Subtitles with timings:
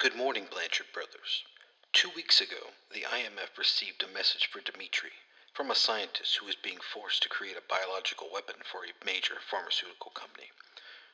[0.00, 1.44] Good morning, Blanchard Brothers.
[1.92, 5.12] Two weeks ago, the IMF received a message for Dmitri
[5.52, 9.34] from a scientist who was being forced to create a biological weapon for a major
[9.50, 10.52] pharmaceutical company.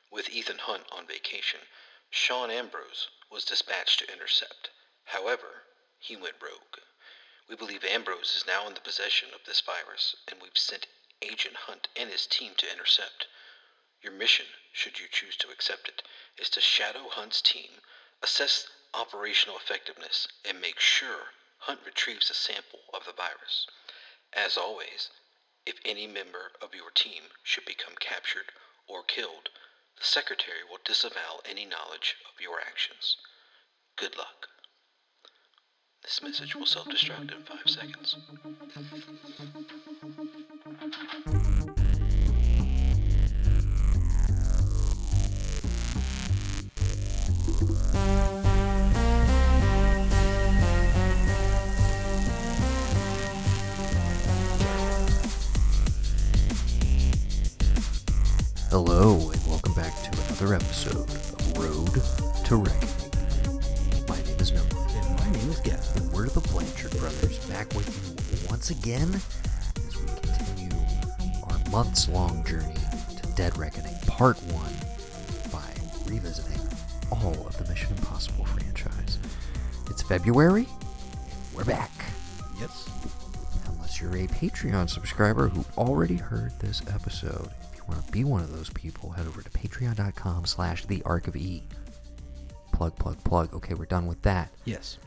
[0.08, 1.58] With Ethan Hunt on vacation,
[2.10, 4.70] Sean Ambrose was dispatched to intercept.
[5.06, 5.64] However,
[5.98, 6.78] he went rogue.
[7.48, 10.86] We believe Ambrose is now in the possession of this virus, and we've sent
[11.20, 13.26] Agent Hunt and his team to intercept.
[14.00, 16.04] Your mission, should you choose to accept it,
[16.38, 17.80] is to shadow Hunt's team,
[18.22, 23.66] assess operational effectiveness, and make sure Hunt retrieves a sample of the virus.
[24.32, 25.10] As always,
[25.64, 28.52] if any member of your team should become captured
[28.86, 29.48] or killed,
[29.98, 33.16] the Secretary will disavow any knowledge of your actions.
[33.96, 34.48] Good luck.
[36.02, 38.16] This message will self destruct in five seconds.
[58.78, 64.06] Hello, and welcome back to another episode of Road to Reckoning.
[64.06, 66.02] My name is Noah, And my name is Gavin.
[66.02, 67.88] and we're the Blanchard Brothers back with
[68.30, 69.18] you once again
[69.78, 70.76] as we continue
[71.44, 72.74] our months long journey
[73.16, 74.62] to Dead Reckoning Part 1
[75.50, 75.72] by
[76.04, 76.60] revisiting
[77.10, 79.18] all of the Mission Impossible franchise.
[79.88, 80.68] It's February,
[81.54, 81.92] we're back.
[82.60, 82.90] Yes.
[83.68, 87.48] Unless you're a Patreon subscriber who already heard this episode.
[87.88, 91.02] If you want to be one of those people, head over to patreon.com slash the
[91.04, 91.62] ARK of E.
[92.72, 93.54] Plug, plug, plug.
[93.54, 94.50] Okay, we're done with that.
[94.64, 94.98] Yes.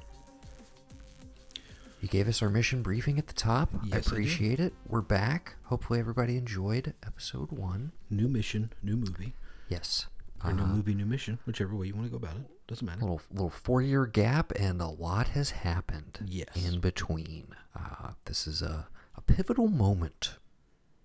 [2.02, 3.69] You gave us our mission briefing at the top.
[3.83, 4.73] Yes, I I appreciate it.
[4.88, 5.55] We're back.
[5.66, 7.91] Hopefully everybody enjoyed episode one.
[8.09, 9.33] New mission, new movie.
[9.67, 10.08] Yes.
[10.43, 11.39] Or new Uh, movie, new mission.
[11.45, 12.49] Whichever way you want to go about it.
[12.67, 13.02] Doesn't matter.
[13.02, 16.47] little little four year gap and a lot has happened Yes.
[16.55, 17.47] in between.
[17.75, 20.36] Uh, this is a, a pivotal moment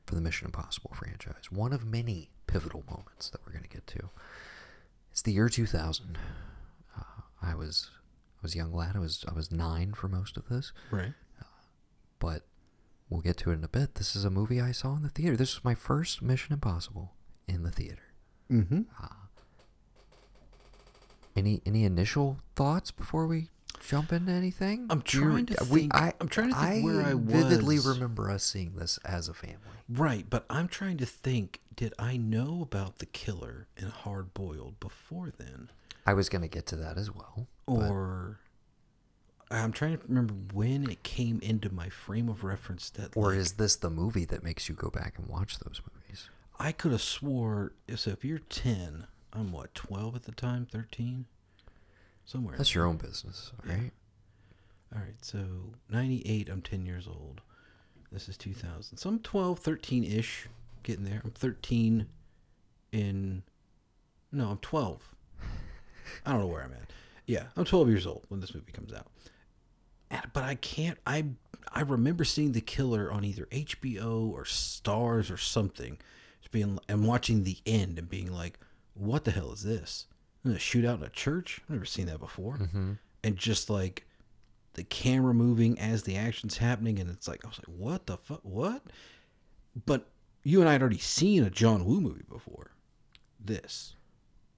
[0.06, 1.50] for the Mission Impossible franchise.
[1.50, 4.10] One of many pivotal moments that we're going to get to.
[5.12, 6.18] It's the year 2000.
[6.96, 7.02] Uh,
[7.42, 7.90] I was
[8.38, 8.96] I was a young lad.
[8.96, 11.12] I was I was nine for most of this, Right.
[12.18, 12.42] but
[13.08, 13.94] we'll get to it in a bit.
[13.94, 15.36] This is a movie I saw in the theater.
[15.36, 17.12] This was my first Mission Impossible
[17.46, 18.02] in the theater.
[18.50, 18.82] Mm-hmm.
[21.36, 23.50] Any any initial thoughts before we
[23.86, 24.86] jump into anything?
[24.90, 28.76] I'm trying to we- think- I'm trying to think where I vividly remember us seeing
[28.76, 29.58] this as a family.
[29.88, 31.60] Right, but I'm trying to think.
[31.76, 35.70] Did I know about the killer in Hard Boiled before then,
[36.06, 37.48] I was going to get to that as well.
[37.66, 38.38] or
[39.50, 43.38] I'm trying to remember when it came into my frame of reference that, or like,
[43.38, 46.28] is this the movie that makes you go back and watch those movies?
[46.58, 47.72] I could have swore.
[47.94, 51.26] So if you're 10, I'm what 12 at the time, 13,
[52.24, 52.56] somewhere.
[52.56, 53.76] That's your own business, all Yeah.
[53.78, 53.92] right?
[54.94, 57.40] All right, so 98, I'm 10 years old.
[58.12, 58.96] This is 2000.
[58.98, 60.46] So I'm 12, 13 ish,
[60.84, 61.20] getting there.
[61.24, 62.06] I'm 13
[62.92, 63.42] in.
[64.30, 65.14] No, I'm 12.
[66.24, 66.92] I don't know where I'm at.
[67.26, 69.06] Yeah, I'm 12 years old when this movie comes out.
[70.32, 70.98] But I can't.
[71.06, 71.24] I
[71.72, 75.98] I remember seeing The Killer on either HBO or Starz or something.
[76.40, 78.60] Just being and watching the end and being like,
[78.92, 80.06] "What the hell is this?
[80.44, 81.60] A shootout in a church?
[81.64, 82.92] I've never seen that before." Mm-hmm.
[83.22, 84.06] And just like
[84.74, 88.16] the camera moving as the action's happening, and it's like I was like, "What the
[88.18, 88.40] fuck?
[88.42, 88.82] What?"
[89.86, 90.08] But
[90.42, 92.72] you and I had already seen a John Woo movie before.
[93.40, 93.96] This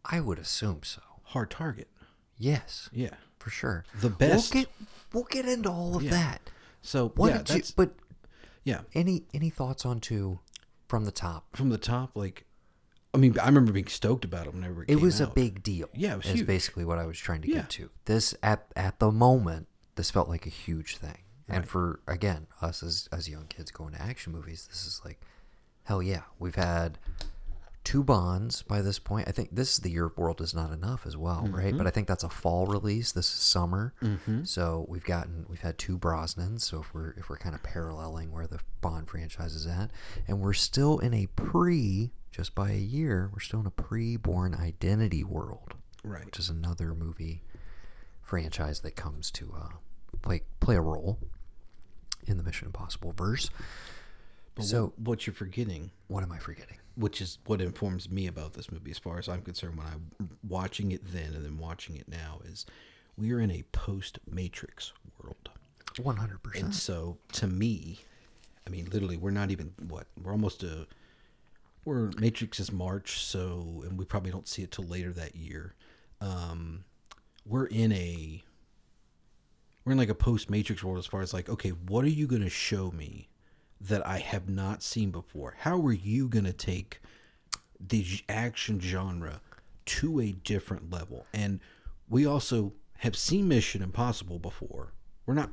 [0.05, 1.01] I would assume so.
[1.25, 1.89] Hard Target.
[2.39, 3.15] Yes, Yeah.
[3.39, 3.85] for sure.
[4.01, 4.53] The best.
[4.55, 4.73] We'll get
[5.13, 6.11] we'll get into all of Yeah.
[6.11, 6.51] that.
[6.83, 7.73] So What yeah, did you?
[7.77, 7.95] But
[8.65, 8.83] yeah.
[8.95, 10.41] any any thoughts on two
[10.89, 11.57] from the top?
[11.57, 12.45] From the top, like,
[13.17, 15.89] I mean, I remember being stoked about it whenever it, It was a big deal.
[15.95, 17.55] Yeah, it was is basically what I was trying to Yeah.
[17.63, 17.91] get to.
[18.05, 21.19] This at at the moment, this felt like a huge thing.
[21.49, 25.19] And for again, us as as young kids going to action movies, this is like
[25.85, 26.23] hell yeah.
[26.39, 26.99] We've had
[27.87, 29.29] two bonds by this point.
[29.29, 31.69] I think this is the Europe World is Not Enough as well, right?
[31.69, 31.79] Mm-hmm.
[31.79, 33.13] But I think that's a fall release.
[33.13, 33.95] This is summer.
[34.45, 36.63] So we've gotten we've had two Brosnans.
[36.63, 39.93] So if we're if we're kind of paralleling where the Bond franchise is at,
[40.27, 44.55] and we're still in a pre just by a year, we're still in a pre-Bourne
[44.55, 46.27] Identity world right.
[46.27, 47.43] which is another movie
[48.21, 49.69] franchise that comes to uh,
[50.23, 51.19] play play a role
[52.27, 53.49] in the Mission Impossible verse.
[54.57, 56.79] But so, what you're forgetting, what am I forgetting?
[56.97, 60.11] Which is what informs me about this movie, as far as I'm concerned, when I'm
[60.49, 62.67] watching it then and then watching it now, is
[63.17, 65.51] we are in a post Matrix world.
[66.03, 66.65] One hundred And percent.
[66.65, 68.01] And so to me,
[68.67, 70.87] I mean, literally, we're not even what we're almost a
[71.85, 75.75] we're Matrix is March, so and we probably don't see it till later that year.
[76.21, 76.85] Um,
[77.47, 78.43] we're in a
[79.85, 82.27] we're in like a post Matrix world as far as like, okay, what are you
[82.27, 83.29] gonna show me
[83.81, 85.55] that I have not seen before?
[85.61, 87.01] How are you gonna take
[87.79, 89.41] the action genre
[89.87, 91.27] to a different level?
[91.33, 91.61] And
[92.09, 94.93] we also have seen Mission Impossible before.
[95.27, 95.51] We're not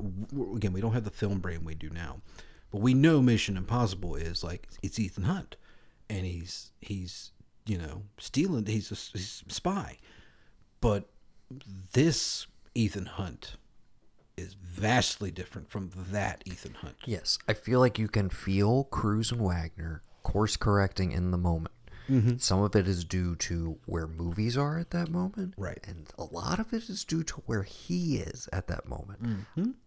[0.55, 2.21] again, we don't have the film brain we do now,
[2.71, 5.55] but we know Mission Impossible is like it's Ethan Hunt,
[6.09, 7.31] and he's he's
[7.65, 8.65] you know stealing.
[8.65, 9.97] He's a, he's a spy,
[10.79, 11.09] but
[11.93, 13.55] this Ethan Hunt
[14.37, 16.95] is vastly different from that Ethan Hunt.
[17.05, 21.73] Yes, I feel like you can feel Cruise and Wagner course correcting in the moment.
[22.37, 25.79] Some of it is due to where movies are at that moment, Right.
[25.87, 29.19] And a lot of it is due to where he is at that moment.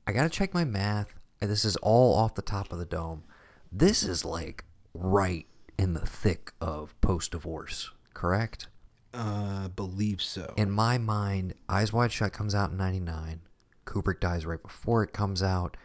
[0.07, 1.15] I gotta check my math.
[1.41, 3.25] This is all off the top of the dome.
[3.71, 4.65] This is like
[4.95, 5.47] right
[5.79, 8.69] in the thick of post-divorce, correct?
[9.13, 10.55] Uh, believe so.
[10.57, 13.41] in my mind, Eyes Wide Shut comes out in '99.
[13.87, 15.77] Kubrick dies right before it comes out.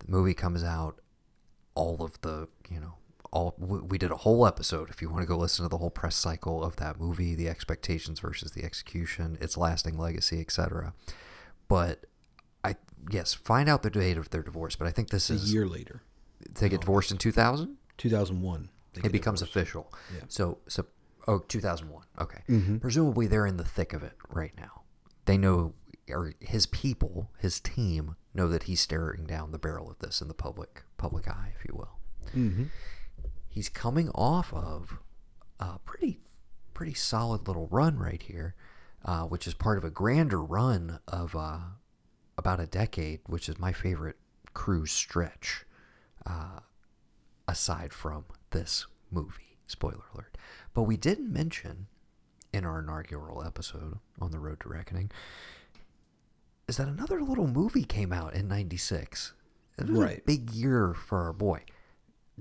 [0.00, 0.98] The movie comes out.
[1.74, 2.94] All of the, you know,
[3.30, 4.90] all we did a whole episode.
[4.90, 7.48] If you want to go listen to the whole press cycle of that movie, the
[7.48, 10.92] expectations versus the execution, its lasting legacy, etc.
[11.66, 12.04] But
[12.62, 12.76] I
[13.10, 14.76] yes, find out the date of their divorce.
[14.76, 16.02] But I think this a is a year later,
[16.54, 18.68] they get divorced in 2000 2001.
[18.96, 19.56] it becomes divorced.
[19.56, 19.92] official.
[20.14, 20.24] Yeah.
[20.28, 20.86] So, so
[21.26, 22.04] oh, 2001.
[22.20, 22.42] Okay.
[22.48, 22.78] Mm-hmm.
[22.78, 24.82] Presumably they're in the thick of it right now.
[25.24, 25.74] They know,
[26.12, 30.28] or his people, his team know that he's staring down the barrel of this in
[30.28, 31.98] the public public eye, if you will.
[32.36, 32.64] Mm-hmm.
[33.48, 34.98] He's coming off of
[35.60, 36.20] a pretty
[36.74, 38.54] pretty solid little run right here,
[39.04, 41.58] uh, which is part of a grander run of uh,
[42.38, 44.16] about a decade, which is my favorite
[44.54, 45.64] Cruise stretch
[46.26, 46.60] uh,
[47.48, 49.58] aside from this movie.
[49.66, 50.36] Spoiler alert.
[50.74, 51.86] But we didn't mention
[52.52, 55.10] in our inaugural episode on the Road to Reckoning
[56.68, 59.32] is that another little movie came out in 96.
[59.78, 60.26] It was a Right.
[60.26, 61.64] big year for our boy.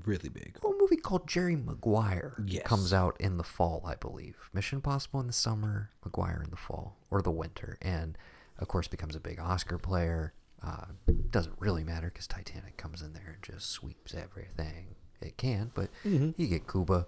[0.05, 0.57] Really big.
[0.61, 2.65] A little movie called Jerry Maguire Yes.
[2.65, 4.49] comes out in the fall, I believe.
[4.53, 8.17] Mission Impossible in the summer, Maguire in the fall or the winter, and
[8.57, 10.33] of course becomes a big Oscar player.
[10.63, 10.85] Uh,
[11.31, 15.71] doesn't really matter because Titanic comes in there and just sweeps everything it can.
[15.73, 17.07] But you get Cuba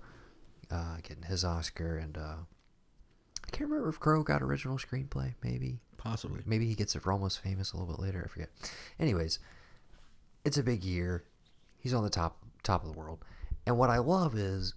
[0.71, 2.36] uh, getting his Oscar, and uh,
[3.56, 5.36] can't remember if Crowe got original screenplay.
[5.44, 6.42] Maybe Possibly.
[6.46, 8.24] Maybe he gets it for Almost Famous a little bit later.
[8.26, 8.50] I forget.
[9.00, 9.40] Anyways,
[10.44, 11.24] it's a big year.
[11.80, 13.24] He's on the top top of the world,
[13.66, 14.74] and what I love is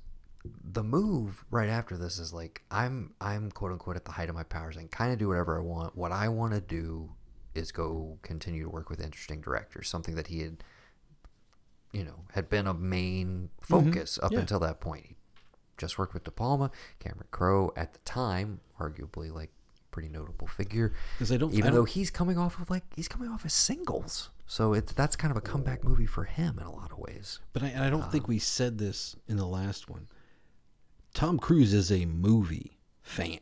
[0.62, 4.36] the move right after this is like I'm I'm quote unquote at the height of
[4.36, 5.96] my powers and kind of do whatever I want.
[5.96, 7.10] What I want to do
[7.56, 10.62] is go continue to work with interesting directors, something that he had
[11.92, 13.84] you know had been a main mm-hmm.
[13.90, 14.40] focus up Yeah.
[14.40, 15.06] until that point.
[15.06, 15.16] He
[15.76, 16.70] just worked with De Palma,
[17.00, 19.50] Cameron Crowe at the time, arguably like
[19.90, 20.92] pretty notable figure.
[21.16, 23.52] Because I don't- even though don't- he's coming off of like he's coming off as
[23.54, 26.98] singles, so it's that's kind of a comeback movie for him in a lot of
[26.98, 27.40] ways.
[27.52, 30.08] But I, and I don't think um, we said this in the last one.
[31.14, 33.38] Tom Cruise is a movie fan.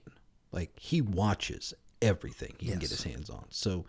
[0.52, 3.46] Like he watches everything he can get his hands on.
[3.50, 3.84] So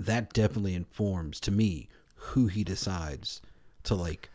[0.00, 3.42] that definitely informs to me who he decides
[3.84, 4.30] to like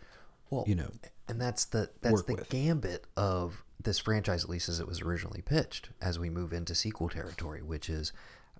[0.50, 0.92] Well, you know
[1.28, 2.50] and that's the that's the with.
[2.50, 5.90] gambit of this franchise, at least as it was originally pitched.
[6.02, 8.12] As we move into sequel territory, which is,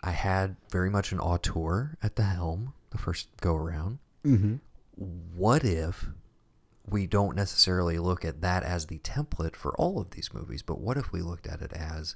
[0.02, 4.00] I had very much an auteur at the helm the first go around.
[4.26, 4.56] mm-hmm.
[4.96, 6.08] what if
[6.90, 10.80] we don't necessarily look at that as the template for all of these movies, but
[10.80, 12.16] what if we looked at it as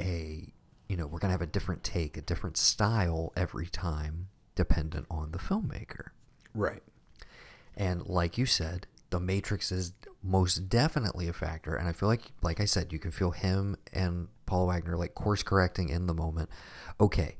[0.00, 0.50] a,
[0.88, 5.06] you know, we're going to have a different take, a different style every time, dependent
[5.10, 6.08] on the filmmaker.
[6.54, 6.82] right.
[7.76, 9.92] And like you said, The Matrix is
[10.24, 11.76] most definitely a factor.
[11.76, 15.14] And I feel like, like I said, you can feel him and Paula Wagner like
[15.14, 16.48] course correcting in the moment.
[16.98, 17.36] Okay,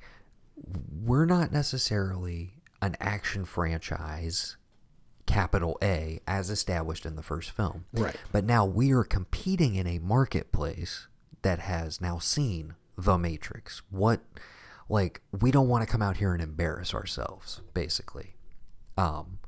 [1.02, 4.56] we're not necessarily an action franchise,
[5.26, 7.86] capital A, as established in the first film.
[7.92, 8.16] Right.
[8.30, 11.08] But now we are competing in a marketplace
[11.42, 13.82] that has now seen The Matrix.
[13.90, 14.20] What,
[14.88, 18.34] like, we don't want to come out here and embarrass ourselves, basically.
[18.98, 19.38] Um,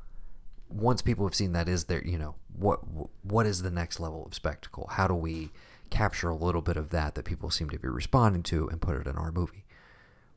[0.68, 2.80] once people have seen that, is there, you know, what
[3.22, 4.88] what is the next level of spectacle?
[4.92, 5.50] How do we
[5.90, 8.96] capture a little bit of that that people seem to be responding to and put
[8.96, 9.64] it in our movie?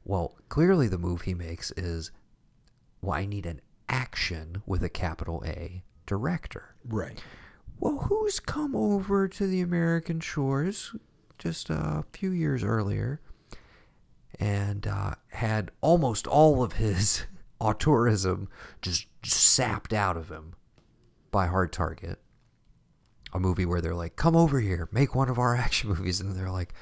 [0.03, 2.11] Well, clearly the move he makes is,
[3.01, 6.75] well, I need an action with a capital A director.
[6.87, 7.21] Right.
[7.79, 10.95] Well, who's come over to the American shores
[11.37, 13.21] just a few years earlier
[14.39, 17.25] and uh, had almost all of his
[17.61, 18.47] auteurism
[18.81, 20.55] just sapped out of him
[21.31, 22.19] by Hard Target?
[23.33, 26.19] A movie where they're like, come over here, make one of our action movies.
[26.19, 26.73] And they're like,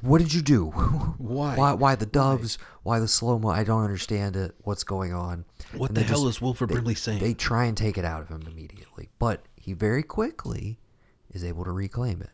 [0.00, 0.66] what did you do?
[1.18, 1.56] Why?
[1.56, 1.72] Why?
[1.72, 2.58] Why the doves?
[2.82, 3.48] Why the slow mo?
[3.50, 4.54] I don't understand it.
[4.62, 5.44] What's going on?
[5.74, 7.20] What And the hell just- is Wilford they- Brimley saying?
[7.20, 10.78] They try and take it out of him immediately, but he very quickly
[11.30, 12.30] is able to reclaim it.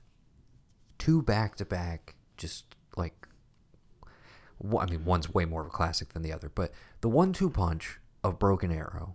[0.99, 2.64] Two back to back, just
[2.97, 3.26] like.
[4.78, 7.99] I mean, one's way more of a classic than the other, but the one-two punch
[8.25, 9.14] of Broken Arrow,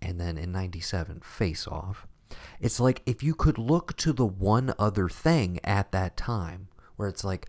[0.00, 2.06] and then in '97, Face Off.
[2.60, 7.08] It's like if you could look to the one other thing at that time, where
[7.08, 7.48] it's like,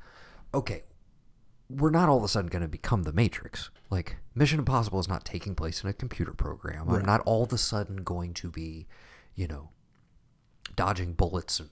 [0.54, 0.84] okay,
[1.70, 3.70] we're not all of a sudden going to become the Matrix.
[3.90, 6.90] Like Mission Impossible is not taking place in a computer program.
[6.90, 8.88] I'm not all of a sudden going to be,
[9.36, 9.70] you know,
[10.76, 11.70] dodging bullets and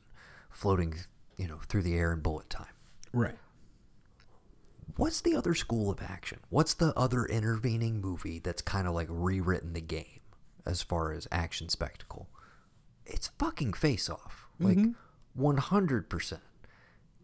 [0.49, 0.95] floating,
[1.37, 2.73] you know, through the air in bullet time.
[3.13, 3.35] right.
[4.95, 6.39] What's the other school of action?
[6.49, 10.21] What's the other intervening movie that's kind of like rewritten the game
[10.65, 12.29] as far as action spectacle?
[13.05, 14.47] It's fucking Face Off.
[14.59, 15.45] Like mm-hmm.
[15.45, 16.39] 100%.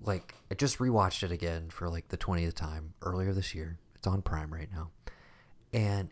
[0.03, 3.79] Like I just rewatched it again for like the 20th time earlier this year.
[3.95, 4.89] It's on Prime right now.
[5.73, 6.09] And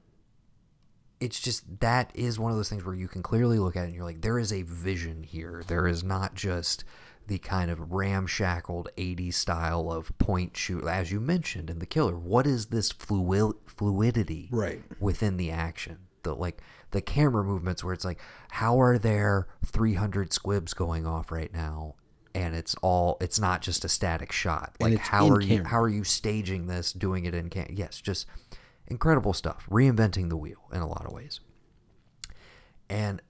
[1.19, 3.87] it's just that is one of those things where you can clearly look at it
[3.87, 5.63] and you're like there is a vision here.
[5.67, 6.85] There is not just
[7.29, 12.17] the kind of ramshackled 80s style of point shoot as you mentioned in the killer
[12.17, 14.83] what is this fluid fluidity Right.
[14.99, 15.99] within the action?
[16.23, 18.19] The like the camera movements where it's like
[18.49, 21.95] how are there 300 squibs going off right now?
[22.35, 24.75] And it's all it's not just a static shot.
[24.81, 28.27] Like how are you how are you staging this doing it in cam yes just
[28.87, 29.65] incredible stuff.
[29.69, 31.39] Reinventing the wheel in a lot of ways.
[32.89, 33.21] And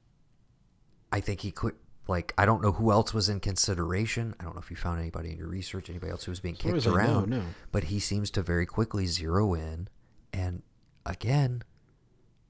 [1.11, 1.75] I think he could
[2.09, 4.35] like I don't know who else was in consideration.
[4.39, 6.55] I don't know if you found anybody in your research, anybody else who was being
[6.55, 7.29] kicked as I know, around.
[7.29, 7.43] no.
[7.71, 9.87] But he seems to very quickly zero in,
[10.33, 10.63] and
[11.05, 11.63] again,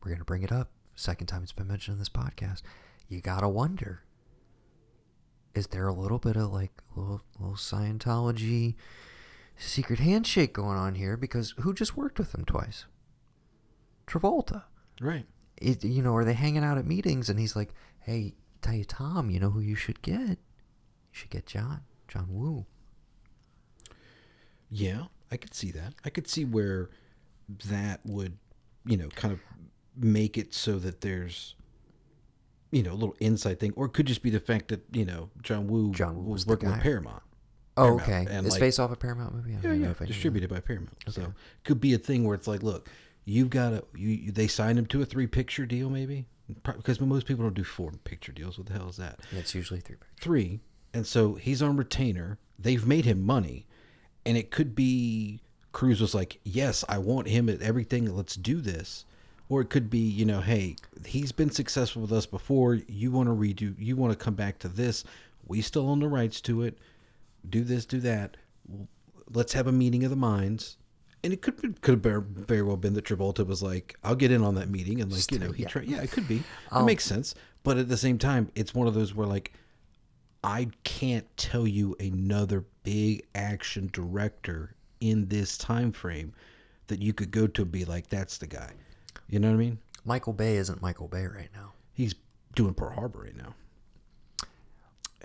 [0.03, 0.69] we're gonna bring it up.
[0.95, 2.61] Second time it's been mentioned in this podcast.
[3.07, 4.03] You gotta wonder:
[5.53, 8.75] is there a little bit of like little little Scientology
[9.57, 11.17] secret handshake going on here?
[11.17, 12.85] Because who just worked with him twice?
[14.07, 14.63] Travolta
[15.01, 15.25] Right.
[15.57, 18.85] it, you know, are they hanging out at meetings and he's like, hey, tell you,
[18.85, 20.29] Tom, you know who you should get?
[20.29, 20.37] You
[21.11, 22.65] should get John, John Woo.
[24.69, 25.93] Yeah, I could see that.
[26.05, 26.89] I could see where
[27.65, 28.37] that would,
[28.85, 29.39] you know, kind of
[29.97, 31.55] make it so that there's,
[32.71, 35.05] you know, a little inside thing, or it could just be the fact that you
[35.05, 36.81] know John Woo, John Woo was was working with.
[36.81, 37.23] Paramount.
[37.77, 38.35] Oh, Paramount, okay.
[38.35, 39.55] and, Is like- Face Off a Paramount movie?
[39.55, 40.97] I Yeah, yeah, distributed by Paramount.
[41.09, 42.89] So could be a thing where it's like, look,
[43.25, 46.27] you've got to you, you they signed him to a three picture deal, maybe
[46.63, 48.57] because most people don't do four picture deals.
[48.57, 49.19] What the hell is that?
[49.31, 50.17] Yeah, it's usually three pictures.
[50.21, 50.59] three,
[50.93, 52.37] and so he's on retainer.
[52.57, 53.65] They've made him money,
[54.25, 55.41] and it could be
[55.71, 58.15] Cruise was like, "Yes, I want him at everything.
[58.15, 59.05] Let's do this,"
[59.47, 60.75] or it could be, you know, "Hey,
[61.05, 62.75] he's been successful with us before.
[62.75, 63.75] You want to redo?
[63.77, 65.03] You want to come back to this?
[65.45, 66.77] We still own the rights to it.
[67.47, 68.37] Do this, do that.
[69.31, 70.77] Let's have a meeting of the minds."
[71.23, 74.15] And it could be, could have very- very well been that Travolta was like, "I'll
[74.15, 75.69] get in on that meeting," and like you know, he yeah.
[75.69, 75.85] tried.
[75.87, 76.37] Yeah, it could be.
[76.37, 77.35] It Um, makes sense.
[77.63, 79.51] But at the same time, it's one of those where like
[80.43, 86.33] I can't tell you another big action director in this time frame
[86.87, 88.71] that you could go to and be like, that's the guy.
[89.27, 89.79] You know what I mean?
[90.05, 91.73] Michael Bay isn't Michael Bay right now.
[91.93, 92.15] He's
[92.55, 93.53] doing Pearl Harbor right now.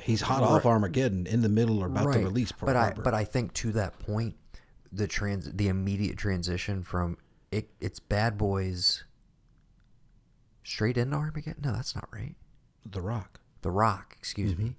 [0.02, 3.00] He's hot off Armageddon in the middle or about to release Pearl but Harbor.
[3.00, 4.34] I but I think to that point,
[4.94, 7.18] the trans the immediate transition from
[7.50, 9.04] it it's Bad Boys
[10.62, 11.62] straight into Armageddon.
[11.64, 12.34] No, that's not right.
[12.90, 13.40] the Rock.
[13.62, 14.62] The Rock, excuse Mm-hmm.
[14.64, 14.76] me.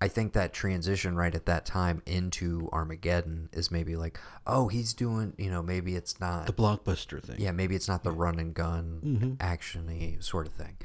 [0.00, 4.94] I think that transition right at that time into Armageddon is maybe like, oh, he's
[4.94, 7.40] doing, you know, maybe it's not, The blockbuster thing.
[7.40, 9.32] yeah, maybe it's not the run and gun Mm-hmm.
[9.34, 10.76] actiony sort of thing.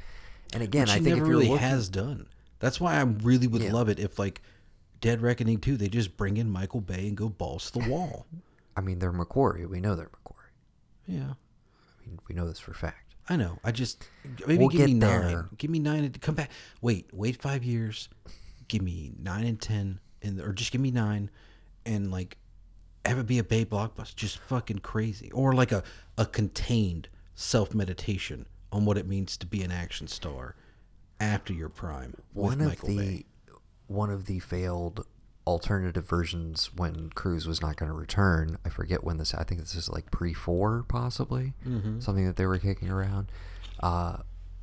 [0.52, 2.26] And again, I think never if really looking, has done.
[2.58, 3.72] That's why I really would Yeah.
[3.72, 4.42] love it if like
[5.04, 8.24] Dead Reckoning 2, they just bring in Michael Bay and go balls to the wall.
[8.76, 9.68] I mean, they're McQuarrie.
[9.68, 10.54] We know they're McQuarrie.
[11.06, 11.34] yeah.
[11.34, 13.14] I mean, we know this for a fact.
[13.28, 13.58] I know.
[13.62, 14.02] I just
[14.46, 15.20] maybe We'll give me there.
[15.22, 15.44] nine.
[15.58, 16.50] Give me nine and come back.
[16.80, 18.08] Wait, wait five years.
[18.68, 21.30] Give me nine and ten, and or just give me nine,
[21.84, 22.38] and like
[23.04, 25.82] have it be a Bay blockbuster, just fucking crazy, or like a
[26.16, 30.56] a contained self meditation on what it means to be an action star
[31.20, 33.24] after your prime with one of Michael the Bay.
[33.86, 35.06] One of the failed
[35.46, 38.56] alternative versions when Cruise was not going to return.
[38.64, 39.34] I forget when this.
[39.34, 42.00] I think this is like pre four, possibly Mm-hmm.
[42.00, 43.30] something that they were kicking around.
[43.80, 44.18] Uh,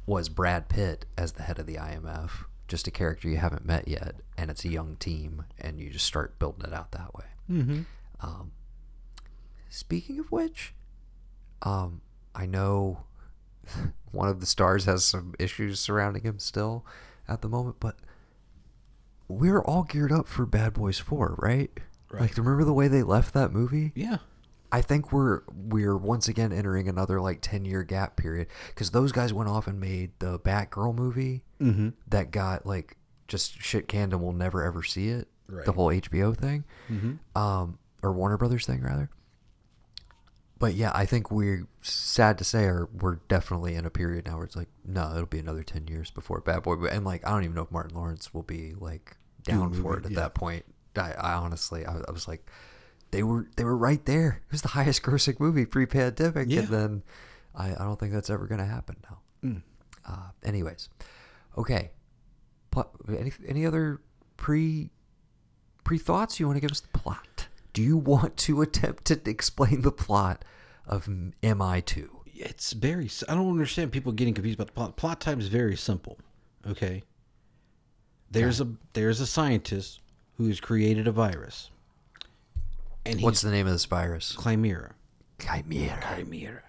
[0.07, 3.87] was Brad Pitt as the head of the IMF, just a character you haven't met
[3.87, 7.25] yet, and it's a young team, and you just start building it out that way.
[7.49, 7.81] Mm-hmm.
[8.19, 8.51] Um,
[9.69, 10.73] speaking of which,
[11.61, 12.01] um,
[12.33, 13.03] I know
[14.11, 16.85] one of the stars has some issues surrounding him still
[17.27, 17.97] at the moment, but
[19.31, 21.71] we're all geared up for Bad Boys 4, right?
[22.11, 22.21] Right.
[22.21, 23.91] Like, remember the way they left that movie?
[23.95, 24.17] Yeah.
[24.73, 29.11] I think we're we're once again entering another like ten year gap period because those
[29.11, 31.89] guys went off and made the Batgirl movie Mm-hmm.
[32.07, 32.95] that got like
[33.27, 35.27] just shit canned and we'll never ever see it.
[35.47, 35.65] Right.
[35.65, 37.37] The whole HBO thing, Mm-hmm.
[37.41, 39.09] um, or Warner Brothers thing rather.
[40.57, 44.35] But yeah, I think we're sad to say are we're definitely in a period now
[44.37, 46.75] where it's like no, it'll be another ten years before Bad Boy.
[46.85, 50.05] And like I don't even know if Martin Lawrence will be like down for it
[50.05, 50.19] at yeah.
[50.21, 50.65] that point.
[50.95, 52.49] I, I honestly, I, I was like,
[53.11, 54.41] they were they were right there.
[54.45, 56.61] It was the highest grossing movie pre pandemic, Yeah.
[56.61, 57.03] and then
[57.55, 59.19] I, I don't think that's ever going to happen now.
[59.43, 59.61] Mm.
[60.07, 60.89] Uh, anyways,
[61.57, 61.91] okay.
[62.71, 64.01] Plot, any any other
[64.37, 64.89] pre
[65.83, 67.47] pre thoughts you want to give us the plot?
[67.73, 70.43] Do you want to attempt to explain the plot
[70.85, 72.21] of MI two?
[72.25, 73.09] It's very.
[73.29, 74.97] I don't understand people getting confused about the plot.
[74.97, 76.17] Plot time is very simple.
[76.67, 77.03] Okay.
[78.31, 79.99] There's a there's a scientist
[80.37, 81.69] who has created a virus,
[83.05, 84.37] and What's the name of this virus?
[84.41, 84.95] Chimera.
[85.39, 86.15] Chimera.
[86.15, 86.63] Chimera.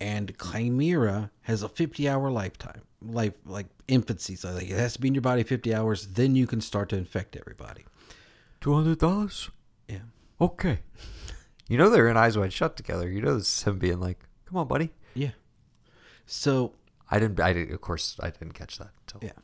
[0.00, 4.34] And Chimera has a 50 hour lifetime, life like infancy.
[4.34, 6.88] So like it has to be in your body 50 hours, then you can start
[6.90, 7.84] to infect everybody.
[8.60, 9.50] Two hundred dollars.
[9.88, 9.98] Yeah.
[10.40, 10.80] Okay.
[11.68, 13.08] You know they're in Eyes Wide Shut together.
[13.08, 15.30] You know this is him being like, "Come on, buddy." Yeah.
[16.26, 16.72] So
[17.10, 17.40] I didn't.
[17.40, 18.90] I did, of course I didn't catch that.
[19.06, 19.40] Until, yeah,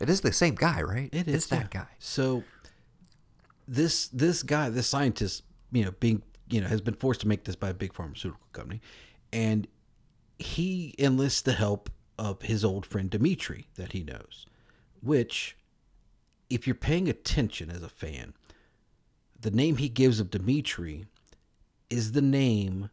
[0.00, 1.08] It is the same guy, right?
[1.12, 1.80] it is It's that yeah.
[1.82, 1.88] guy.
[1.98, 2.44] So
[3.68, 7.44] this this guy, this scientist, you know, being you know, has been forced to make
[7.44, 8.80] this by a big pharmaceutical company,
[9.32, 9.68] and
[10.38, 14.46] he enlists the help of his old friend Dimitri that he knows,
[15.00, 15.56] which,
[16.48, 18.34] if you're paying attention as a fan,
[19.40, 21.06] the name he gives of Dimitri
[21.88, 22.90] is the name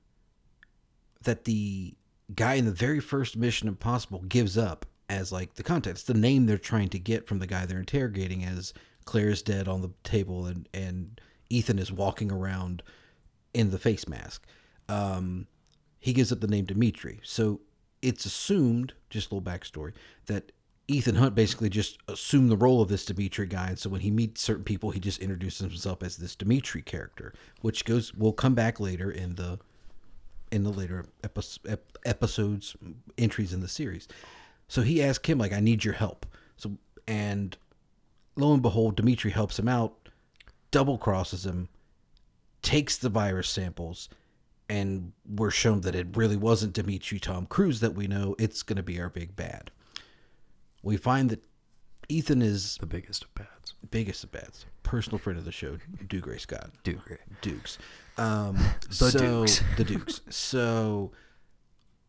[1.24, 1.96] that the
[2.36, 6.46] guy in the very first Mission Impossible gives up as like the context, the name
[6.46, 8.74] they're trying to get from the guy they're interrogating as
[9.06, 12.84] Claire is dead on the table and, and Ethan is walking around
[13.54, 14.46] in the face mask.
[14.90, 15.48] Um,
[16.00, 17.20] he gives up the name Dimitri.
[17.24, 17.62] So
[18.02, 19.94] it's assumed, just a little backstory,
[20.27, 20.51] that
[20.88, 24.12] Ethan Hunt basically just assumed the role of this Dimitri guy, and so when he
[24.12, 28.55] meets certain people, he just introduces himself as this Dimitri character, which goes will come
[28.55, 29.60] back later in the
[30.50, 32.77] in the later epi- ep- episodes
[33.18, 34.08] entries in the series.
[34.68, 36.25] So he asked him like, "I need your help."
[36.58, 36.77] So
[37.08, 37.58] and
[38.36, 40.10] lo and behold, Dimitri helps him out,
[40.72, 41.70] double crosses him,
[42.62, 44.10] takes the virus samples,
[44.70, 48.36] and we're shown that it really wasn't Dimitri Tom Cruise that we know.
[48.38, 49.72] It's going to be our big bad.
[50.84, 51.44] We find that
[52.10, 53.74] Ethan is The biggest of bads.
[53.90, 55.77] biggest of bads, personal friend of the show,
[56.08, 56.72] Duke Dougray Scott.
[56.84, 57.01] Dude,
[57.42, 57.77] Dukes.
[58.20, 58.58] Um,
[58.90, 59.62] The so, Dukes.
[59.77, 60.22] the Dukes.
[60.30, 61.12] So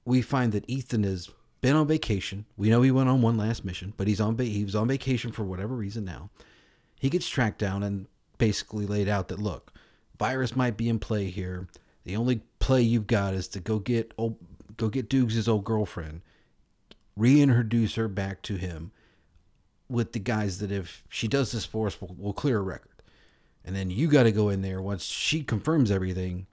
[0.06, 1.28] we find that Ethan has
[1.60, 2.44] been on vacation.
[2.56, 4.88] We know he went on one last mission, but he's on va- he was on
[4.88, 6.30] vacation for whatever reason now.
[7.00, 8.06] He gets tracked down and
[8.38, 9.72] basically laid out that look,
[10.18, 11.68] virus might be in play here.
[12.04, 14.36] The only play you've got is to go get old,
[14.76, 16.22] go get Dukes' old girlfriend,
[17.16, 18.92] reintroduce her back to him
[19.88, 23.02] with the guys that if she does this for us, we'll, we'll clear a record.
[23.64, 26.46] And then you got to go in there once she confirms everything.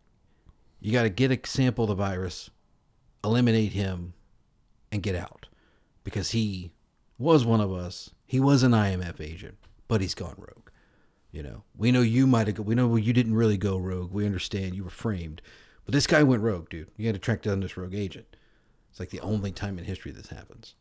[0.81, 2.49] You got to get a sample of the virus,
[3.23, 4.13] eliminate him,
[4.95, 5.47] and get out.
[6.03, 6.71] Because he
[7.17, 8.09] was one of us.
[8.25, 10.69] He was an IMF agent, but he's gone rogue.
[11.31, 12.59] You know, we know you might have.
[12.59, 14.11] We know you didn't really go rogue.
[14.11, 15.41] We understand you were framed,
[15.83, 16.89] but this guy went rogue, dude.
[16.95, 18.35] You got to track down this rogue agent.
[18.89, 20.75] It's like the only time in history this happens.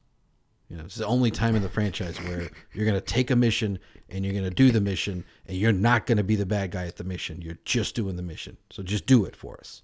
[0.69, 3.37] You know, it's the only time in the franchise where you're going to take a
[3.37, 6.47] mission and you're going to do the mission and you're not going to be the
[6.47, 7.43] bad guy at the mission.
[7.43, 8.57] You're just doing the mission.
[8.71, 9.83] So just do it for us.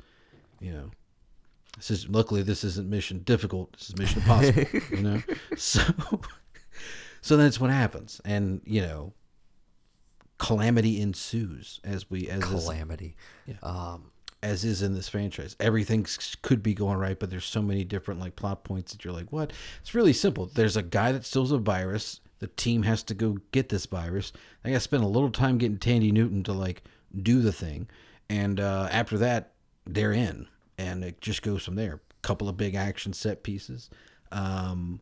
[0.60, 0.90] You know,
[1.76, 3.72] this is luckily this isn't mission difficult.
[3.72, 4.64] This is mission impossible.
[4.90, 5.22] you know,
[5.56, 5.82] so
[7.20, 9.12] so that's what happens, and you know,
[10.38, 13.16] calamity ensues as we as is, calamity.
[13.46, 13.56] Yeah.
[13.62, 14.10] Um,
[14.42, 15.54] as is in this franchise.
[15.60, 16.06] Everything
[16.42, 19.30] could be going right, but there's so many different like plot points that you're like,
[19.32, 19.52] what?
[19.80, 20.46] It's really simple.
[20.46, 22.20] There's a guy that steals a virus.
[22.38, 24.32] The team has to go get this virus.
[24.62, 26.82] They got to spend a little time getting Thandie Newton to like
[27.22, 27.88] do the thing,
[28.28, 29.52] and uh, after that,
[29.86, 30.46] they're in,
[30.80, 31.94] and it just goes from there.
[31.94, 33.90] A Couple of big action set pieces,
[34.32, 35.00] um,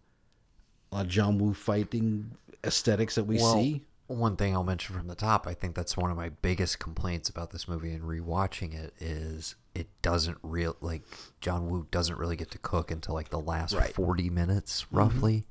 [0.91, 2.33] a lot of John Woo fighting
[2.65, 3.85] aesthetics that we well, see.
[4.07, 7.29] one thing I'll mention from the top, I think that's one of my biggest complaints
[7.29, 11.03] about this movie and rewatching it is it doesn't real like
[11.41, 13.95] John Woo doesn't really get to cook until like the last Right.
[13.95, 15.45] 40 minutes roughly.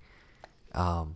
[0.73, 1.15] Um,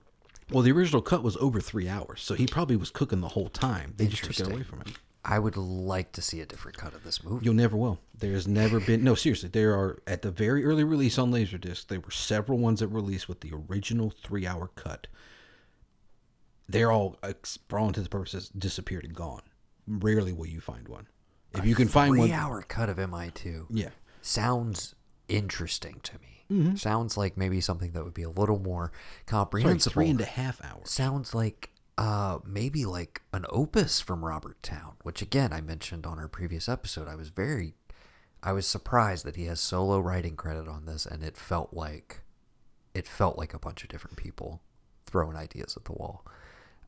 [0.50, 3.50] Well, the original cut was over three hours, so he probably was cooking the whole
[3.50, 3.94] time.
[3.98, 4.94] They just took it away from him.
[5.24, 7.46] I would like to see a different cut of this movie.
[7.46, 8.00] You'll never will.
[8.18, 9.50] There's never been no seriously.
[9.50, 11.88] There are at the very early release on Laserdisc.
[11.88, 15.08] There were several ones that released with the original three-hour cut.
[16.68, 17.18] They're all,
[17.68, 19.42] for all intents and purposes, disappeared and gone.
[19.88, 21.08] rarely will you find one.
[21.54, 23.90] If you can find one, Three-hour cut of MI2 yeah,
[24.22, 24.96] sounds
[25.28, 26.46] interesting to me.
[26.50, 26.76] Mm-hmm.
[26.76, 29.94] Sounds like maybe something that would be a little more sorry, comprehensible.
[29.94, 30.90] three and a half hours.
[30.90, 36.20] sounds like uh maybe like an opus from Robert Towne, which again I mentioned on
[36.20, 37.08] our previous episode.
[37.08, 37.74] I was very
[38.44, 42.22] I was surprised that he has solo writing credit on this and it felt like
[42.94, 44.62] it felt like a bunch of different people
[45.06, 46.26] throwing ideas at the wall.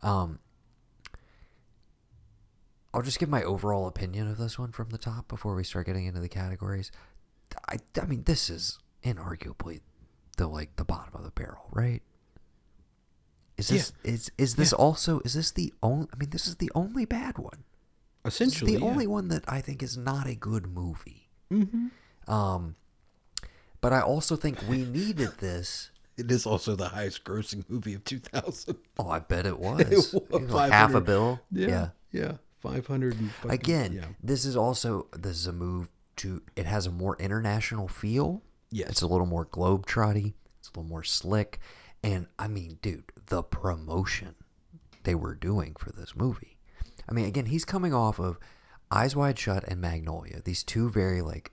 [0.01, 0.39] Um
[2.93, 5.87] I'll just give my overall opinion of this one from the top before we start
[5.87, 6.91] getting into the categories.
[7.67, 9.81] I, I mean, this is inarguably
[10.37, 12.03] the like the bottom of the barrel, right?
[13.71, 16.07] Is this is is this also is this the only?
[16.13, 17.63] I mean, this is the only bad one.
[18.25, 18.85] Essentially, the yeah.
[18.87, 21.29] only one that I think is not a good movie.
[21.51, 22.31] Mm-hmm.
[22.31, 22.75] Um,
[23.81, 25.89] but I also think we needed this.
[26.15, 28.77] It is also the highest grossing movie of 2000.
[28.99, 31.39] Oh, I bet it was, was You know, half a bill.
[31.51, 34.05] Yeah, yeah, 500 fucking- Again, yeah.
[34.21, 36.43] this is also this is a move to.
[36.55, 38.43] It has a more international feel.
[38.69, 38.89] Yes.
[38.89, 40.33] it's a little more globetrotty.
[40.59, 41.59] It's a little more slick,
[42.03, 44.35] and I mean, dude, the promotion
[45.03, 46.57] they were doing for this movie.
[47.07, 48.37] I mean, again, he's coming off of
[48.91, 50.41] Eyes Wide Shut and Magnolia.
[50.43, 51.51] These two very like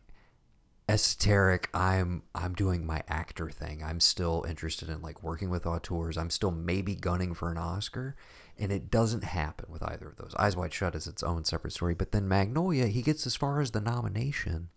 [0.88, 1.68] esoteric.
[1.72, 3.82] I'm I'm doing my actor thing.
[3.82, 6.18] I'm still interested in like working with auteurs.
[6.18, 8.16] I'm still maybe gunning for an Oscar,
[8.58, 10.34] and it doesn't happen with either of those.
[10.36, 13.60] Eyes Wide Shut is its own separate story, but then Magnolia, he gets as far
[13.60, 14.68] as the nomination,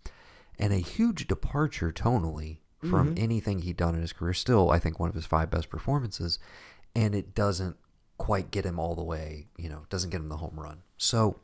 [0.60, 4.34] and a huge departure tonally from anything he'd done in his career.
[4.34, 6.39] Still, I think one of his five best performances,
[6.96, 7.78] and it doesn't
[8.17, 9.48] quite get him all the way.
[9.58, 10.84] You know, doesn't get him the home run.
[10.98, 11.39] So.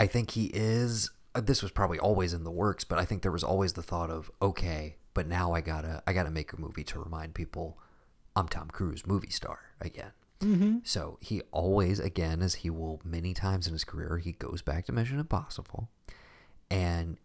[0.00, 1.10] I think he is.
[1.34, 3.82] uh, This was probably always in the works, but I think there was always the
[3.82, 7.78] thought of okay, but now I gotta I gotta make a movie to remind people
[8.36, 10.12] I'm Tom Cruise, movie star again.
[10.38, 10.76] Mm-hmm.
[10.84, 14.86] So he always, again, as he will many times in his career, he goes back
[14.86, 15.88] to Mission Impossible,
[16.70, 17.16] and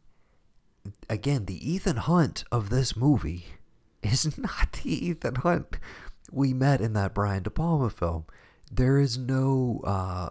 [1.09, 3.45] again, the Ethan Hunt of this movie
[4.01, 5.77] is not the Ethan Hunt
[6.31, 8.25] we met in that Brian De Palma film.
[8.71, 10.29] There is no uh,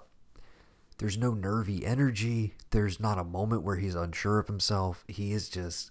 [0.99, 2.55] there's no nervy energy.
[2.71, 5.05] There's not a moment where he's unsure of himself.
[5.09, 5.91] He is just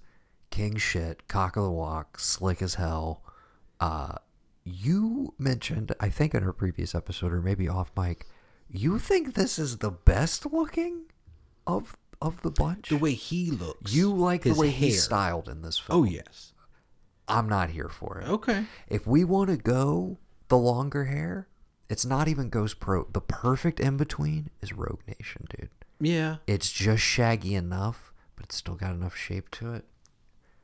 [0.50, 3.24] king shit, cock of the walk, slick as hell.
[3.80, 4.15] Uh,
[4.63, 8.28] you mentioned, I think in our previous episode or maybe off mic,
[8.69, 11.06] you think this is the best looking
[11.65, 12.90] of of the bunch.
[12.90, 13.94] The way he looks.
[13.94, 14.90] you like the way hair.
[14.90, 16.00] he's styled in this oh, film.
[16.00, 16.54] Oh, yes.
[17.28, 18.28] I'm not here for it.
[18.28, 18.66] Okay.
[18.88, 20.18] If we want to go
[20.50, 21.48] the longer hair,
[21.90, 23.08] it's not even Ghost Pro.
[23.12, 25.70] The perfect in between is Rogue Nation, dude.
[26.00, 26.38] Yeah.
[26.48, 29.86] It's just shaggy enough, but it's still got enough shape to it.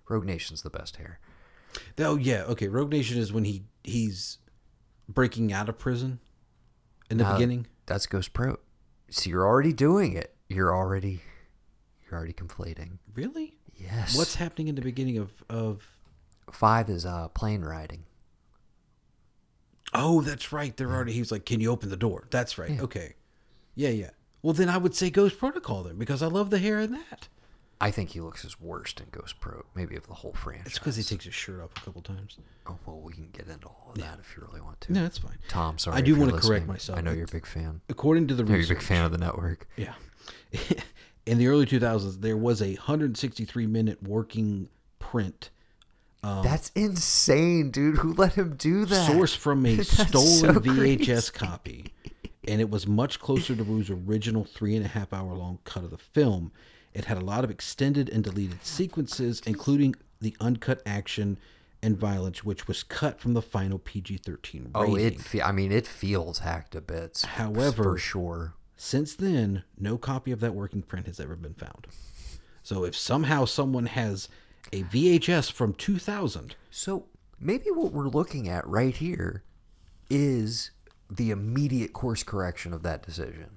[0.09, 1.19] Rogue Nation's the best hair.
[1.97, 2.43] Oh, yeah.
[2.43, 2.67] Okay.
[2.67, 4.37] Rogue Nation is when he he's
[5.07, 6.19] breaking out of prison
[7.09, 7.67] in the Now, beginning.
[7.85, 8.57] That's Ghost Pro.
[9.09, 10.35] So you're already doing it.
[10.49, 11.21] You're already
[12.09, 12.97] you're already conflating.
[13.13, 13.57] Really?
[13.75, 14.17] Yes.
[14.17, 15.83] What's happening in the beginning of of?
[16.51, 18.03] five is uh plane riding.
[19.93, 20.75] Oh, that's right.
[20.75, 21.13] They're already.
[21.13, 22.79] He's like, "Can you open the door?" That's right.
[22.79, 23.15] Okay.
[23.75, 24.09] Yeah, yeah.
[24.41, 27.27] Well, then I would say Ghost Protocol then because I love the hair in that.
[27.79, 30.65] I think he looks his worst in Ghost Pro, maybe of the whole franchise.
[30.67, 32.37] It's because he takes his shirt off a couple times.
[32.65, 34.93] Oh well, we can get into all of that if you really want to.
[34.93, 35.37] No, that's fine.
[35.47, 35.97] Tom, sorry.
[35.97, 36.97] I do want to correct myself.
[36.97, 37.81] I know you're a big fan.
[37.87, 39.67] According to the know you're a big fan of the network.
[39.77, 39.93] Yeah.
[41.27, 45.49] In the early 2000s, there was a 163 minute working print
[46.23, 47.97] Um, That's insane, dude.
[47.97, 49.07] Who let him do that?
[49.11, 51.31] Source from a stolen so VHS crazy.
[51.33, 51.93] copy.
[52.47, 55.83] And it was much closer to Woo's original three and a half hour long cut
[55.83, 56.51] of the film.
[56.93, 61.37] It had a lot of extended and deleted sequences, including the uncut action
[61.83, 64.71] and violence, which was cut from the final PG 13 rating.
[64.73, 65.19] Oh, it.
[65.21, 67.21] Fe- I mean, it feels hacked a bit.
[67.27, 68.53] However- for sure.
[68.77, 71.87] Since then, no copy of that working print has ever been found.
[72.61, 74.29] So if somehow someone has
[74.71, 77.05] a VHS from 2000, So
[77.39, 79.43] maybe what we're looking at right here
[80.09, 80.71] is
[81.09, 83.49] the immediate course correction of that decision.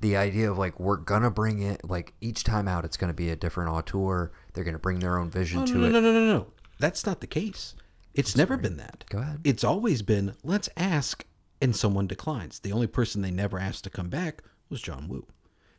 [0.00, 3.30] The idea of like we're gonna bring it like each time out, it's gonna be
[3.30, 4.32] a different auteur.
[4.52, 5.92] They're gonna bring their own vision oh, no, to no, no, it.
[5.92, 6.46] no, no, no, no.
[6.78, 7.74] That's not the case.
[8.14, 9.04] It's never been that.
[9.08, 9.40] Go ahead.
[9.44, 11.26] It's always been let's ask,
[11.60, 12.58] and someone declines.
[12.58, 15.26] The only person they never asked to come back was John Woo.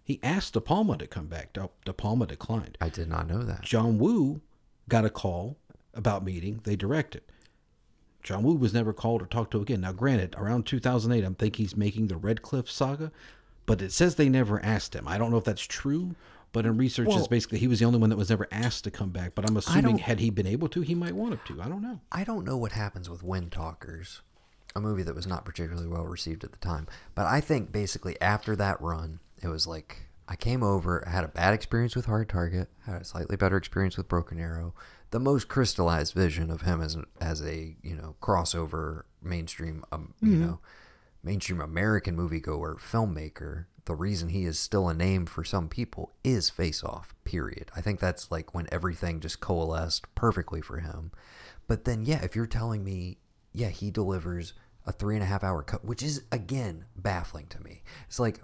[0.04, 1.54] He asked De Palma to come back.
[1.54, 2.78] De, Palma declined.
[2.80, 3.62] I did not know that.
[3.62, 4.42] John Woo
[4.90, 5.58] got a call
[5.94, 6.60] about meeting.
[6.64, 7.22] They directed.
[8.22, 9.82] John Woo was never called or talked to again.
[9.82, 13.12] Now, granted, around 2008, I'm thinking he's making the Red Cliff saga,
[13.66, 15.08] but it says they never asked him.
[15.08, 16.16] I don't know if that's true,
[16.54, 18.84] but in research, Well- it's basically he was the only one that was never asked
[18.86, 19.36] to come back.
[19.36, 21.62] But I'm assuming had he been able to, he might want to.
[21.62, 22.00] I don't know.
[22.12, 24.22] I don't know what happens with Wind Talkers,
[24.76, 26.88] a movie that was not particularly well received at the time.
[27.16, 31.28] But I think basically after that run, It was like I came over, had a
[31.28, 34.74] bad experience with Hard Target, had a slightly better experience with Broken Arrow.
[35.12, 40.38] The most crystallized vision of him as as a you know crossover mainstream um, you
[40.38, 40.60] know
[41.24, 43.66] mainstream American moviegoer filmmaker.
[43.86, 47.14] The reason he is still a name for some people is Face Off.
[47.26, 47.70] Period.
[47.76, 51.12] I think that's like when everything just coalesced perfectly for him.
[51.68, 53.18] But then, yeah, if you're telling me,
[53.52, 54.54] yeah, he delivers
[54.86, 57.84] a three and a half hour cut, which is again baffling to me.
[58.08, 58.42] It's like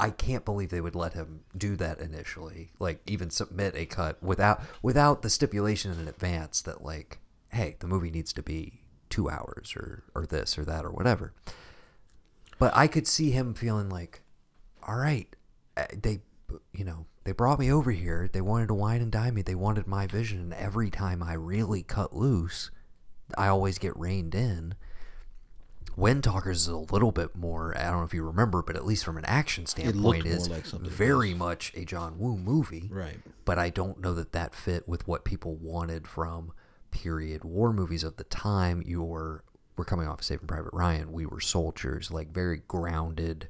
[0.00, 2.70] I can't believe they would let him do that initially.
[2.78, 7.18] Like even submit a cut without without the stipulation in advance that like,
[7.50, 11.32] hey, the movie needs to be two hours or or this or that or whatever.
[12.58, 14.22] But I could see him feeling like,
[14.86, 15.34] all right,
[15.76, 16.20] uh, they,
[16.72, 18.28] you know, they brought me over here.
[18.32, 19.42] They wanted to wine and dine me.
[19.42, 20.40] They wanted my vision.
[20.40, 22.70] And every time I really cut loose,
[23.36, 24.74] I always get reined in.
[25.98, 27.76] Wind Talkers is a little bit more.
[27.76, 30.64] I don't know if you remember, but at least from an action standpoint, is like
[30.64, 31.38] very else.
[31.38, 32.88] much a John Woo movie.
[32.88, 33.18] Right.
[33.44, 36.52] But I don't know that that fit with what people wanted from
[36.92, 38.80] period war movies of the time.
[38.86, 39.42] Your
[39.76, 41.12] we're coming off of Saving Private Ryan.
[41.12, 43.48] We were soldiers, like very grounded,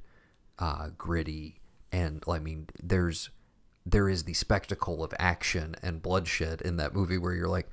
[0.59, 1.61] uh, gritty,
[1.93, 3.29] and I mean, there's
[3.85, 7.69] there is the spectacle of action and bloodshed in that movie where you're like,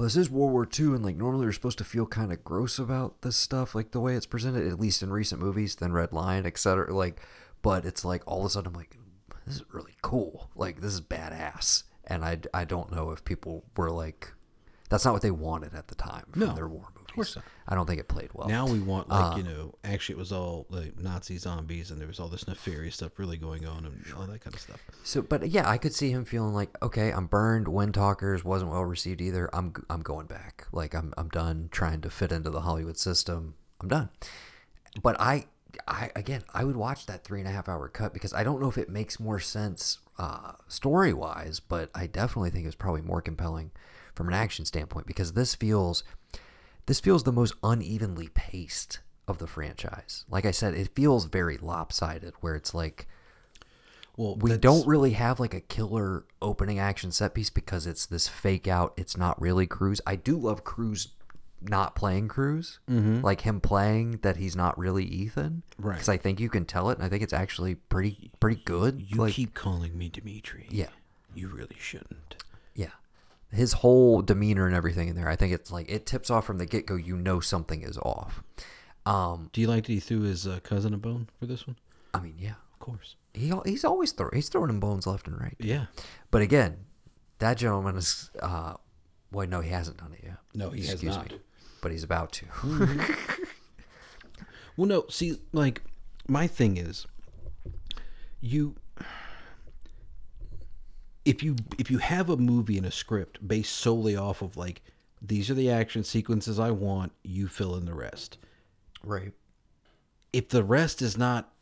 [0.00, 2.42] well, this is World War II, and like normally you're supposed to feel kind of
[2.42, 5.92] gross about this stuff, like the way it's presented, at least in recent movies, Thin
[5.92, 6.90] Red Line, etc.
[6.94, 7.20] Like,
[7.60, 8.96] but it's like all of a sudden I'm like,
[9.44, 10.48] this is really cool.
[10.56, 14.32] Like this is badass, and I I don't know if people were like,
[14.90, 17.08] that's not what they wanted at the time from No, their war movies.
[17.08, 17.44] of course not.
[17.66, 18.48] I don't think it played well.
[18.48, 21.98] Now we want like Uh, you know, actually it was all like Nazi zombies and
[22.00, 24.80] there was all this nefarious stuff really going on and all that kind of stuff.
[25.04, 27.68] So, but yeah, I could see him feeling like, okay, I'm burned.
[27.68, 29.48] Wind Talkers wasn't well received either.
[29.54, 30.66] I'm I'm going back.
[30.72, 33.54] Like I'm I'm done trying to fit into the Hollywood system.
[33.80, 34.10] I'm done.
[35.02, 35.46] But I
[35.86, 38.60] I again I would watch that three and a half hour cut because I don't
[38.60, 43.02] know if it makes more sense uh, story wise, but I definitely think it's probably
[43.02, 43.70] more compelling
[44.20, 46.04] from an action standpoint because this feels
[46.84, 50.26] this feels the most unevenly paced of the franchise.
[50.28, 53.08] Like I said, it feels very lopsided where it's like
[54.18, 58.04] Well, we that's- don't really have like a killer opening action set piece because it's
[58.04, 58.92] this fake out.
[58.98, 60.02] It's not really Cruise.
[60.06, 61.08] I do love Cruise
[61.62, 63.22] not playing Cruise, mm-hmm.
[63.22, 65.94] like him playing that he's not really Ethan, Right.
[65.94, 69.00] Because I think you can tell it, and I think it's actually pretty pretty good.
[69.00, 70.66] You like, keep calling me Dimitri.
[70.70, 70.88] Yeah.
[71.34, 72.36] You really shouldn't.
[73.52, 75.28] His whole demeanor and everything in there.
[75.28, 76.96] I think it's like it tips off from the get go.
[76.96, 78.42] You know something is off.
[79.06, 81.76] Um, Do you like that he threw his uh, cousin a bone for this one?
[82.12, 83.16] I mean, yeah, Of course.
[83.34, 85.56] he he's always throw he's throwing him bones left and right.
[85.58, 85.86] Yeah.
[86.30, 86.78] But again,
[87.38, 88.30] that gentleman is.
[88.40, 88.74] Uh,
[89.32, 90.36] well, no, he hasn't done it yet.
[90.54, 91.30] No, he has not.
[91.30, 91.38] Me,
[91.82, 92.46] but he's about to.
[94.76, 95.04] Well, no.
[95.10, 95.82] See, like
[96.26, 97.06] my thing is,
[98.40, 98.76] you
[101.24, 104.82] if you if you have a movie and a script based solely off of like
[105.22, 108.38] these are the action sequences I want, you fill in the rest.
[109.04, 109.32] right.
[110.32, 111.52] If the rest is not,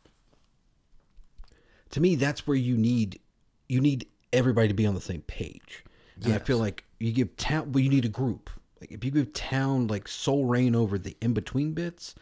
[1.91, 3.19] to me, that's where you need
[3.67, 5.83] you need everybody to be on the same page.
[6.23, 8.49] And I feel like you give Towne, well, you need a group.
[8.81, 12.13] Like if you give Towne like sole reign over the in between bits,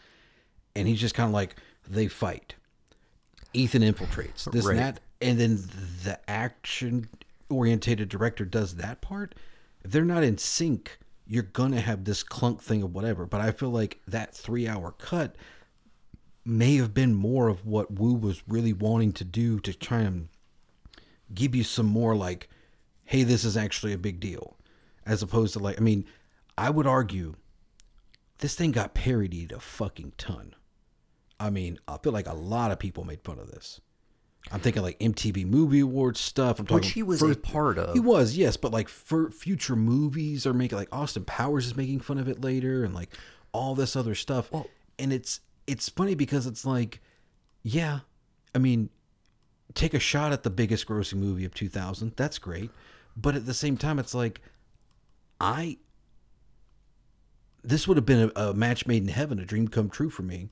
[0.76, 1.56] and he's just kind of like
[1.88, 2.56] they fight.
[3.54, 4.78] Ethan infiltrates this Right.
[4.78, 5.56] and that, and then
[6.04, 7.10] the action
[7.50, 9.36] orientated director does that part.
[9.84, 13.26] If they're not in sync, you're gonna have this clunk thing of whatever.
[13.26, 15.36] But I feel like that three hour cut
[16.46, 20.30] may have been more of what Woo was really wanting to do to try and
[21.34, 22.50] give you some more like,
[23.04, 24.58] hey, this is actually a big deal,
[25.06, 26.06] as opposed to like, I mean,
[26.58, 27.36] I would argue
[28.40, 30.56] this thing got parodied a fucking ton.
[31.40, 33.82] I mean, I feel like a lot of people made fun of this.
[34.52, 36.60] I'm thinking like MTV Movie Awards stuff.
[36.60, 37.94] I'm talking Which he was a part of.
[37.94, 42.00] He was, yes, but like for future movies are making like Austin Powers is making
[42.00, 43.10] fun of it later, and like
[43.52, 44.52] all this other stuff.
[44.52, 44.68] Well-
[45.00, 47.02] and it's it's funny because it's like,
[47.62, 48.00] yeah,
[48.56, 48.90] I mean,
[49.74, 52.14] take a shot at the biggest grossing movie of 2000.
[52.16, 52.72] That's great,
[53.16, 54.42] but at the same time, it's like,
[55.40, 55.78] I
[57.64, 60.24] this would have been a, a match made in heaven, a dream come true for
[60.24, 60.50] me.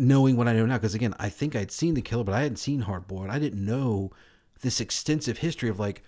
[0.00, 2.40] Knowing what I know now, because again, I think I'd seen the killer, but I
[2.40, 3.28] hadn't seen Hard Boiled.
[3.28, 4.10] I didn't know
[4.62, 6.02] this extensive history of like,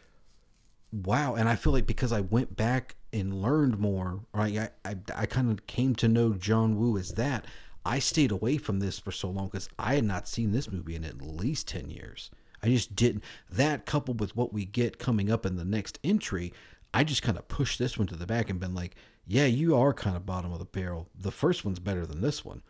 [0.90, 1.35] wow.
[1.35, 4.57] And I feel like because I went back and learned more, right?
[4.59, 7.44] I I, I kind of came to know John Woo as that.
[7.85, 10.96] I stayed away from this for so long because I had not seen this movie
[10.96, 12.31] in at least ten years.
[12.62, 13.24] I just didn't.
[13.50, 16.55] That coupled with what we get coming up in the next entry,
[16.94, 18.94] I just kind of pushed this one to the back and been like,
[19.26, 21.09] yeah, you are kind of bottom of the barrel.
[21.14, 22.62] The first one's better than this one.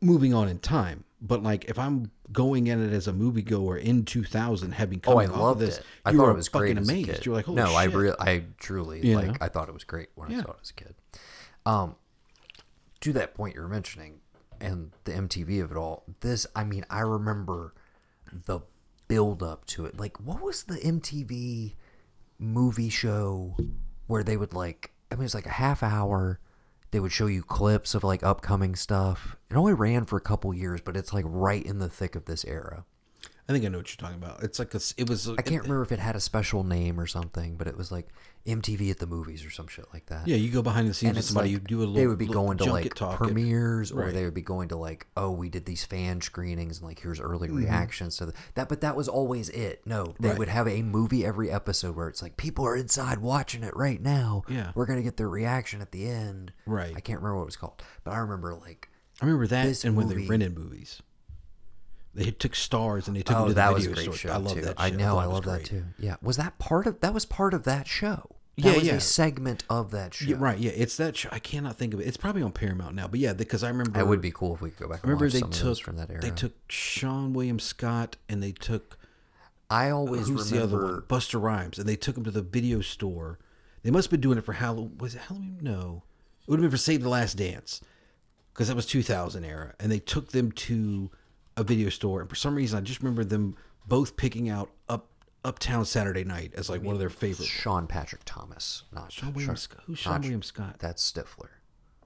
[0.00, 1.04] Moving on in time.
[1.20, 5.24] But like if I'm going in it as a moviegoer in 2000, having Oh, I
[5.24, 5.84] coming off of loved this, it.
[6.04, 7.24] I you thought it was fucking amazed.
[7.24, 7.94] You're like, no, I shit.
[7.94, 9.26] really, I truly You like.
[9.28, 9.34] know?
[9.40, 10.42] I thought it was great when I Yeah.
[10.42, 10.94] saw it as a kid.
[11.64, 11.94] Um,
[13.00, 14.20] to that point you were mentioning,
[14.60, 16.04] and the MTV of it all.
[16.20, 17.74] This, I mean, I remember
[18.32, 18.60] the
[19.08, 19.98] build up to it.
[19.98, 21.74] Like, what was the MTV
[22.38, 23.56] movie show
[24.06, 24.92] where they would like?
[25.10, 26.40] I mean, it was like a half hour.
[26.96, 29.36] They would show you clips of like upcoming stuff.
[29.50, 32.24] It only ran for a couple years, but it's like right in the thick of
[32.24, 32.86] this era.
[33.48, 34.42] I think I know what you're talking about.
[34.42, 35.28] It's like a, it was.
[35.28, 38.08] I can't remember if it had a special name or something, but it was like
[38.44, 40.26] MTV at the movies or some shit like that.
[40.26, 41.52] Yeah, you go behind the scenes and with somebody.
[41.52, 41.94] like you do a little.
[41.94, 43.18] they would be little going to like talk.
[43.18, 46.88] premieres, or they would be going to like, oh, we did these fan screenings, and
[46.88, 47.58] like here's early Mm-hmm.
[47.58, 48.68] reactions to the, that.
[48.68, 49.80] But that was always it.
[49.86, 50.38] No, they Right.
[50.38, 54.02] would have a movie every episode where it's like people are inside watching it right
[54.02, 54.42] now.
[54.48, 54.72] Yeah.
[54.74, 56.52] we're gonna get their reaction at the end.
[56.66, 56.92] Right.
[56.96, 58.88] I can't remember what it was called, but I remember like.
[59.22, 61.00] I remember that, and when they rented movies,
[62.16, 64.16] they took stars and they took Oh, them to the that was a video great
[64.18, 64.30] store.
[64.30, 64.60] show I love too.
[64.62, 64.74] that.
[64.78, 65.84] I know, thought I love that too.
[65.98, 68.30] Yeah, was that part of that was part of that show?
[68.58, 68.94] That Yeah, was yeah.
[68.94, 70.30] a segment of that show.
[70.30, 70.58] Yeah, right.
[70.58, 71.14] Yeah, it's that.
[71.16, 71.28] Show.
[71.30, 72.06] I cannot think of it.
[72.06, 73.06] It's probably on Paramount now.
[73.06, 74.00] But yeah, because I remember.
[74.00, 74.98] It would be cool if we could go back.
[74.98, 76.20] I And remember watch they some of took from that era.
[76.22, 78.98] they took Sean William Scott and they took
[79.68, 80.76] I always who's remember.
[80.76, 81.02] the other one?
[81.02, 83.38] Busta Rhymes, and they took him to the video store.
[83.82, 84.96] They must have been doing it for Halloween.
[84.98, 85.58] Was it Halloween?
[85.60, 86.04] No,
[86.46, 87.80] it would have been for Save the Last Dance,
[88.54, 91.10] because that was 2000 era, and they took them to
[91.56, 92.20] a video store.
[92.20, 95.06] And for some reason, I just remember them both picking out up
[95.44, 97.46] Uptown Saturday Night as like one of their favorite.
[97.46, 99.82] Sean Patrick Thomas, not Sean William Scott.
[99.86, 100.76] Who's Sean William Scott?
[100.78, 101.48] That's Stifler.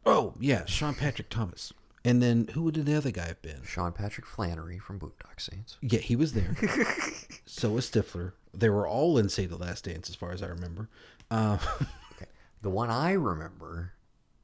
[0.05, 1.73] Oh yeah, Sean Patrick Thomas.
[2.05, 3.61] And then who would the other guy have been?
[3.63, 5.77] Sean Patrick Flanery from Boondock Saints.
[5.83, 6.57] Yeah, he was there.
[7.45, 8.33] so was Stifler.
[8.55, 10.89] They were all in Save the Last Dance, as far as I remember.
[11.31, 11.59] Uh,
[12.17, 12.31] Okay.
[12.63, 13.93] The one I remember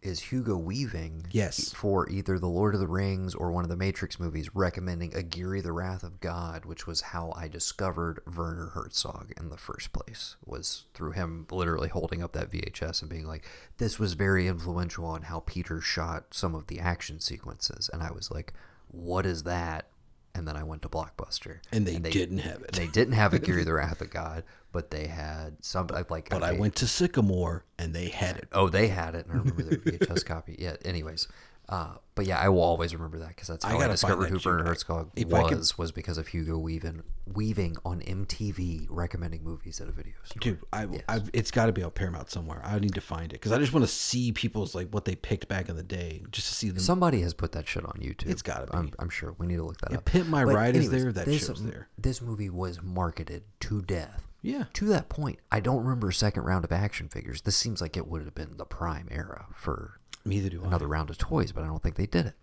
[0.07, 1.27] is Hugo Weaving.
[1.33, 1.73] Yes.
[1.73, 5.61] For either The Lord of the Rings or one of the Matrix movies, recommending Aguirre
[5.61, 10.37] the Wrath of God, which was how I discovered Werner Herzog in the first place.
[10.45, 13.45] Was through him literally holding up that VHS and being like,
[13.79, 18.13] "This was very influential on how Peter shot some of the action sequences." And I
[18.13, 18.53] was like,
[18.89, 19.91] "What is that?"
[20.37, 22.73] And then I went to Blockbuster, and they, didn't have it.
[22.73, 26.29] They didn't have Aguirre the Wrath of God, but they had some like.
[26.29, 28.49] but I okay, went to Sycamore and they had it.
[28.53, 30.57] Oh, they had it, and I remember their VHS copy.
[30.59, 30.77] Yeah.
[30.85, 31.27] Anyways,
[31.69, 34.39] uh, but yeah, I will always remember that because that's how I, gotta discovered who
[34.39, 37.03] shit Herzog If I could- was was because of Hugo Weaving
[37.35, 40.39] weaving on MTV recommending movies at a video store.
[40.41, 42.63] Dude, I, I've, it's got to be on Paramount somewhere.
[42.65, 45.17] I need to find it because I just want to see people's like what they
[45.17, 46.79] picked back in the day, just to see them.
[46.79, 48.29] Somebody has put that shit on YouTube.
[48.31, 48.79] It's gotta be.
[48.79, 49.35] I'm, I'm sure.
[49.39, 50.05] We need to look that Yeah, up.
[50.05, 51.89] Pimp My But Ride is there, that this, show's there.
[51.99, 54.23] This movie was marketed to death.
[54.47, 57.43] Yeah, To that point, I don't remember a second round of action figures.
[57.43, 60.67] This seems like it would have been the prime era for neither do I.
[60.69, 62.35] another round of toys, but I don't think they did it.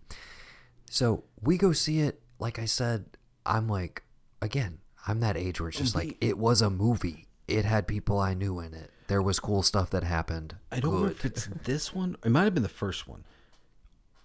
[0.90, 2.20] So we go see it.
[2.38, 3.06] Like I said,
[3.46, 4.02] I'm like,
[4.42, 7.26] again, I'm that age where it's just like, it was a movie.
[7.48, 8.90] It had people I knew in it.
[9.06, 10.56] There was cool stuff that happened.
[10.72, 11.12] I don't know Good.
[11.12, 12.16] if it's this one.
[12.24, 13.24] It might have been the first one,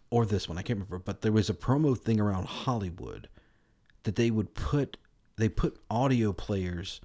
[0.10, 0.58] or this one.
[0.58, 1.00] I can't remember.
[1.00, 3.28] But there was a promo thing around Hollywood
[4.04, 4.98] that they would put.
[5.36, 7.02] They put audio players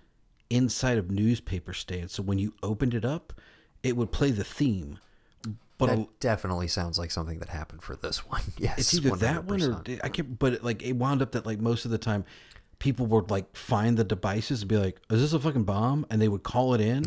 [0.51, 3.33] inside of newspaper stands, so when you opened it up,
[3.83, 4.99] it would play the theme.
[5.77, 8.43] But a- That definitely sounds like something that happened for this one.
[8.59, 10.39] Yes, it's either that one or I can't.
[10.39, 12.25] But it, like it wound up that like most of the time,
[12.79, 16.23] people would like find the devices and be like, "Is this a fucking bomb?" And
[16.23, 17.05] they would call it in.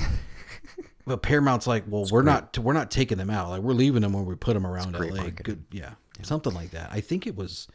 [1.07, 3.49] but Paramount's like, "Well, we're not we're not taking them out.
[3.49, 5.91] Like we're leaving them when we put them around great L.A." Good, yeah,
[6.23, 6.89] something like that.
[6.91, 7.67] I think it was,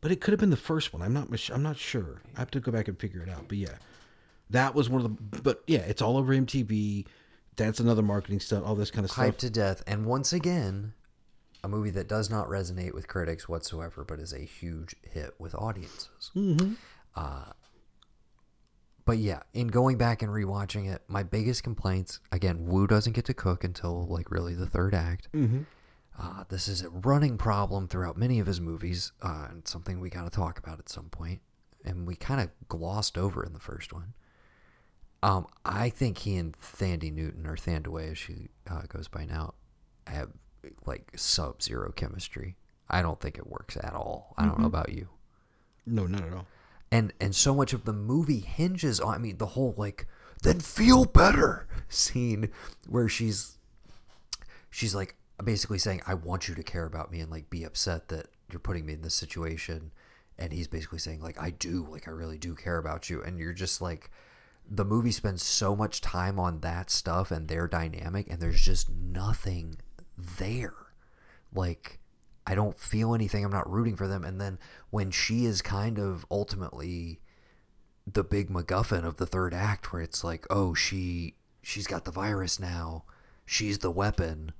[0.00, 1.00] but it could have been the first one.
[1.02, 1.28] I'm not.
[1.50, 2.22] I'm not sure.
[2.36, 3.44] I have to go back and figure it out.
[3.46, 3.74] But yeah,
[4.54, 5.40] that was one of the.
[5.42, 7.06] But yeah, it's all over MTV.
[7.56, 8.64] That's another marketing stunt.
[8.64, 9.26] All this kind of stuff.
[9.26, 9.82] hyped to death.
[9.86, 10.94] And once again,
[11.62, 15.54] a movie that does not resonate with critics whatsoever, but is a huge hit with
[15.54, 16.30] audiences.
[16.34, 16.74] Mm-hmm.
[17.14, 17.52] Uh,
[19.04, 23.26] but yeah, in going back and rewatching it, my biggest complaints again, Woo doesn't get
[23.26, 25.28] to cook until like really the third act.
[25.32, 25.62] Mm-hmm.
[26.18, 30.10] Uh, this is a running problem throughout many of his movies, uh, and something we
[30.10, 31.40] got to talk about at some point.
[31.84, 34.14] And we kind of glossed over in the first one.
[35.24, 39.54] Um, I think he and Thandie Newton, or Thandiwe as she uh, goes by now,
[40.06, 40.28] have
[40.84, 42.56] like sub zero chemistry.
[42.90, 44.34] I don't think it works at all.
[44.36, 45.08] I don't know about you.
[45.86, 46.46] No, not at all.
[46.92, 50.06] And and so much of the movie hinges on I mean the whole like
[50.42, 52.50] then feel better scene
[52.86, 53.56] where she's
[54.68, 58.08] she's like basically saying I want you to care about me and like be upset
[58.08, 59.90] that you're putting me in this situation
[60.38, 63.38] and he's basically saying like I do like I really do care about you and
[63.38, 64.10] you're just like
[64.70, 68.88] the movie spends so much time on that stuff and their dynamic and there's just
[68.90, 69.76] nothing
[70.16, 70.74] there
[71.52, 72.00] like
[72.46, 73.42] I don't feel anything.
[73.44, 74.22] I'm not rooting for them.
[74.22, 74.58] And then
[74.90, 77.20] when she is kind of ultimately
[78.06, 82.10] the big MacGuffin of the third act, where it's like, oh, she she's got the
[82.10, 83.04] virus now,
[83.46, 84.52] she's the weapon.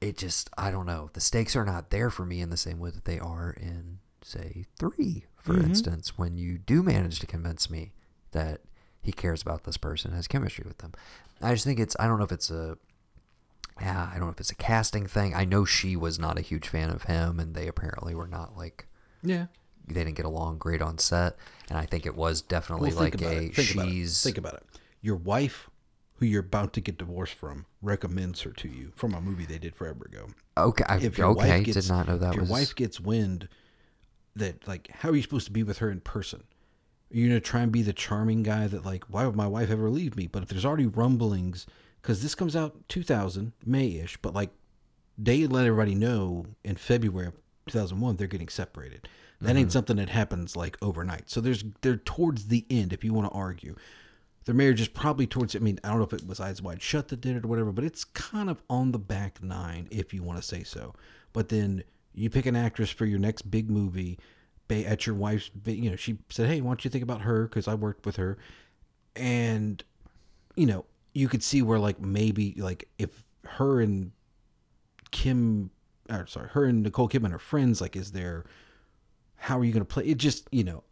[0.00, 1.10] It just I don't know.
[1.12, 3.98] The stakes are not there for me in the same way that they are in
[4.22, 5.64] say three, for Mm-hmm.
[5.64, 7.92] instance, when you do manage to convince me
[8.32, 8.62] that
[9.06, 10.92] he cares about this person, has chemistry with them.
[11.40, 12.76] I just think it's I don't know if it's a
[13.80, 15.34] yeah, I don't know if it's a casting thing.
[15.34, 18.56] I know she was not a huge fan of him, and they apparently were not
[18.56, 18.86] like
[19.22, 19.46] Yeah.
[19.86, 21.36] they didn't get along great on set.
[21.68, 23.48] And I think it was definitely Well, like a.
[23.50, 24.64] Think about she's Think about it.
[25.02, 25.68] Your wife,
[26.14, 29.58] who you're about to get divorced from, recommends her to you from a movie they
[29.58, 30.28] did forever ago.
[30.56, 30.84] okay.
[31.04, 33.48] If your okay, wife gets, did not know that if your was wife gets wind
[34.36, 36.44] that like, how are you supposed to be with her in person?
[37.12, 39.70] Are you gonna try and be the charming guy that like, why would my wife
[39.70, 40.26] ever leave me?
[40.26, 41.66] But if there's already rumblings,
[42.02, 44.50] because this comes out 2000 May-ish, but like
[45.18, 47.34] they let everybody know in February of
[47.68, 49.08] 2001 they're getting separated.
[49.40, 49.58] That Mm-hmm.
[49.58, 51.28] ain't something that happens like overnight.
[51.30, 53.76] So there's they're towards the end if you want to argue.
[54.44, 56.80] Their marriage is probably towards I mean, I don't know if it was Eyes Wide
[56.82, 60.14] Shut that did it or whatever, but it's kind of on the back nine if
[60.14, 60.94] you want to say so.
[61.32, 61.82] But then
[62.14, 64.18] you pick an actress for your next big movie
[64.70, 67.68] at your wife's you know, she said, "Hey, why don't you think about her cuz
[67.68, 68.38] I worked with her."
[69.14, 69.82] And
[70.56, 74.12] you know, you could see where like maybe like if her and
[75.10, 75.70] Kim,
[76.10, 77.80] or sorry, her and Nicole Kidman are friends.
[77.80, 78.44] Like, is there?
[79.36, 80.04] How are you going to play?
[80.04, 80.84] It just you know,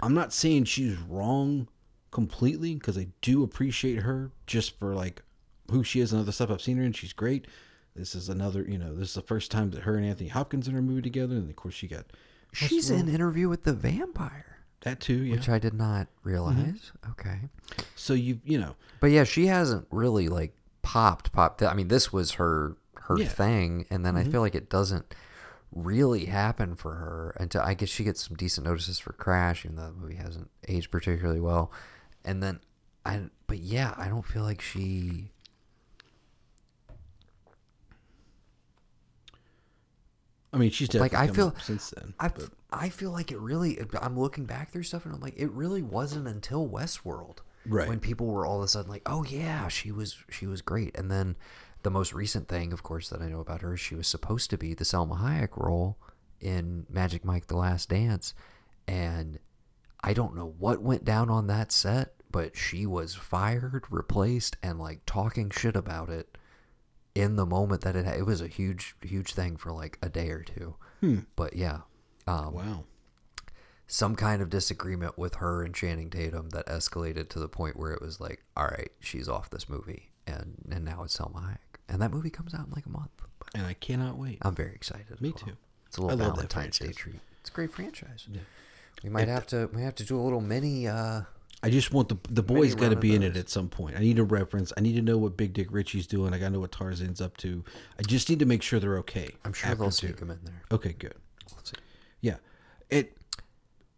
[0.00, 1.68] I'm not saying she's wrong
[2.10, 5.22] completely because I do appreciate her just for like
[5.70, 7.46] who she is and other stuff I've seen her and She's great.
[7.96, 10.66] This is another, you know, this is the first time that her and Anthony Hopkins
[10.66, 12.06] in a movie together, and of course she got
[12.52, 15.14] she's in Interview with the Vampire, that too.
[15.24, 15.36] Yeah.
[15.36, 16.56] which I did not realize.
[17.04, 17.10] Mm-hmm.
[17.12, 17.38] Okay,
[17.96, 21.62] so you, you know, but yeah, she hasn't really like popped popped.
[21.62, 23.28] I mean, this was her her Yeah.
[23.28, 25.14] thing, and then I feel like it doesn't
[25.74, 29.76] really happen for her until I guess she gets some decent notices for Crash, even
[29.76, 31.72] though the movie hasn't aged particularly well.
[32.24, 32.60] And then
[33.06, 35.32] I, but yeah, I don't feel like she.
[40.52, 42.14] I mean, she's Like, I feel- since then.
[42.20, 43.78] I, but- I feel like it really.
[44.00, 47.88] I'm looking back through stuff and I'm like, it really wasn't until Westworld, Right.
[47.88, 50.96] when people were all of a sudden like, oh yeah, she was she was great.
[50.96, 51.36] And then
[51.82, 54.50] the most recent thing, of course, that I know about her, is she was supposed
[54.50, 55.96] to be the Salma Hayek role
[56.40, 58.34] in Magic Mike: The Last Dance,
[58.88, 59.38] and
[60.04, 64.78] I don't know what went down on that set, but she was fired, replaced, and
[64.78, 66.36] like talking shit about it
[67.14, 70.30] in the moment that it it was a huge huge thing for like a day
[70.30, 70.76] or two.
[71.34, 71.80] But yeah,
[72.28, 72.84] um, wow.
[73.88, 77.90] some kind of disagreement with her and Channing Tatum that escalated to the point where
[77.92, 81.80] it was like, all right, she's off this movie, and and now it's Salma Hayek,
[81.88, 83.10] and that movie comes out in like a month.
[83.54, 84.38] And I cannot wait.
[84.42, 85.20] I'm very excited.
[85.20, 85.44] Me well.
[85.44, 85.56] too.
[85.88, 87.20] It's a little I Valentine's Day treat.
[87.40, 88.28] It's a great franchise.
[89.02, 90.86] We might have to we have to do a little mini.
[90.86, 91.22] uh
[91.62, 93.96] I just want the the boys got to be in it at some point.
[93.96, 94.72] I need a reference.
[94.76, 96.34] I need to know what Big Dick Richie's doing.
[96.34, 97.64] I got to know what Tarzan's up to.
[97.98, 99.30] I just need to make sure they're okay.
[99.44, 100.62] I'm sure they'll sneak them in there.
[100.72, 101.14] Okay, good.
[101.54, 101.76] Let's see.
[102.20, 102.36] Yeah.
[102.90, 103.16] It.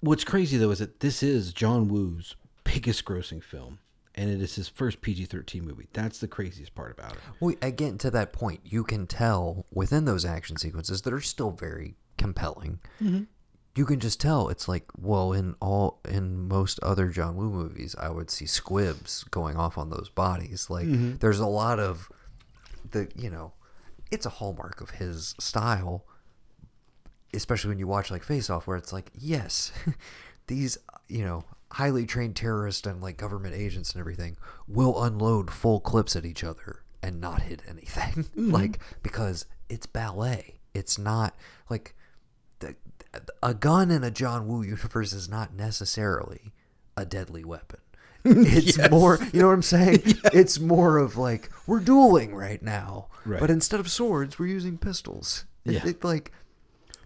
[0.00, 3.78] What's crazy though is that this is John Woo's biggest grossing film,
[4.14, 5.88] and it is his first PG-13 movie.
[5.94, 7.18] That's the craziest part about it.
[7.40, 11.52] Well, again, to that point, you can tell within those action sequences that are still
[11.52, 12.80] very compelling.
[13.02, 13.22] Mm-hmm.
[13.76, 17.96] You can just tell it's like, well, in all in most other John Woo movies,
[17.98, 20.68] I would see squibs going off on those bodies.
[20.70, 21.16] Like, mm-hmm.
[21.16, 22.08] there's a lot of
[22.88, 23.52] the, you know,
[24.10, 26.04] it's a hallmark of his style.
[27.32, 29.72] Especially when you watch like Face Off, where it's like, yes,
[30.46, 34.36] these, you know, highly trained terrorists and like government agents and everything
[34.68, 38.24] will unload full clips at each other and not hit anything.
[38.34, 38.50] Mm-hmm.
[38.52, 40.60] like, because it's ballet.
[40.72, 41.34] It's not
[41.68, 41.94] like
[43.42, 46.52] a gun in a John Woo universe is not necessarily
[46.96, 47.80] a deadly weapon.
[48.26, 50.02] It's more, you know what I'm saying?
[50.32, 53.38] It's more of like we're dueling right now, Right.
[53.40, 55.44] but instead of swords, we're using pistols.
[55.64, 55.86] It- Yeah.
[55.88, 56.32] it, like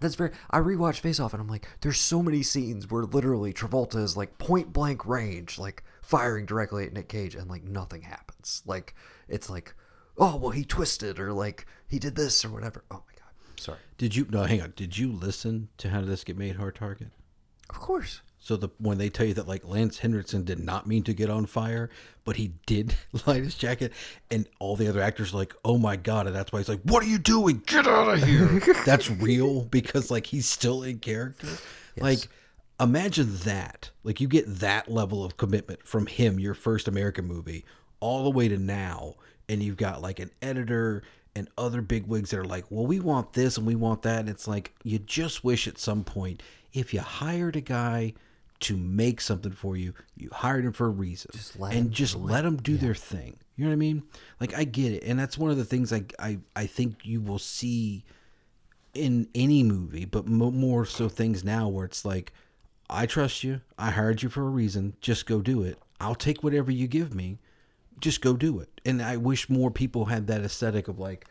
[0.00, 0.30] that's very.
[0.48, 4.16] I rewatched Face Off and I'm like, there's so many scenes where literally Travolta is
[4.16, 8.62] like point blank range, like firing directly at Nick Cage, and like nothing happens.
[8.64, 8.94] Like
[9.28, 9.74] it's like,
[10.16, 12.84] oh well, he twisted or like he did this or whatever.
[12.92, 13.78] Oh my god, sorry.
[13.98, 14.26] Did you?
[14.30, 14.72] No, hang on.
[14.76, 16.56] Did you listen to How Did This Get Made?
[16.56, 17.08] Hard Target.
[17.68, 18.22] Of course.
[18.40, 21.28] So the when they tell you that like Lance Henriksen did not mean to get
[21.28, 21.90] on fire,
[22.24, 22.94] but he did
[23.26, 23.92] light his jacket,
[24.30, 26.80] and all the other actors are like, "Oh my god!" and that's why he's like,
[26.82, 27.62] "What are you doing?
[27.66, 31.48] Get out of here!" that's real because like he's still in character.
[31.98, 32.28] Like,
[32.78, 33.90] imagine that.
[34.04, 37.64] Like you get that level of commitment from him, your first American movie,
[37.98, 39.14] all the way to now,
[39.48, 41.02] and you've got like an editor
[41.38, 44.20] and other big wigs that are like, well, we want this and we want that.
[44.20, 48.14] And it's like, you just wish at some point, if you hired a guy
[48.60, 51.30] to make something for you, you hired him for a reason.
[51.32, 53.38] Just let and just do let them do their thing.
[53.56, 54.02] You know what I mean?
[54.40, 55.04] Like, I get it.
[55.04, 58.04] And that's one of the things I, I, I think you will see
[58.94, 62.32] in any movie, but mo- more so things now where it's like,
[62.90, 63.60] I trust you.
[63.78, 64.96] I hired you for a reason.
[65.00, 65.78] Just go do it.
[66.00, 67.38] I'll take whatever you give me.
[68.00, 68.80] Just go do it.
[68.84, 71.26] And I wish more people had that aesthetic of like,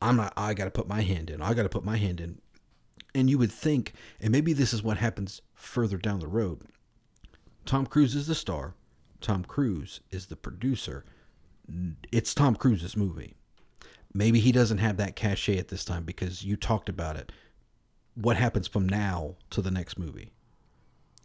[0.00, 1.40] I'm not, I got to put my hand in.
[1.40, 2.40] I got to put my hand in.
[3.14, 6.62] And you would think, and maybe this is what happens further down the road.
[7.64, 8.74] Tom Cruise is the star.
[9.20, 11.04] Tom Cruise is the producer.
[12.10, 13.34] It's Tom Cruise's movie.
[14.12, 17.32] Maybe he doesn't have that cachet at this time because you talked about it.
[18.14, 20.32] What happens from now to the next movie?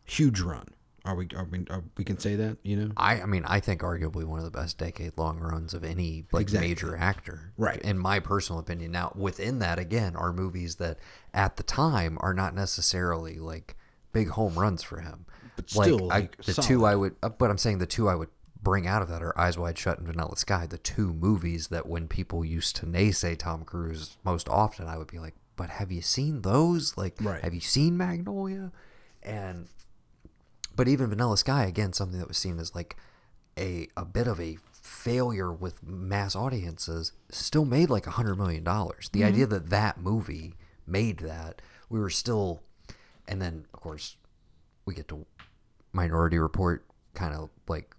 [0.05, 0.67] Huge run.
[1.07, 1.27] Are we?
[1.35, 1.65] Are we?
[1.69, 2.57] Are, we can say that.
[2.63, 2.91] You know.
[2.97, 6.41] I, I mean, I think arguably one of the best decade-long runs of any like
[6.41, 6.67] Exactly.
[6.69, 7.81] major actor, Right.
[7.81, 8.91] In my personal opinion.
[8.91, 10.99] Now, within that, again, are movies that
[11.33, 13.75] at the time are not necessarily like
[14.11, 15.25] big home runs for him.
[15.55, 16.85] But like, still, I, like, the two.
[16.85, 18.29] I would, uh, but I'm saying the two I would
[18.61, 21.87] bring out of that are Eyes Wide Shut and Vanilla Sky, the two movies that
[21.87, 25.91] when people used to naysay Tom Cruise most often, I would be like, but have
[25.91, 26.97] you seen those?
[26.97, 27.41] Like, Right.
[27.43, 28.71] have you seen Magnolia?
[29.23, 29.67] And
[30.77, 32.95] but even Vanilla Sky, again, something that was seen as like
[33.57, 38.63] a a bit of a failure with mass audiences, still made like a hundred million
[38.63, 39.09] dollars.
[39.09, 39.27] The mm-hmm.
[39.27, 40.53] idea that that movie
[40.85, 42.61] made that, we were still,
[43.27, 44.15] and then of course,
[44.85, 45.25] we get to
[45.91, 47.95] Minority Report, kind of like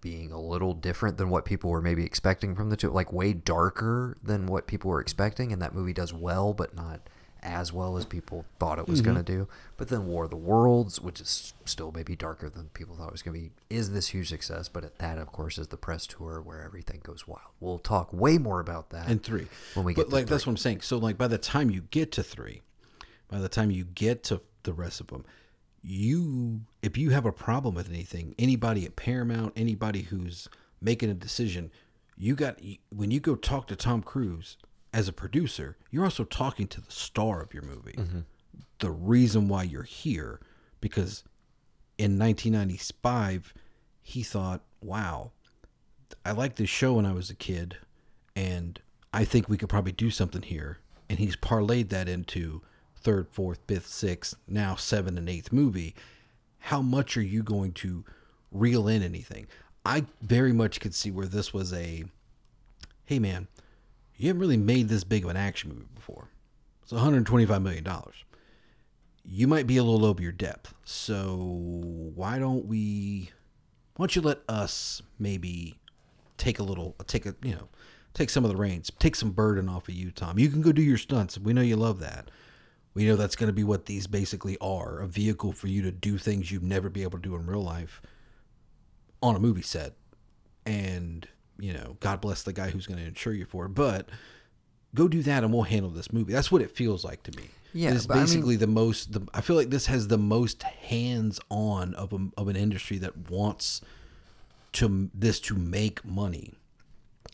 [0.00, 3.34] being a little different than what people were maybe expecting from the two, like way
[3.34, 7.00] darker than what people were expecting, and that movie does well, but not
[7.42, 9.12] as well as people thought it was mm-hmm.
[9.12, 9.48] going to do.
[9.76, 13.12] But then War of the Worlds, which is still maybe darker than people thought it
[13.12, 14.68] was going to be, is this huge success.
[14.68, 17.48] But that, of course, is the press tour where everything goes wild.
[17.60, 19.46] We'll talk way more about that and three.
[19.74, 20.82] when we but get to like that's what I'm saying.
[20.82, 22.62] So like by the time you get to three,
[23.28, 25.24] by the time you get to the rest of them,
[25.82, 30.48] you if you have a problem with anything, anybody at Paramount, anybody who's
[30.80, 31.70] making a decision,
[32.16, 32.58] you got
[32.90, 34.56] when you go talk to Tom Cruise
[34.92, 37.94] as a producer, you're also talking to the star of your movie.
[38.80, 40.40] The reason why you're here
[40.80, 41.22] because
[41.98, 43.52] in 1995
[44.02, 45.32] he thought, "Wow,
[46.24, 47.76] I liked this show when I was a kid,
[48.34, 48.80] and
[49.12, 50.78] I think we could probably do something here.
[51.08, 52.62] And he's parlayed that into
[52.96, 55.94] third, fourth, fifth, sixth, now seventh and eighth movie.
[56.58, 58.04] How much are you going to
[58.50, 59.46] reel in anything?
[59.84, 62.04] I very much could see where this was a,
[63.06, 63.48] hey man,
[64.20, 66.28] you haven't really made this big of an action movie before.
[66.82, 68.24] It's 125 million dollars.
[69.24, 70.74] You might be a little over your depth.
[70.84, 71.36] So
[72.14, 73.30] why don't we?
[73.96, 75.78] Why don't you let us maybe
[76.36, 77.68] take a little, take a, you know,
[78.14, 80.38] take some of the reins, take some burden off of you, Tom.
[80.38, 81.38] You can go do your stunts.
[81.38, 82.30] We know you love that.
[82.92, 85.92] We know that's going to be what these basically are a vehicle for you to
[85.92, 88.02] do things you'd never be able to do in real life
[89.22, 89.94] on a movie set.
[90.66, 91.28] And,
[91.60, 93.70] you know, God bless the guy who's going to insure you for it.
[93.70, 94.08] But
[94.94, 96.32] go do that and we'll handle this movie.
[96.32, 97.48] That's what it feels like to me.
[97.72, 99.12] Yeah, it's but I mean- basically the most.
[99.12, 103.30] The, I feel like this has the most hands-on of a, of an industry that
[103.30, 103.80] wants
[104.72, 106.54] to this to make money,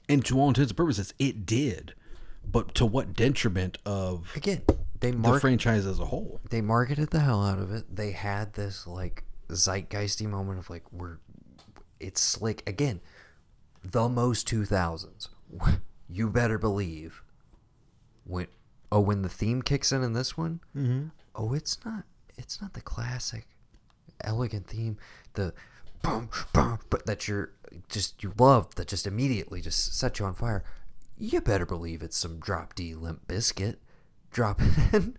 [0.09, 1.95] and to all intents and purposes, it did.
[2.49, 4.62] But to what detriment of Again,
[5.01, 6.41] they the franchise as a whole?
[6.51, 7.97] they marketed the hell out of it.
[7.97, 11.16] They had this like zeitgeisty moment of like we're
[11.99, 13.01] it's slick again.
[13.93, 15.28] The most two thousands.
[16.09, 17.20] You better believe
[18.24, 18.47] when
[18.93, 20.61] oh when the theme kicks in in this one.
[20.76, 21.09] Mm-hmm.
[21.34, 22.05] Oh, it's not
[22.39, 23.49] it's not the classic
[24.22, 24.99] elegant theme.
[25.32, 25.53] The
[26.03, 27.51] boom boom, but that you're
[27.89, 30.62] just you love that just immediately just set you on fire.
[31.18, 33.76] You better believe it's some drop D Limp Bizkit
[34.30, 35.16] drop it in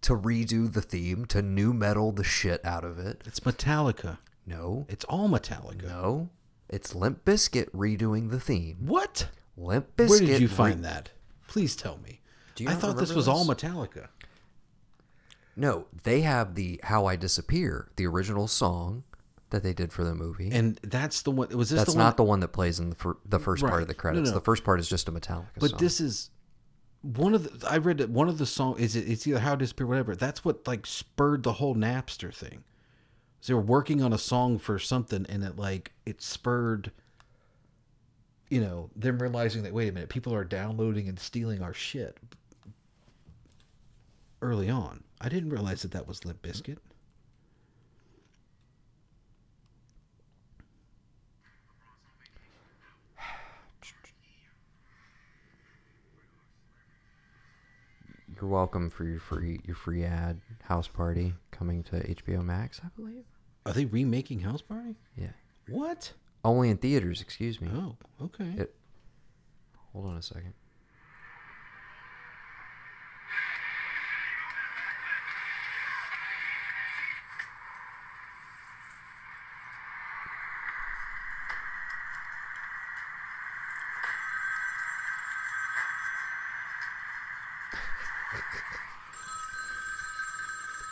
[0.00, 3.22] to redo the theme to new metal the shit out of it.
[3.26, 4.16] It's Metallica.
[4.46, 5.82] No, It's all Metallica.
[5.84, 6.30] no,
[6.72, 8.78] it's Limp Bizkit redoing the theme.
[8.80, 9.28] What?
[9.56, 10.08] Limp Bizkit.
[10.08, 11.10] Where did you re- find that?
[11.46, 12.20] Please tell me.
[12.54, 13.44] Do you I thought this was all?
[13.44, 14.08] Metallica.
[15.54, 19.04] No, they have the "How I Disappear," the original song
[19.50, 20.50] that they did for the movie.
[20.50, 21.48] And that's the one.
[21.50, 22.06] Was this That's the one?
[22.06, 24.30] not the one that plays in the fir- the first part of the credits.
[24.30, 24.34] no.
[24.34, 25.46] The first part is just a Metallica song.
[25.60, 25.78] But song.
[25.78, 26.30] this is
[27.02, 27.68] one of the.
[27.70, 29.08] I read that one of the song is it.
[29.08, 30.16] It's either how to disappear, whatever.
[30.16, 32.64] That's what like spurred the whole Napster thing.
[33.42, 36.92] So they were working on a song for something, and it like it spurred.
[38.48, 42.18] You know them realizing that wait a minute, people are downloading and stealing our shit.
[44.40, 46.78] Early on, I didn't realize that that was Limp Bizkit.
[58.36, 62.88] You're welcome for your free your free ad house party coming to HBO Max, I
[62.96, 63.24] believe.
[63.64, 64.96] Are they remaking House Party?
[65.16, 65.28] Yeah.
[65.68, 66.12] What?
[66.44, 67.68] Only in theaters, excuse me.
[67.72, 68.52] Oh, okay.
[68.56, 68.74] It,
[69.92, 70.54] hold on a second.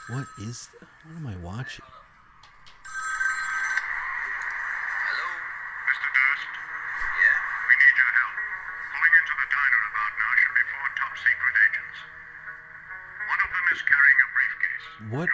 [0.09, 0.69] What is?
[1.05, 1.85] What am I watching?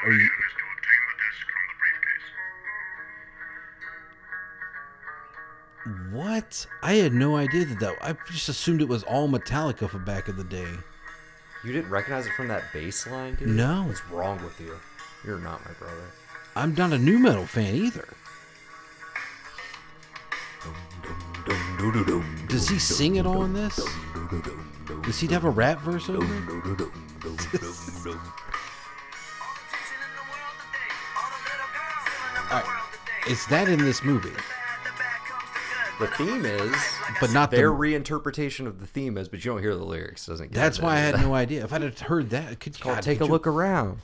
[0.07, 0.53] The briefcase.
[6.11, 6.67] What?
[6.83, 7.97] I had no idea that that.
[8.03, 10.67] I just assumed it was all Metallica from back in the day.
[11.65, 13.49] You didn't recognize it from that bass line, dude?
[13.49, 13.85] No.
[13.85, 14.79] What's wrong with you?
[15.25, 16.11] You're not my brother.
[16.55, 18.09] I'm not a new metal fan either.
[22.49, 23.79] Does he sing it all in this?
[25.03, 26.89] Does he have a rap verse over it?
[32.49, 32.91] girls living in the Alright, world
[33.25, 33.33] today.
[33.33, 34.31] Is that in this movie?
[34.31, 34.43] The bad,
[34.85, 35.51] the bad comes
[35.99, 36.17] the The good.
[36.17, 36.77] theme is
[37.21, 37.75] But not their the.
[37.77, 40.27] reinterpretation of the theme is, but you don't hear the lyrics.
[40.27, 40.53] Doesn't.
[40.53, 41.65] Get That's why I had no idea.
[41.65, 43.99] If I'd have heard that, could God, take a you- look around.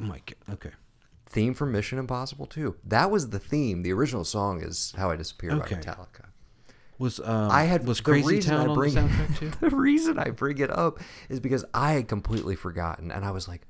[0.00, 0.54] Oh my God.
[0.54, 0.70] Okay.
[1.26, 2.76] Theme from Mission Impossible 2.
[2.84, 3.82] That was the theme.
[3.82, 5.76] The original song is "How I Disappear" Okay.
[5.76, 6.26] by Metallica.
[6.98, 9.50] Was um, I had was Crazy Town I on bring the soundtrack too?
[9.60, 11.00] the reason I bring it up
[11.30, 13.62] is because I had completely forgotten, and I was like,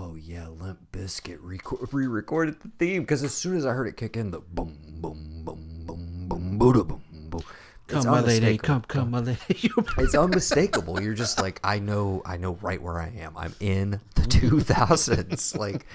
[0.00, 4.16] "Oh yeah, Limp reco- re-recorded the theme." Because as soon as I heard it kick
[4.16, 7.42] in, the boom, boom, boom, boom, boom, boom, boom, boom.
[7.88, 9.38] Come my lady, come come my lady.
[9.98, 11.00] It's unmistakable.
[11.02, 13.34] You're just like, I know, I know right where I am.
[13.36, 15.56] I'm in the 2000s.
[15.56, 15.86] like,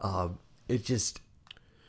[0.00, 0.38] um,
[0.68, 1.20] it just,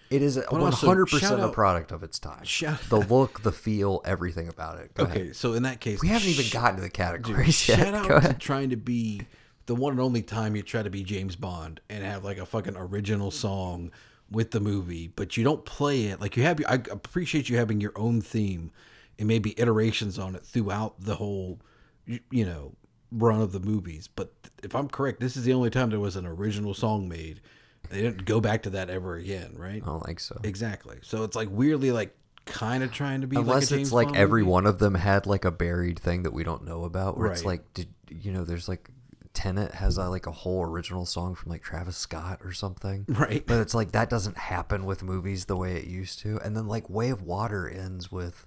[0.09, 2.43] It is one hundred percent a product of its time.
[2.89, 4.93] the look, the feel, everything about it.
[4.93, 5.17] Go ahead.
[5.17, 7.85] okay, so in that case, We haven't even sh- gotten to the categories Dude, yet.
[7.87, 8.39] shout out to ahead.
[8.39, 9.23] trying to be
[9.65, 12.45] the one and only time you try to be James Bond and have like a
[12.45, 13.91] fucking original song
[14.29, 16.61] with the movie, but you don't play it like you have.
[16.67, 18.71] I appreciate you having your own theme
[19.19, 21.59] and maybe iterations on it throughout the whole,
[22.05, 22.73] you know,
[23.11, 24.07] run of the movies.
[24.07, 24.33] But
[24.63, 27.41] if I'm correct, this is the only time there was an original song made.
[27.89, 29.81] They didn't go back to that ever again, right?
[29.83, 30.39] I don't think so.
[30.43, 30.97] Exactly.
[31.03, 34.07] So it's like weirdly like kind of trying to be like Unless James it's like
[34.07, 34.51] Bond every movie.
[34.51, 37.17] one of them had like a buried thing that we don't know about.
[37.17, 38.43] Where it's like, did you know?
[38.45, 38.89] There's like
[39.33, 43.05] Tenet has uh, like a whole original song from like Travis Scott or something.
[43.07, 43.45] Right.
[43.45, 46.39] But it's like that doesn't happen with movies the way it used to.
[46.43, 48.45] And then like Way of Water ends with.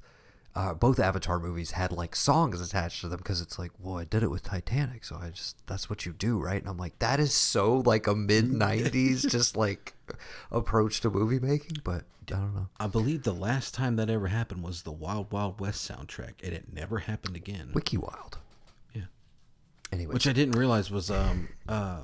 [0.54, 4.04] Uh, both Avatar movies had like songs attached to them because it's like, well, I
[4.04, 6.58] did it with Titanic, so I just that's what you do, right?
[6.58, 9.92] And I'm like, that is so like a mid '90s just like
[10.50, 12.68] approach to movie making, but I don't know.
[12.80, 16.54] I believe the last time that ever happened was the Wild Wild West soundtrack, and
[16.54, 17.72] it never happened again.
[17.74, 18.38] Wiki Wild.
[19.90, 19.96] Yeah.
[19.96, 22.00] Anyway, Which I didn't realize was um uh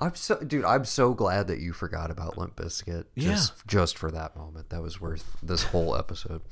[0.00, 0.64] I'm so dude.
[0.64, 3.06] I'm so glad that you forgot about Limp Bizkit.
[3.16, 6.42] Just just for that moment, that was worth this whole episode.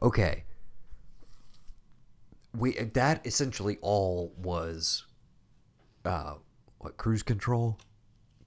[0.00, 0.44] Okay,
[2.56, 5.04] we that essentially all was,
[6.04, 6.34] uh,
[6.78, 7.78] what cruise control,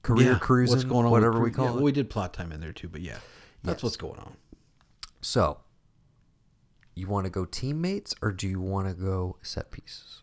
[0.04, 1.12] career yeah, cruising, what's going on?
[1.12, 1.76] with whatever we call yeah, it.
[1.76, 3.18] well, we did plot time in there too, but yeah,
[3.64, 3.84] that's Yes.
[3.84, 4.38] what's going on.
[5.22, 5.60] So,
[6.96, 10.22] you want to go teammates or do you want to go set pieces?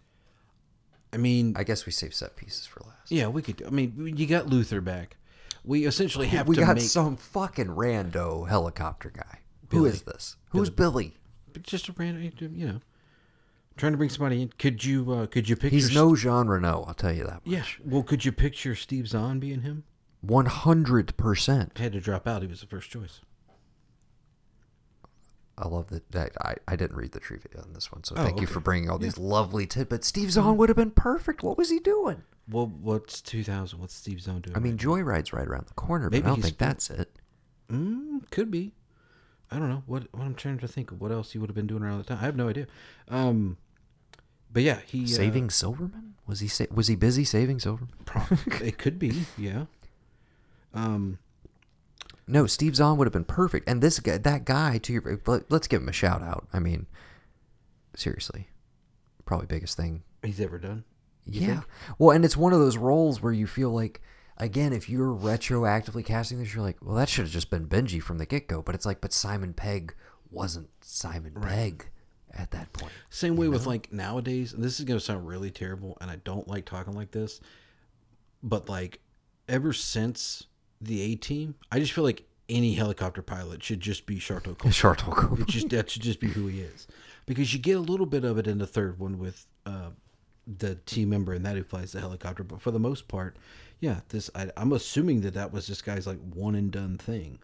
[1.13, 3.11] I mean, I guess we save set pieces for last.
[3.11, 3.63] yeah, we could.
[3.67, 5.17] I mean, you got Luther back.
[5.65, 9.41] We essentially have we to got make some fucking rando helicopter guy.
[9.71, 9.91] Who Billy.
[9.91, 10.37] is this?
[10.51, 11.15] Who's Billy?
[11.63, 12.81] just a random, you know,
[13.77, 14.53] trying to bring somebody in.
[14.59, 15.77] Could you uh could you picture?
[15.77, 17.47] He's no Jean Reno, I'll tell you that.
[17.47, 17.55] Much.
[17.55, 17.65] yeah.
[17.85, 19.85] Well, could you picture Steve Zahn being him?
[20.23, 21.77] One hundred percent.
[21.79, 22.43] Had to drop out.
[22.43, 23.21] He was the first choice.
[25.59, 26.11] I love that.
[26.13, 28.61] that I, I didn't read the trivia on this one, so Oh, thank you for
[28.61, 30.07] bringing all these lovely tidbits.
[30.07, 31.43] Steve Zahn would have been perfect.
[31.43, 32.23] What was he doing?
[32.51, 33.79] Well, what's 2000?
[33.79, 34.57] What's Steve Zahn doing?
[34.57, 36.91] I mean, right Joyride's right around the corner, but Maybe I don't think still- that's
[36.91, 37.19] it.
[37.71, 38.73] Mm, could be.
[39.51, 40.05] I don't know what.
[40.13, 41.01] What I'm trying to think of.
[41.01, 42.19] What else he would have been doing around the time?
[42.19, 42.67] I have no idea.
[43.09, 43.59] Um,
[44.51, 46.15] but yeah, he uh, Saving Silverman?
[46.27, 47.91] Was he sa- was he busy saving Silverman?
[48.63, 49.27] it could be.
[49.37, 49.67] Yeah.
[50.75, 51.19] Um.
[52.27, 53.69] No, Steve Zahn would have been perfect.
[53.69, 56.47] And this guy, that guy, to your, let, let's give him a shout out.
[56.53, 56.87] I mean,
[57.97, 58.49] seriously,
[59.25, 60.85] probably biggest thing He's ever done.
[61.25, 61.47] Yeah.
[61.47, 61.65] think?
[61.99, 64.01] Well, and it's one of those roles where you feel like,
[64.37, 68.03] again, if you're retroactively casting this, you're like, well, that should have just been Benji
[68.03, 68.63] from the get go.
[68.63, 69.95] But it's like, but Simon Pegg
[70.31, 71.91] wasn't Simon Pegg
[72.33, 72.93] at that point.
[73.11, 76.49] Same way with like nowadays, and this is gonna sound really terrible, and I don't
[76.49, 77.41] like talking like this,
[78.43, 79.01] but like
[79.49, 80.47] ever since
[80.83, 84.71] the A team, I just feel like any helicopter pilot should just be Sharlto Cole.
[84.71, 85.41] Sharlto Cole.
[85.41, 86.87] It just that should just be who he is,
[87.27, 89.91] because you get a little bit of it in the third one with uh,
[90.47, 93.37] the team member and that who flies the helicopter, but for the most part,
[93.81, 97.39] yeah, this I, I'm assuming that that was this guy's like one and done thing.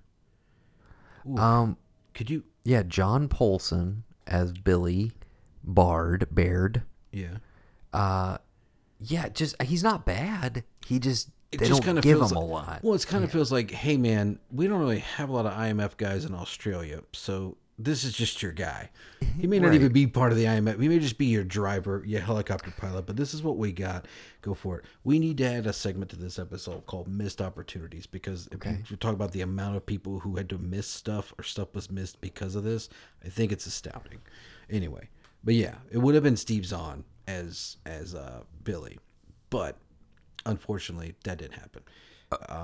[1.36, 1.76] Um,
[2.14, 2.44] Could you?
[2.64, 5.12] yeah, John Polson as Billy
[5.62, 6.82] Bard Baird.
[7.12, 7.38] Yeah.
[7.92, 8.38] Uh,
[9.00, 10.64] yeah, just he's not bad.
[10.86, 12.80] He just it they just kind of give feels him like, a lot.
[12.82, 15.52] Well, it kind of feels like, hey man, we don't really have a lot of
[15.52, 18.90] IMF guys in Australia, so this is just your guy.
[19.38, 19.76] He may not Right.
[19.76, 20.80] even be part of the IMF.
[20.80, 23.06] He may just be your driver, your helicopter pilot.
[23.06, 24.06] But this is what we got.
[24.42, 24.84] Go for it.
[25.04, 28.78] We need to add a segment to this episode called "Missed Opportunities" because if you-
[28.88, 31.88] you talk about the amount of people who had to miss stuff or stuff was
[31.88, 32.88] missed because of this,
[33.24, 34.22] I think it's astounding.
[34.68, 35.08] Anyway,
[35.44, 38.98] but yeah, it would have been Steve Zahn as as uh, Billy,
[39.50, 39.78] but
[40.46, 41.82] unfortunately, that didn't happen.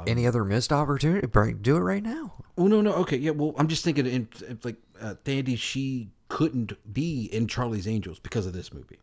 [0.07, 1.27] Any other missed opportunity?
[1.63, 2.35] Do it right now.
[2.59, 3.31] Oh no, no, okay, yeah.
[3.31, 8.19] Well, I'm just thinking, in, in, like uh, Thandie, she couldn't be in Charlie's Angels
[8.19, 8.99] because of this movie.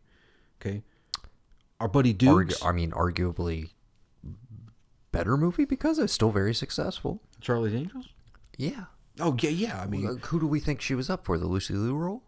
[0.60, 0.82] Okay,
[1.80, 3.70] our buddy Argu- I mean, arguably
[5.10, 7.20] better movie because it's still very successful.
[7.40, 8.08] Charlie's Angels.
[8.56, 8.84] Yeah.
[9.20, 9.80] Oh yeah, yeah.
[9.82, 11.38] I mean, who do we think she was up for?
[11.38, 12.22] The Lucy Liu role?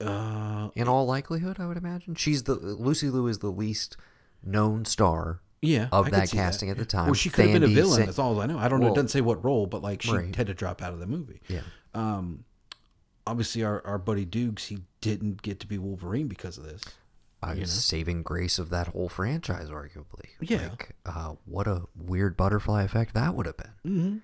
[0.00, 2.14] uh, In all likelihood, I would imagine.
[2.14, 3.96] She's the Lucy Liu is the least
[4.42, 7.06] known star yeah, of I that casting at the time.
[7.06, 8.06] Well, she could have been a villain.
[8.06, 8.58] That's all I know.
[8.58, 8.88] I don't know.
[8.88, 10.34] It doesn't say what role, but like she Right.
[10.36, 11.40] had to drop out of the movie.
[11.48, 11.60] Yeah.
[11.94, 12.44] Um,
[13.26, 16.82] obviously, our our buddy Dukes, he didn't get to be Wolverine because of this.
[17.42, 20.28] uh, saving grace of that whole franchise, arguably.
[20.40, 20.68] Yeah.
[20.70, 24.22] Like, uh, what a weird butterfly effect that would have been.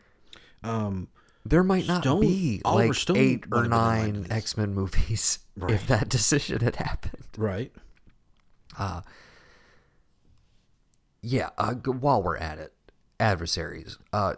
[0.63, 1.09] Um,
[1.45, 4.27] There might not Stone- be Oliver like Stone eight or have been in line nine.
[4.31, 5.39] X Men movies
[5.69, 7.25] if that decision had happened.
[7.37, 7.73] right.
[11.23, 11.51] Yeah.
[11.59, 12.73] Uh, while we're at it,
[13.19, 13.99] adversaries.
[14.13, 14.35] Uh,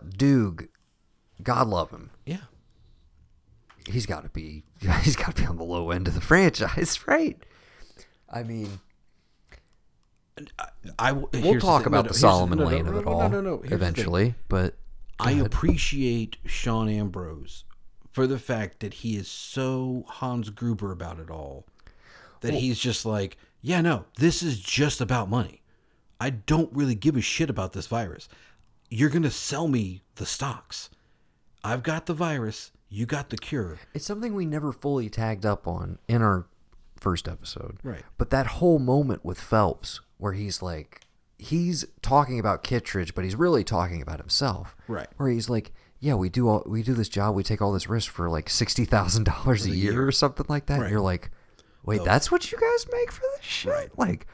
[1.43, 2.11] God love him.
[2.27, 2.39] Yeah.
[3.89, 4.65] He's got to be.
[5.03, 7.43] He's got to be on the low end of the franchise, right?
[8.29, 8.81] I mean,
[10.99, 13.07] I w- we'll here's the talk about no, the Solomon no, Lane no, of it
[13.07, 14.77] all eventually, but
[15.21, 17.65] I appreciate Sean Ambrose
[18.11, 21.67] for the fact that he is so Hans Gruber about it all.
[22.41, 25.62] That he's just like, yeah, no, this is just about money.
[26.23, 28.29] I don't really give a shit about this virus.
[28.89, 30.89] You're going to sell me the stocks.
[31.65, 32.71] I've got the virus.
[32.89, 33.81] You got the cure.
[33.93, 36.47] It's something we never fully tagged up on in our
[37.01, 37.79] first episode.
[37.83, 38.05] Right.
[38.19, 41.01] But that whole moment with Phelps where he's like
[41.39, 44.77] he's talking about Kittredge, but he's really talking about himself.
[44.87, 45.09] Right.
[45.17, 47.89] Where he's like, Yeah, we do all we do this job, we take all this
[47.89, 50.83] risk for like sixty thousand dollars a year, or something like that.
[50.83, 51.33] And you're like,
[51.85, 53.99] Wait, that's what you guys make for this shit?
[53.99, 54.29] Like,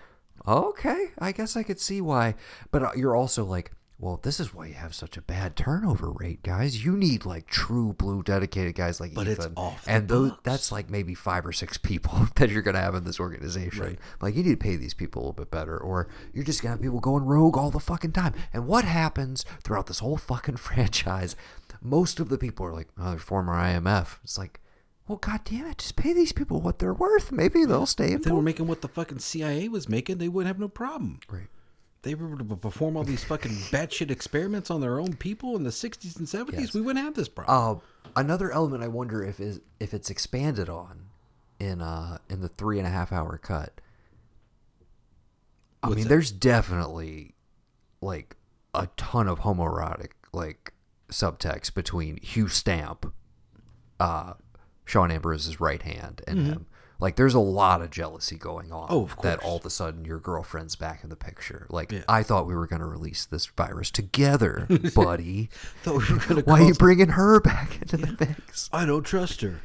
[0.48, 2.34] okay, I guess I could see why.
[2.70, 6.12] But uh, you're also like, well, this is why you have such a bad turnover
[6.12, 6.84] rate, guys.
[6.84, 9.54] You need like true blue dedicated guys like But it's Ethan.
[9.56, 12.94] off the and those that's like maybe five or six people that you're gonna have
[12.94, 13.82] in this organization.
[13.82, 13.98] Right.
[14.20, 16.74] Like you need to pay these people a little bit better, or you're just gonna
[16.74, 18.34] have people going rogue all the fucking time.
[18.52, 21.34] And what happens throughout this whole fucking franchise?
[21.82, 24.60] Most of the people are like, "Oh, they're former IMF." It's like,
[25.08, 27.32] well, god damn it, just pay these people what they're worth.
[27.32, 28.12] Maybe they'll stay.
[28.12, 31.20] If they were making what the fucking CIA was making, they wouldn't have no problem.
[31.30, 31.48] right.
[32.02, 35.64] They were able to perform all these fucking batshit experiments on their own people in
[35.64, 36.52] the 60s and 70s.
[36.60, 36.74] Yes.
[36.74, 37.80] We wouldn't have this problem.
[38.04, 41.06] Uh, another element I wonder if is if it's expanded on
[41.58, 43.80] in uh in the three and a half hour cut.
[45.82, 46.08] I What's mean, that?
[46.08, 47.34] there's definitely
[48.00, 48.36] like
[48.74, 50.72] a ton of homoerotic like
[51.10, 53.12] subtext between Hugh Stamp,
[53.98, 54.34] uh,
[54.88, 56.66] Sean Ambrose's right hand, and him.
[57.00, 58.88] Like, there's a lot of jealousy going on.
[58.88, 58.94] Mm-hmm.
[58.94, 59.22] Oh, of course.
[59.22, 61.66] That all of a sudden your girlfriend's back in the picture.
[61.70, 62.02] Like, Yeah.
[62.08, 64.66] I thought we were going to release this virus together,
[64.96, 65.48] buddy.
[65.84, 68.68] Thought we were gonna Why are you bringing her back into the mix?
[68.72, 69.60] I don't trust her.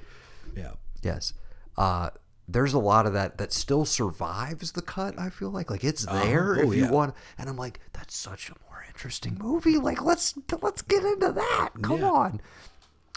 [0.56, 0.74] Yeah.
[1.02, 1.34] Yes.
[1.76, 2.12] Uh,
[2.48, 5.18] there's a lot of that that still survives the cut.
[5.18, 6.92] I feel like like it's there Oh, if you yeah.
[6.92, 7.16] want.
[7.40, 9.78] And I'm like, that's such a more interesting movie.
[9.78, 11.70] Like let's let's get into that.
[11.82, 12.12] Come Yeah.
[12.12, 12.42] on.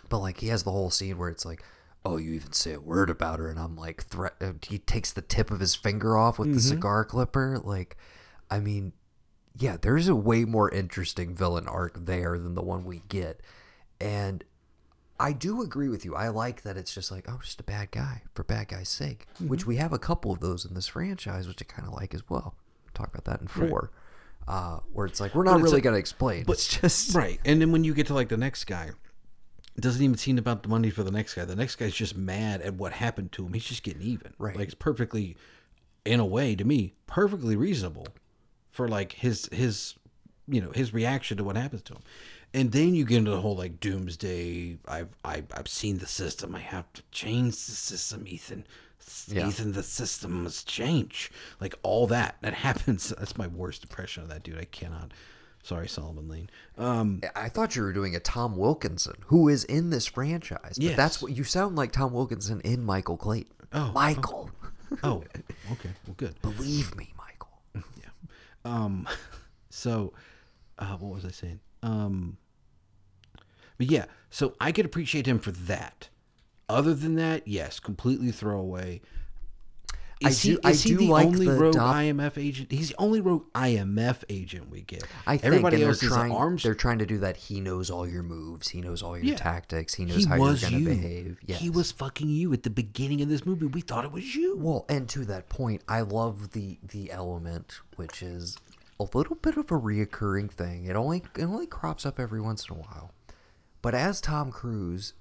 [0.08, 1.62] But like he has the whole scene where it's like,
[2.06, 4.34] oh, you even say a word about her, and I'm like, threat.
[4.40, 6.68] uh, He takes the tip of his finger off with the Mm-hmm.
[6.68, 7.58] cigar clipper.
[7.62, 7.96] Like,
[8.50, 8.92] I mean,
[9.58, 13.40] yeah, there's a way more interesting villain arc there than the one we get,
[14.00, 14.44] and
[15.18, 16.14] I do agree with you.
[16.14, 19.26] I like that it's just like, oh, just a bad guy for bad guy's sake,
[19.40, 22.14] which we have a couple of those in this franchise, which I kind of like
[22.14, 22.54] as well.
[22.92, 23.90] Talk about that in four,
[24.46, 26.44] uh, where it's like we're not really to explain.
[26.48, 27.40] it's just Right.
[27.46, 28.90] And then when you get to like the next guy,
[29.82, 31.44] doesn't even seem about the money for the next guy.
[31.44, 33.52] The next guy's just mad at what happened to him.
[33.52, 34.32] He's just getting even.
[34.38, 34.56] Right.
[34.56, 35.36] Like it's perfectly,
[36.04, 38.06] in a way, to me, perfectly reasonable
[38.70, 39.94] for like his his,
[40.48, 42.02] you know, his reaction to what happens to him.
[42.54, 44.78] And then you get into the whole like doomsday.
[44.88, 46.54] I've I, I've seen the system.
[46.54, 48.66] I have to change the system, Ethan.
[49.28, 49.48] Yeah.
[49.48, 51.30] Ethan, the system must change.
[51.60, 53.10] Like all that that happens.
[53.10, 54.58] That's my worst impression of that dude.
[54.58, 55.12] I cannot.
[55.66, 56.48] Sorry, Solomon Lane.
[56.78, 60.74] Um, I thought you were doing a Tom Wilkinson, who is in this franchise.
[60.76, 60.96] But Yes.
[60.96, 63.52] that's what you sound like Tom Wilkinson in Michael Clayton.
[63.72, 64.48] Oh, Michael.
[65.02, 65.24] oh,
[65.72, 65.90] okay.
[66.06, 66.36] Well, good.
[66.42, 67.58] Believe me, Michael.
[67.74, 68.10] yeah.
[68.64, 69.08] Um,
[69.68, 70.12] so,
[70.78, 71.58] uh, what was I saying?
[71.82, 72.36] Um,
[73.76, 76.10] but yeah, so I could appreciate him for that.
[76.68, 79.00] Other than that, yes, completely throwaway.
[80.24, 82.38] I Is do- he, I is he do the like only the rogue doc- IMF
[82.38, 82.72] agent?
[82.72, 85.04] He's the only rogue IMF agent we get.
[85.26, 86.62] I think Everybody else they're is trying, arms.
[86.62, 87.36] They're trying to do that.
[87.36, 88.68] He knows all your moves.
[88.68, 89.36] He knows all your Yeah.
[89.36, 89.92] tactics.
[89.92, 90.78] He knows he how you're going you.
[90.78, 91.36] to behave.
[91.44, 91.60] Yes.
[91.60, 93.66] He was fucking you at the beginning of this movie.
[93.66, 94.56] We thought it was you.
[94.56, 98.56] Well, and to that point, I love the the element which is
[98.98, 100.86] a little bit of a reoccurring thing.
[100.86, 103.12] It only it only crops up every once in a while.
[103.82, 105.12] But as Tom Cruise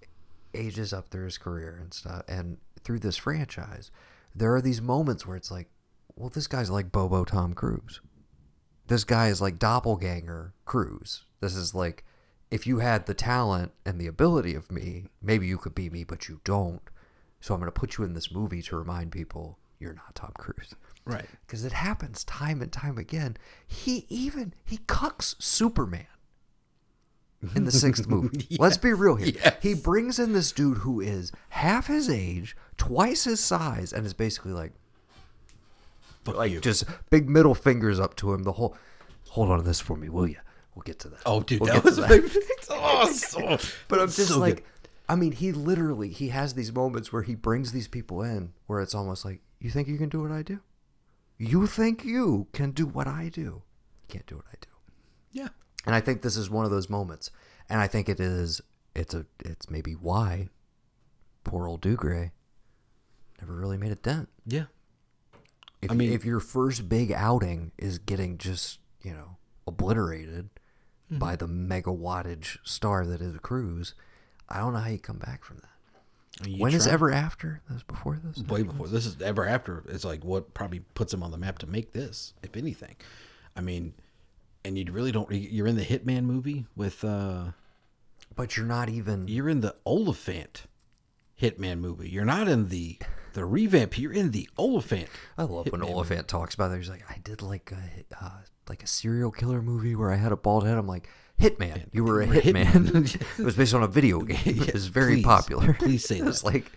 [0.54, 3.92] ages up through his career and stuff and through this franchise,
[4.36, 5.70] there are these moments where it's like,
[6.16, 8.02] well, this guy's like Bobo Tom Cruise.
[8.88, 11.24] This guy is like doppelganger Cruise.
[11.40, 12.04] This is like
[12.52, 16.04] if you had the talent and the ability of me, maybe you could be me,
[16.04, 16.82] but you don't.
[17.40, 20.32] So I'm going to put you in this movie to remind people you're not Tom
[20.38, 20.74] Cruise.
[21.06, 21.26] Right.
[21.46, 23.38] Because it happens time and time again.
[23.68, 26.08] He even he cucks Superman
[27.56, 28.48] in the sixth movie.
[28.60, 29.34] Let's be real here.
[29.36, 29.56] Yes.
[29.62, 34.14] He brings in this dude who is half his age, twice his size, and is
[34.14, 34.74] basically like
[36.24, 36.60] Fuck like you.
[36.60, 38.44] just big middle fingers up to him.
[38.44, 38.76] The whole
[39.30, 40.38] hold on to this for me, will you?
[40.74, 41.20] We'll get to that.
[41.26, 42.10] Oh, dude, We'll that was that.
[42.10, 42.20] my
[42.72, 44.64] oh, But I'm just so like, good.
[45.08, 48.82] I mean, he literally he has these moments where he brings these people in where
[48.82, 50.60] it's almost like, you think you can do what I do?
[51.38, 53.42] You think you can do what I do?
[53.42, 53.62] You
[54.10, 54.70] can't do what I do.
[55.86, 57.30] And I think this is one of those moments.
[57.70, 58.62] And I think it is.
[58.96, 59.26] It's a.
[59.44, 60.50] It's maybe why
[61.44, 62.32] poor old Dougray
[63.42, 64.30] never really made a dent.
[64.46, 64.66] Yeah.
[65.82, 70.50] If, I mean- if your first big outing is getting just you know obliterated
[71.12, 71.20] Mm-hmm.
[71.20, 73.94] by the mega wattage star that is Cruise,
[74.50, 76.50] I don't know how you come back from that.
[76.50, 77.62] You When is try- ever after?
[77.68, 78.44] That was before this.
[78.48, 81.60] way before this is ever after it's like what probably puts him on the map
[81.60, 82.96] to make this if anything
[83.56, 83.94] i mean
[84.66, 87.46] and you really don't you're in the hitman movie with uh
[88.36, 89.28] But you're not even.
[89.28, 90.64] you're in the Olyphant
[91.42, 92.98] hitman movie you're not in the
[93.34, 95.08] the revamp you're in the Olyphant
[95.38, 96.78] I love when Hitman Olyphant talks about it.
[96.78, 98.30] He's like, I did like a uh,
[98.70, 100.78] like a serial killer movie where I had a bald head.
[100.78, 101.10] I'm like,
[101.40, 101.88] Hitman.
[101.92, 102.66] You were a You were a hitman.
[102.66, 103.22] hitman.
[103.40, 104.38] it was based on a video game.
[104.46, 105.26] it was very please.
[105.26, 105.74] popular.
[105.74, 106.72] Please say it was like,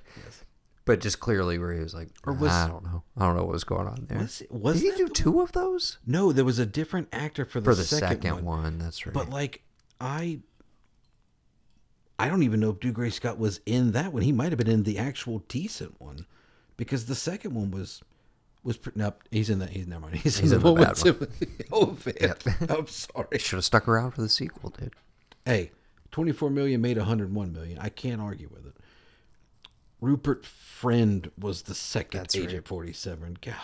[0.88, 3.04] but just clearly where he was like, Or was- I don't know.
[3.16, 4.18] I don't know what was going on there.
[4.18, 7.60] Was was did he do two of those no there was a different actor for
[7.60, 8.62] the, for the second, second, one.
[8.62, 8.78] one.
[8.78, 9.12] That's right.
[9.14, 9.62] but like
[10.00, 10.40] i
[12.18, 14.68] i don't even know if Dougray scott was in that one he might have been
[14.70, 16.26] in the actual decent one
[16.76, 18.02] because the second one was
[18.64, 20.94] was no, he's in that he's never mind he's, He's in in the bad one.
[20.96, 22.70] Timothy Olyphant.
[22.70, 24.94] i'm sorry should have stuck around for the sequel, dude.
[25.44, 25.70] hey
[26.10, 28.74] 24 million made 101 million i can't argue with it
[30.00, 32.68] rupert friend was the second That's agent right.
[32.68, 33.54] 47 god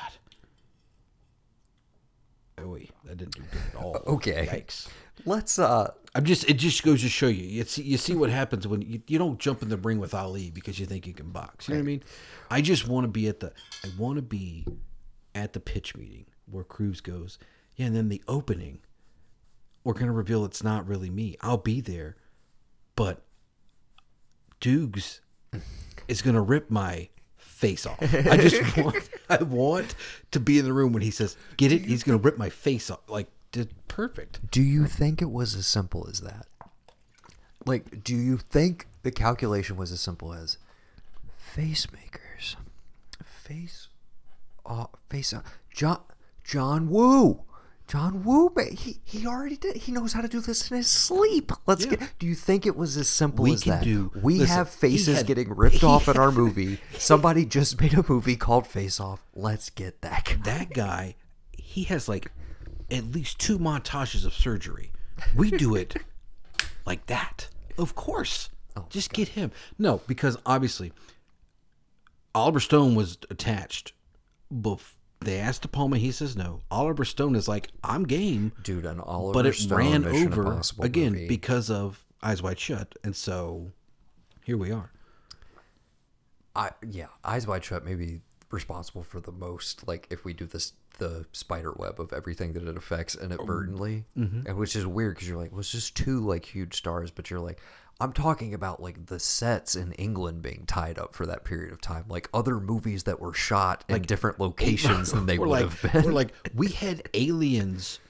[2.59, 4.47] oh wait, that didn't do good at all Okay.
[4.51, 4.89] yikes
[5.25, 7.45] Let's uh I'm just it just goes to show you.
[7.45, 10.13] You see, you see what happens when you, you don't jump in the ring with
[10.15, 11.69] Ali because you think you can box.
[11.69, 12.03] You know what I mean?
[12.51, 13.53] I just want to be at the
[13.85, 14.67] I want to be
[15.35, 17.39] at the pitch meeting where Cruise goes.
[17.77, 18.81] Yeah, and then the opening
[19.85, 21.37] we're going to reveal it's not really me.
[21.43, 22.17] I'll be there.
[22.97, 23.23] But
[24.61, 25.21] Dukes
[26.09, 27.99] is going to rip my face off.
[28.03, 29.95] I just want I want
[30.33, 32.51] to be in the room when he says, "Get it?" He's going to rip my
[32.51, 33.01] face off.
[33.09, 34.51] Like, did perfect.
[34.51, 36.47] Do you think it was as simple as that?
[37.67, 40.59] Like, do you think the calculation was as simple as
[41.37, 42.57] face makers,
[43.25, 43.89] face,
[44.67, 45.41] uh, face, uh,
[45.73, 46.01] John,
[46.43, 47.43] John Woo,
[47.87, 49.77] John Woo, he he already did.
[49.77, 51.53] He knows how to do this in his sleep.
[51.67, 51.97] Let's Yeah.
[51.97, 52.19] get.
[52.19, 53.85] Do you think it was as simple We as can that?
[53.85, 56.81] do- we listen, have faces had- getting ripped off in our movie.
[56.99, 59.23] Somebody just made a movie called Face Off.
[59.35, 60.25] Let's get that.
[60.25, 60.37] guy.
[60.45, 61.17] that guy,
[61.53, 62.33] he has like
[62.91, 64.91] at least two montages of surgery.
[65.37, 65.97] We do it
[66.87, 67.49] like that.
[67.77, 68.49] Of course.
[68.77, 69.53] Oh just get him.
[69.79, 70.93] No, because obviously
[72.35, 73.93] Oliver Stone was attached.
[74.53, 74.95] Bef-
[75.25, 76.63] they asked De Palma, he says no.
[76.71, 78.53] Oliver Stone is like, I'm game.
[78.63, 81.29] Dude, an Oliver but it Stone ran Mission over again movie.
[81.29, 82.95] because of Eyes Wide Shut.
[83.03, 83.73] And so
[84.45, 84.91] here we are.
[86.57, 88.21] I yeah, Eyes Wide Shut may be
[88.51, 89.87] responsible for the most.
[89.87, 94.21] Like if we do this, the spider web of everything that it affects inadvertently, oh,
[94.21, 94.47] mm-hmm.
[94.47, 97.31] and which is weird because you're like, well, it's just two like huge stars, but
[97.31, 97.61] you're like,
[98.01, 101.81] I'm talking about like the sets in England being tied up for that period of
[101.81, 105.71] time, like other movies that were shot in different locations than they we're would like,
[105.81, 106.05] have been.
[106.05, 108.01] We're like, we had Aliens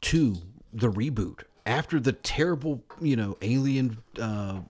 [0.00, 0.36] 2,
[0.72, 3.98] the reboot, after the terrible, you know, Alien.
[4.18, 4.60] Uh,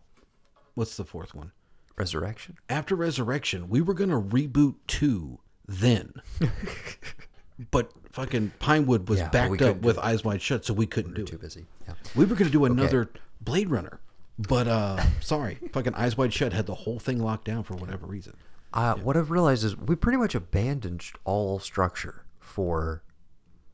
[0.75, 1.53] what's the fourth one?
[1.97, 2.57] Resurrection.
[2.69, 6.13] After Resurrection, we were gonna reboot two then,
[7.71, 11.25] but fucking Pinewood was Yeah, backed up with Eyes Wide Shut, so we couldn't do
[11.25, 11.41] Too it.
[11.43, 11.67] busy.
[11.87, 11.95] Yeah.
[12.15, 14.01] We were gonna do another Blade Runner,
[14.39, 18.07] but uh, sorry, fucking Eyes Wide Shut had the whole thing locked down for whatever
[18.07, 18.35] reason.
[18.73, 23.03] Uh, What I've realized is we pretty much abandoned all structure for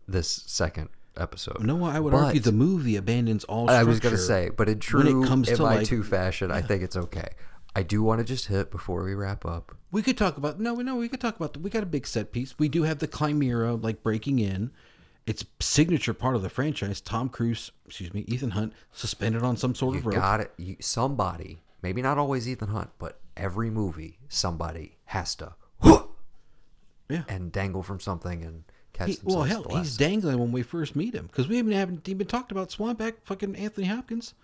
[0.06, 1.62] this second episode.
[1.62, 3.68] No, I would But- argue the movie abandons all.
[3.70, 6.60] I was gonna say, but in when true it comes to like MI2 fashion, I
[6.62, 7.28] think it's okay.
[7.76, 9.76] I do want to just hit before we wrap up.
[9.90, 10.94] We could talk about no, no.
[10.96, 12.54] We could talk about the, we got a big set piece.
[12.58, 14.70] We do have the Chimera like breaking in.
[15.26, 17.00] It's signature part of the franchise.
[17.00, 20.14] Tom Cruise, excuse me, Ethan Hunt suspended on some sort You of rope.
[20.16, 20.52] got it.
[20.58, 25.54] You, somebody, maybe not always Ethan Hunt, but every movie, somebody has to
[27.08, 27.22] Yeah.
[27.28, 29.34] and dangle from something and catch He, themselves.
[29.50, 32.50] well, hell, he's dangling when we first meet him because we haven't, haven't even talked
[32.52, 34.34] about Swanbeck, fucking Anthony Hopkins,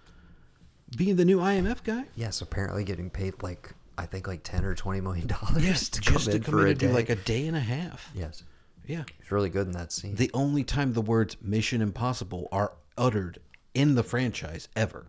[0.96, 2.04] being the new IMF guy.
[2.16, 6.04] yes, apparently getting paid like I think like ten or twenty million dollars to just
[6.06, 6.86] come to in come for in a and day.
[6.88, 8.10] do like a day and a half.
[8.14, 8.42] yes,
[8.90, 9.04] Yeah.
[9.18, 10.14] he's really good in that scene.
[10.14, 13.38] The only time the words Mission Impossible are uttered
[13.74, 15.06] in the franchise ever.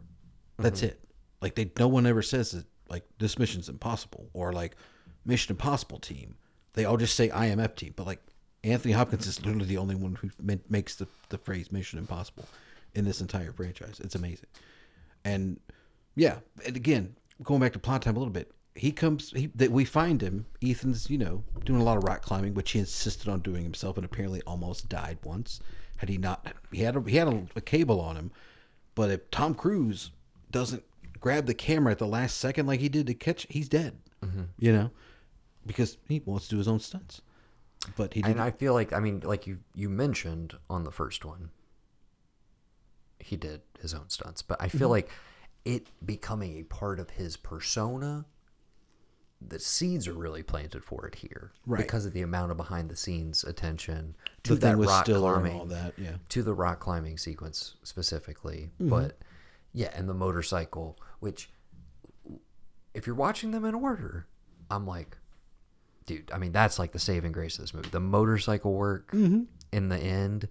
[0.58, 0.90] That's mm-hmm.
[0.90, 1.00] it.
[1.42, 4.76] Like they no one ever says it like this mission's impossible or like
[5.26, 6.36] Mission Impossible team.
[6.74, 8.22] They all just say IMF team, but like
[8.64, 10.30] Anthony Hopkins is literally the only one who
[10.70, 12.46] makes the, the phrase Mission Impossible
[12.94, 14.00] in this entire franchise.
[14.04, 14.48] It's amazing.
[15.26, 15.60] And
[16.16, 18.52] yeah, and again, going back to plot time a little bit,
[18.82, 19.30] he comes.
[19.32, 20.48] He that we find him.
[20.64, 23.96] Ethan's, you know, doing a lot of rock climbing, which he insisted on doing himself,
[23.96, 25.60] and apparently almost died once.
[25.98, 28.32] Had he not, he had a, he had a, a cable on him,
[28.96, 30.10] but if Tom Cruise
[30.50, 30.84] doesn't
[31.20, 34.00] grab the camera at the last second like he did to catch, he's dead.
[34.58, 34.90] You know,
[35.68, 37.22] because he wants to do his own stunts.
[37.96, 38.38] But he didn't.
[38.38, 41.52] and I feel like I mean, like you you mentioned on the first one,
[43.20, 44.90] he did his own stunts, but I feel Mm-hmm.
[44.92, 45.10] like
[45.66, 48.26] it becoming a part of his persona.
[49.46, 51.82] The seeds are really planted for it here, Right.
[51.82, 55.66] Because of the amount of behind the scenes attention to the that rock climbing, all
[55.66, 56.18] that, yeah.
[56.30, 58.70] to the rock climbing sequence specifically.
[58.80, 58.90] Mm-hmm.
[58.90, 59.18] But
[59.74, 61.50] yeah, and the motorcycle, which
[62.94, 64.28] if you're watching them in order,
[64.70, 65.18] I'm like,
[66.06, 67.90] dude, I mean, that's like the saving grace of this movie.
[67.90, 69.44] The motorcycle work Mm-hmm.
[69.72, 70.48] in the end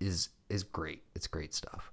[0.00, 1.02] is is great.
[1.14, 1.90] It's great stuff.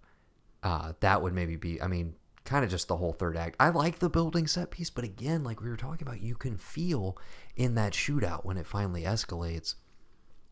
[0.61, 2.15] Uh, that would maybe be, I mean,
[2.46, 3.56] kind of just the whole third act.
[3.60, 6.58] I like the building set piece, but again, like we were talking about, you can
[6.58, 7.18] feel
[7.56, 9.76] in that shootout when it finally escalates,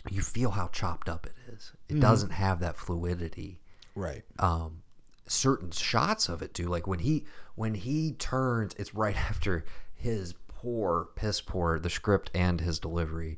[0.10, 1.74] you feel how chopped up it is.
[1.90, 2.02] It Mm-hmm.
[2.02, 3.60] doesn't have that fluidity
[3.96, 4.24] right.
[4.40, 4.84] um
[5.30, 7.26] certain shots of it do like when he
[7.56, 13.38] when he turns it's right after his poor piss poor the script and his delivery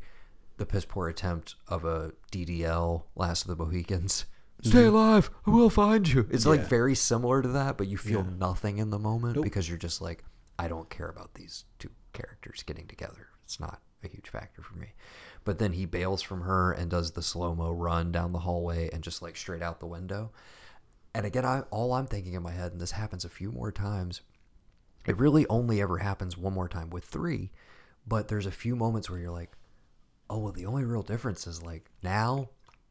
[0.58, 4.26] the piss poor attempt of a ddl last of the mohicans
[4.64, 6.28] stay alive i will find you.
[6.30, 6.68] It's like Yeah.
[6.68, 10.24] very similar to that but you feel nothing in the moment because you're just like
[10.58, 13.28] i don't care about these two characters getting together.
[13.44, 14.94] It's not a huge factor for me.
[15.44, 19.04] But then he bails from her and does the slow-mo run down the hallway and
[19.04, 20.32] just like straight out the window.
[21.14, 23.72] And again, I, all I'm thinking in my head, and this happens a few more
[23.72, 24.22] times,
[25.06, 27.52] it really only ever happens one more time with three,
[28.08, 29.52] but there's a few moments where you're like,
[30.30, 32.50] oh, well, the only real difference is like now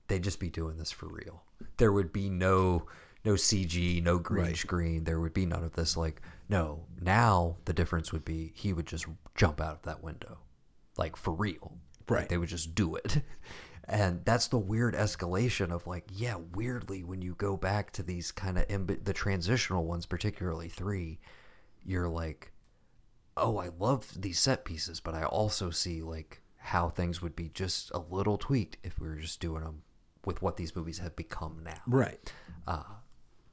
[0.08, 1.42] they'd just be doing this for real.
[1.76, 2.86] There would be no
[3.24, 4.56] no CG, no green Right.
[4.56, 5.04] screen.
[5.04, 5.96] There would be none of this.
[5.96, 10.38] Like, no, now the difference would be he would just jump out of that window,
[10.96, 11.78] like for real.
[12.08, 12.28] Like, Right.
[12.28, 13.22] they would just do it.
[13.90, 18.30] And that's the weird escalation of like, yeah, weirdly, when you go back to these
[18.32, 18.66] kind of
[19.04, 21.20] the transitional ones, particularly three,
[21.82, 22.52] you're like,
[23.34, 27.48] oh, I love these set pieces, but I also see like how things would be
[27.48, 29.82] just a little tweaked if we were just doing them
[30.28, 31.80] with what these movies have become now.
[31.88, 32.32] Right.
[32.66, 32.84] Uh,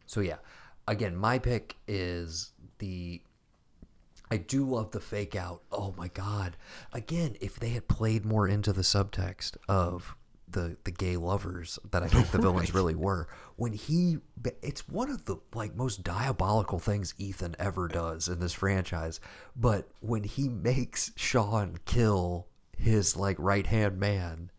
[0.06, 0.38] So yeah,
[0.88, 3.22] again, my pick is the.
[4.30, 5.62] I do love the fake out.
[5.72, 6.58] Oh my god!
[6.94, 10.16] Again, if they had played more into the subtext of
[10.48, 14.18] the the gay lovers that I think the villains really were, when he,
[14.62, 19.20] it's one of the like most diabolical things Ethan ever does in this franchise.
[19.56, 22.48] But when he makes Sean kill
[22.78, 24.50] his like right hand man,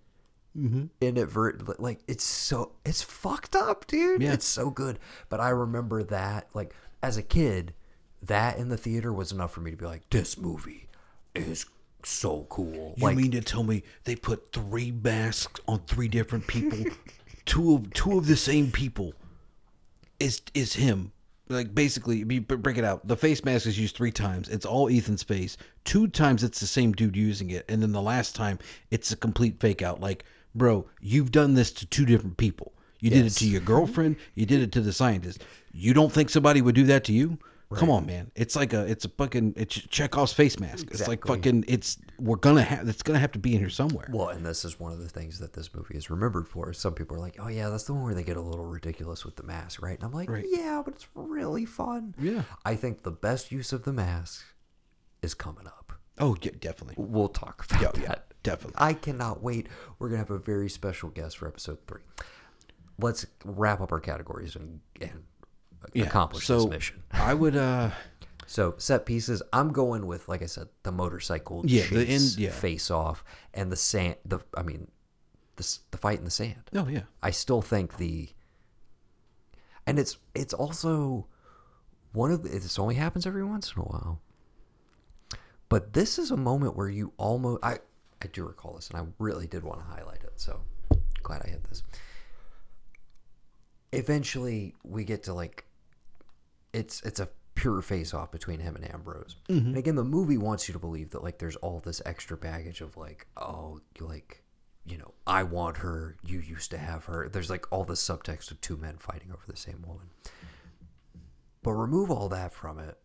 [0.56, 0.84] Mm-hmm.
[1.02, 4.32] inadvertent like it's so it's fucked up dude Yeah.
[4.32, 4.98] it's so good
[5.28, 7.74] but i remember that like as a kid
[8.22, 10.88] that in the theater was enough for me to be like, this movie
[11.34, 11.66] is
[12.02, 12.94] so cool.
[12.96, 16.84] You like, mean to tell me they put three masks on three different people?
[17.44, 19.12] two of two of the same people
[20.18, 21.12] is is him.
[21.48, 23.06] Like basically, you break it out.
[23.06, 24.48] The face mask is used three times.
[24.48, 25.56] It's all Ethan's face.
[25.84, 28.58] Two times it's the same dude using it, and then the last time
[28.90, 30.00] it's a complete fake out.
[30.00, 30.24] Like,
[30.56, 32.72] bro, you've done this to two different people.
[33.00, 34.16] You did it to your girlfriend.
[34.34, 35.44] You did it to the scientist.
[35.72, 37.38] You don't think somebody would do that to you?
[37.74, 38.30] Come on, man.
[38.36, 40.86] It's like a, it's a fucking, it's Chekhov's face mask.
[40.92, 44.08] It's like fucking, it's, we're gonna have, it's gonna have to be in here somewhere.
[44.12, 46.72] Well, and this is one of the things that this movie is remembered for.
[46.72, 49.24] Some people are like, "Oh yeah, that's the one where they get a little ridiculous
[49.24, 50.46] with the mask, right?" And I'm like, Right.
[50.48, 52.42] "Yeah, but it's really fun." Yeah.
[52.64, 54.44] I think the best use of the mask
[55.20, 55.85] is coming up.
[56.18, 56.94] Oh, yeah, definitely.
[56.98, 58.32] We'll talk about Yeah, yeah, that.
[58.42, 58.74] definitely.
[58.78, 59.68] I cannot wait.
[59.98, 62.00] We're gonna have a very special guest for episode three.
[62.98, 65.24] Let's wrap up our categories and, and
[66.02, 67.02] accomplish so this mission.
[67.12, 67.90] I would, uh,
[68.46, 69.42] So set pieces.
[69.52, 72.50] I'm going with, like I said, the motorcycle Yeah, chase, the end- yeah.
[72.50, 74.16] face off, and the sand.
[74.24, 74.88] The I mean,
[75.56, 76.62] the the fight in the sand.
[76.74, 78.30] oh yeah, I still think the,
[79.86, 81.26] and it's it's also
[82.12, 84.20] one of the, this only happens every once in a while.
[85.68, 87.78] But this is a moment where you almost I
[88.22, 90.32] I do recall this, and I really did want to highlight it.
[90.36, 90.60] So
[91.22, 91.82] glad I hit this.
[93.92, 95.64] Eventually, we get to like
[96.72, 99.36] it's it's a pure face off between him and Ambrose.
[99.48, 99.68] Mm-hmm.
[99.68, 102.80] And again, the movie wants you to believe that like there's all this extra baggage
[102.80, 104.44] of like, oh, you like,
[104.84, 107.28] you know, I want her, you used to have her.
[107.28, 110.10] There's like all this subtext of two men fighting over the same woman.
[111.62, 112.98] But remove all that from it.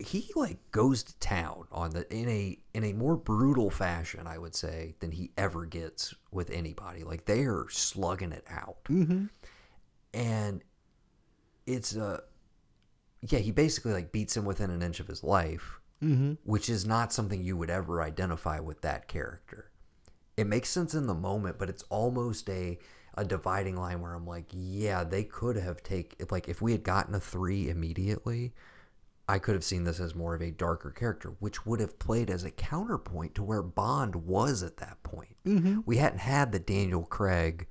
[0.00, 4.38] He like goes to town on the in a in a more brutal fashion, I
[4.38, 7.04] would say, than he ever gets with anybody.
[7.04, 9.26] Like they are slugging it out, mm-hmm.
[10.14, 10.62] and
[11.66, 12.22] it's a
[13.20, 13.40] yeah.
[13.40, 16.34] He basically like beats him within an inch of his life, mm-hmm.
[16.44, 19.70] which is not something you would ever identify with that character.
[20.36, 22.78] It makes sense in the moment, but it's almost a
[23.14, 26.82] a dividing line where I'm like, yeah, they could have taken like if we had
[26.82, 28.54] gotten a three immediately,
[29.30, 32.30] I could have seen this as more of a darker character, which would have played
[32.30, 35.36] as a counterpoint to where Bond was at that point.
[35.46, 35.82] Mm-hmm.
[35.86, 37.68] We hadn't had the Daniel Craig,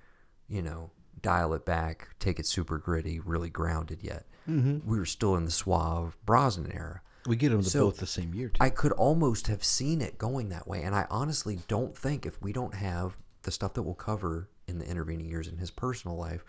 [0.47, 0.91] you know,
[1.22, 4.26] dial it back, take it super gritty, really grounded yet.
[4.49, 4.89] Mm-hmm.
[4.89, 7.01] We were still in the suave Brosnan era.
[7.28, 8.47] we get them So, both the same year.
[8.47, 8.57] Too.
[8.62, 10.82] I could almost have seen it going that way.
[10.84, 14.80] And I honestly don't think if we don't have the stuff that we'll cover in
[14.80, 16.45] the intervening years in his personal life,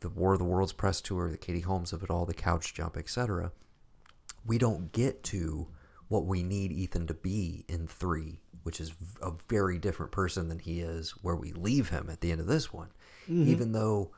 [0.00, 2.72] the War of the Worlds press tour, the Katie Holmes of it all, the couch
[2.72, 3.52] jump, etc.,
[4.46, 5.68] we don't get to
[6.08, 10.58] what we need Ethan to be in three, which is a very different person than
[10.58, 12.88] he is where we leave him at the end of this one.
[13.28, 13.48] Mm-hmm.
[13.48, 14.12] Even though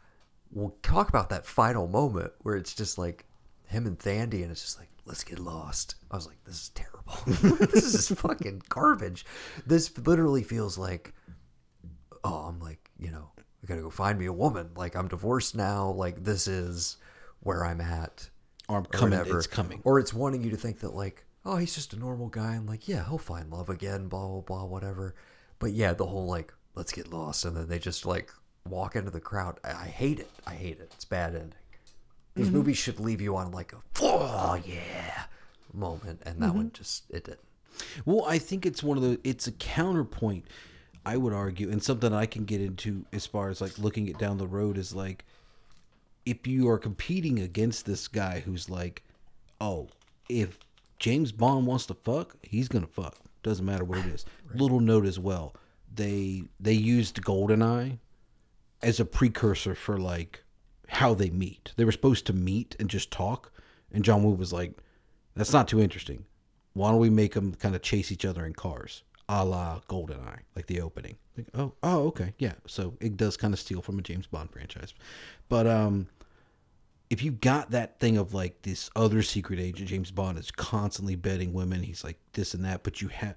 [0.50, 3.24] we'll talk about that final moment where it's just like
[3.66, 5.94] him and Thandie, and it's just like, let's get lost.
[6.10, 7.14] I was like, this is terrible.
[7.66, 9.24] this is fucking garbage.
[9.66, 11.14] This literally feels like,
[12.24, 14.70] oh, I'm like, you know, I gotta go find me a woman.
[14.76, 15.90] Like, I'm divorced now.
[15.90, 16.98] Like, this is
[17.40, 18.30] where I'm at.
[18.68, 19.18] Or I'm coming.
[19.18, 19.38] whatever.
[19.38, 19.80] It's coming.
[19.84, 22.54] Or it's wanting you to think that, like, oh, he's just a normal guy.
[22.54, 25.14] I'm like, yeah, he'll find love again, blah, blah, blah, whatever.
[25.58, 27.44] But yeah, the whole, like, let's get lost.
[27.44, 28.30] And then they just, like,
[28.68, 29.58] walk into the crowd.
[29.64, 30.30] I, I hate it.
[30.46, 30.90] I hate it.
[30.94, 31.54] It's a bad ending.
[32.34, 32.56] These mm-hmm.
[32.56, 35.24] movies should leave you on, like, a, oh, yeah
[35.72, 36.22] moment.
[36.24, 36.56] And that mm-hmm.
[36.56, 37.40] one just, it didn't.
[38.04, 39.20] Well, I think it's one of the.
[39.22, 40.44] It's a counterpoint.
[41.06, 44.18] I would argue, and something I can get into as far as like looking it
[44.18, 45.24] down the road is like,
[46.28, 49.02] if you are competing against this guy who's like,
[49.62, 49.88] oh,
[50.28, 50.59] if
[50.98, 53.16] James Bond wants to fuck, he's gonna fuck.
[53.42, 54.26] Doesn't matter what it is.
[54.55, 55.55] Little note as well.
[55.94, 57.98] They they used Goldeneye
[58.82, 60.44] as a precursor for like
[60.88, 61.72] how they meet.
[61.76, 63.50] They were supposed to meet and just talk,
[63.90, 64.72] and John Woo was like,
[65.34, 66.26] "That's not too interesting.
[66.74, 70.40] Why don't we make them kind of chase each other in cars, a la Goldeneye,
[70.55, 72.55] like the opening?" Like, oh, oh, okay, yeah.
[72.66, 74.92] So it does kind of steal from a James Bond franchise,
[75.48, 76.09] but um,
[77.10, 81.16] if you got that thing of like this other secret agent, James Bond is constantly
[81.16, 81.82] betting women.
[81.82, 83.35] He's like this and that, but you have.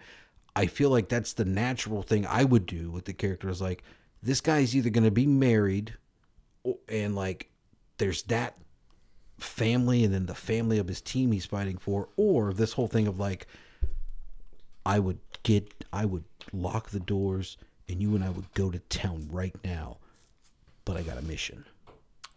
[0.55, 3.49] I feel like that's the natural thing I would do with the character.
[3.49, 3.83] Is like
[4.21, 5.93] this guy's either going to be married,
[6.89, 7.49] and like
[7.97, 8.57] there's that
[9.39, 13.07] family, and then the family of his team he's fighting for, or this whole thing
[13.07, 13.47] of like
[14.85, 17.57] I would get, I would lock the doors,
[17.87, 19.97] and you and I would go to town right now,
[20.83, 21.63] but I got a mission.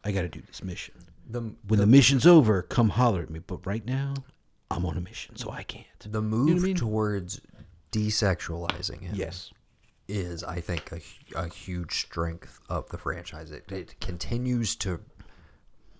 [0.04, 0.94] I got to do this mission.
[1.28, 3.40] The, When the mission's over, come holler at me.
[3.40, 4.14] But right now,
[4.70, 5.86] I'm on a mission, so I can't.
[6.00, 6.76] the move what I mean?
[6.76, 7.40] towards
[7.92, 9.50] desexualizing him Yes.
[10.08, 11.00] is, I think, a,
[11.36, 13.50] a huge strength of the franchise.
[13.50, 15.00] It, it continues to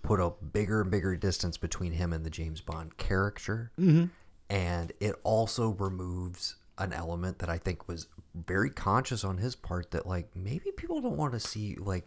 [0.02, 3.70] put a bigger and bigger distance between him and the James Bond character.
[3.80, 4.06] Mm-hmm.
[4.50, 9.92] And it also removes an element that I think was very conscious on his part
[9.92, 12.06] that, like, maybe people don't want to see, like,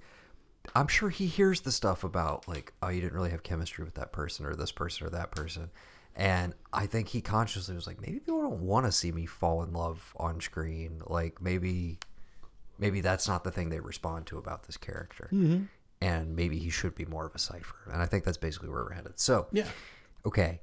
[0.75, 3.95] I'm sure he hears the stuff about, like, oh, you didn't really have chemistry with
[3.95, 5.69] that person or this person or that person.
[6.15, 9.61] And I think he consciously was like, maybe people don't want to see me fall
[9.63, 11.01] in love on screen.
[11.05, 11.99] Like, maybe
[12.79, 15.29] maybe that's not the thing they respond to about this character.
[16.01, 17.75] And maybe he should be more of a cipher.
[17.91, 19.19] And I think that's basically where we're headed.
[19.19, 19.67] So, Yeah.
[20.25, 20.61] okay.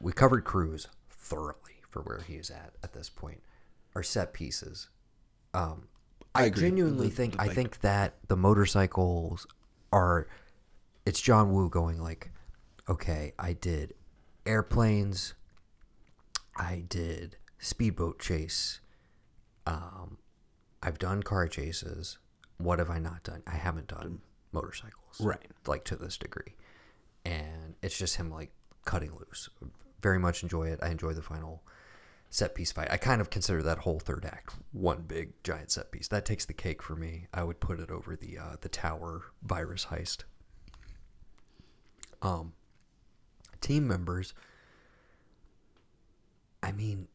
[0.00, 3.42] We covered Cruise thoroughly for where he is at at this point.
[3.94, 4.88] Our set pieces.
[5.52, 5.88] Um,
[6.34, 6.62] I, agree.
[6.62, 9.46] genuinely The- think the I think that the motorcycles
[9.92, 10.28] are.
[11.06, 12.30] It's John Woo going like,
[12.88, 13.94] okay, I did
[14.46, 15.34] airplanes.
[16.56, 18.80] I did speedboat chase.
[19.66, 20.18] Um,
[20.82, 22.18] I've done car chases.
[22.58, 23.42] What have I not done?
[23.46, 24.20] I haven't done
[24.52, 25.20] motorcycles.
[25.20, 25.50] Right.
[25.66, 26.54] Like to this degree.
[27.24, 28.50] And it's just him like
[28.84, 29.48] cutting loose.
[30.02, 30.80] Very much enjoy it.
[30.82, 31.62] I enjoy the final
[32.30, 32.88] set piece fight.
[32.90, 36.08] I kind of consider that whole third act one big giant set piece.
[36.08, 37.26] That takes the cake for me.
[37.34, 40.24] I would put it over the uh, the tower virus heist.
[42.22, 42.52] Um
[43.60, 44.32] team members
[46.62, 47.08] I mean,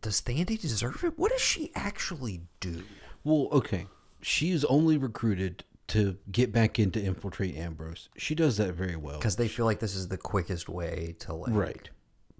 [0.00, 1.18] does Thandie deserve it?
[1.18, 2.84] What does she actually do?
[3.24, 3.86] Well, okay.
[4.22, 8.08] she is only recruited to get back in to infiltrate Ambrose.
[8.16, 9.18] She does that very well.
[9.18, 11.90] Because they feel like this is the quickest way to like Right.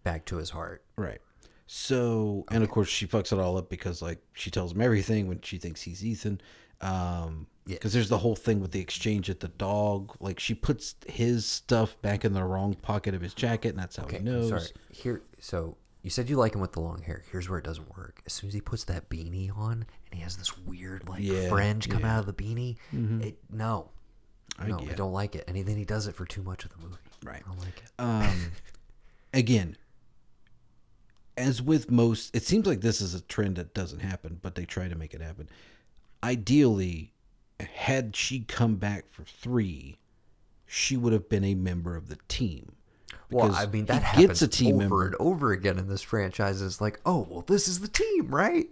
[0.04, 0.84] back to his heart.
[0.96, 1.20] Right.
[1.70, 5.28] So, and of course, she fucks it all up because, like, she tells him everything
[5.28, 6.40] when she thinks he's Ethan.
[6.80, 7.74] Um, Yeah.
[7.74, 10.16] because there's the whole thing with the exchange at the dog.
[10.18, 13.96] Like, she puts his stuff back in the wrong pocket of his jacket, and that's
[13.96, 14.48] how Okay, he knows.
[14.48, 14.62] sorry.
[14.90, 17.22] Here, so you said you like him with the long hair.
[17.30, 18.22] Here's where it doesn't work.
[18.24, 21.50] As soon as he puts that beanie on and he has this weird like Yeah,
[21.50, 22.16] fringe come yeah.
[22.16, 22.76] out of the beanie,
[23.22, 23.90] it no,
[24.58, 25.44] I no, I don't like it.
[25.46, 26.96] And then he does it for too much of the movie.
[27.22, 27.42] Right.
[27.44, 27.90] I don't like it.
[27.98, 28.52] Um,
[29.34, 29.76] again,
[31.38, 34.64] as with most, it seems like this is a trend that doesn't happen, but they
[34.64, 35.48] try to make it happen.
[36.22, 37.12] Ideally,
[37.60, 39.96] had she come back for three,
[40.66, 42.72] she would have been a member of the team.
[43.30, 45.06] Well, I mean that happens gets a team over member.
[45.06, 46.62] and over again in this franchise.
[46.62, 48.68] It's like, oh well, this is the team, right?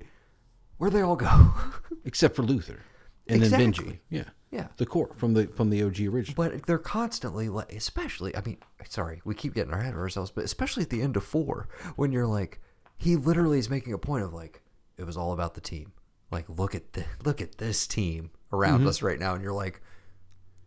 [0.78, 1.52] Where they all go.
[2.04, 2.80] except for Luther,
[3.28, 3.98] and then Benji.
[4.08, 4.24] Yeah,
[4.56, 4.68] Yeah.
[4.78, 6.34] the core from the from the OG original.
[6.36, 8.34] But they're constantly like, especially.
[8.36, 8.58] I mean,
[8.88, 12.10] sorry, we keep getting ahead of ourselves, but especially at the end of four, when
[12.12, 12.60] you're like,
[12.96, 14.62] he literally is making a point of like,
[14.96, 15.92] it was all about the team.
[16.30, 18.88] Like, look at the look at this team around Mm-hmm.
[18.88, 19.80] us right now, and you're like,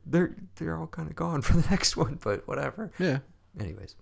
[0.06, 2.92] they're they're all kind of gone for the next one, but whatever.
[3.00, 3.20] yeah.
[3.60, 3.96] Anyways,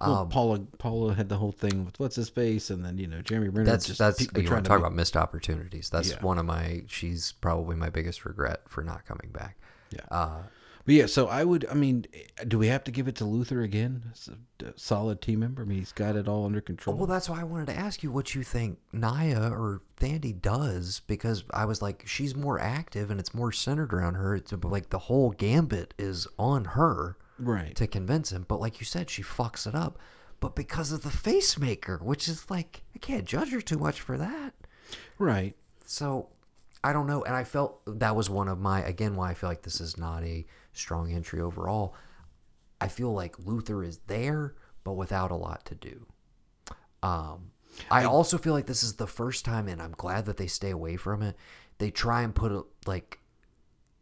[0.00, 3.06] Well, um, Paula Paula had the whole thing with what's his face, and then you
[3.06, 3.70] know Jeremy Renner.
[3.70, 5.90] that's just that's you want to talk make- about missed opportunities.
[5.90, 6.20] That's Yeah.
[6.22, 6.82] one of my.
[6.86, 9.58] She's probably my biggest regret for not coming back.
[9.90, 10.00] Yeah.
[10.10, 10.42] Uh,
[10.86, 11.66] But yeah, so I would.
[11.70, 12.06] I mean,
[12.48, 14.04] do we have to give it to Luther again?
[14.12, 14.30] As
[14.64, 15.62] a solid team member.
[15.62, 16.96] I mean, he's got it all under control.
[16.96, 21.02] Well, that's why I wanted to ask you what you think Nyah or Thandie does
[21.06, 24.34] because I was like, she's more active and it's more centered around her.
[24.34, 27.74] It's like the whole gambit is on her right.
[27.76, 28.44] to convince him.
[28.46, 29.98] But like you said, she fucks it up.
[30.40, 34.00] But because of the face maker, which is like, I can't judge her too much
[34.00, 34.54] for that.
[35.18, 35.54] right.
[35.84, 36.28] So
[36.82, 37.22] I don't know.
[37.24, 39.98] And I felt that was one of my, again, why I feel like this is
[39.98, 41.94] not a strong entry overall.
[42.80, 44.54] I feel like Luther is there,
[44.84, 46.06] but without a lot to do.
[47.02, 47.50] Um,
[47.90, 50.70] I, also feel like this is the first time, and I'm glad that they stay
[50.70, 51.36] away from it.
[51.78, 53.20] They try and put it like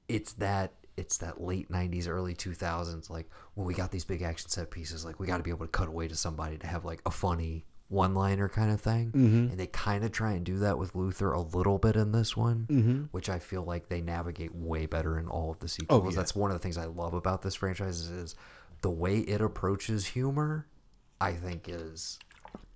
[0.09, 4.51] it's that it's that late 90s early 2000s like when we got these big action
[4.51, 6.85] set pieces like we got to be able to cut away to somebody to have
[6.85, 9.51] like a funny one liner kind of thing mm-hmm.
[9.51, 12.37] and they kind of try and do that with luther a little bit in this
[12.37, 13.03] one mm-hmm.
[13.13, 16.03] which i feel like they navigate way better in all of the sequels.
[16.03, 16.17] Oh, yeah.
[16.17, 18.35] that's one of the things i love about this franchise is
[18.83, 20.67] the way it approaches humor
[21.21, 22.19] i think is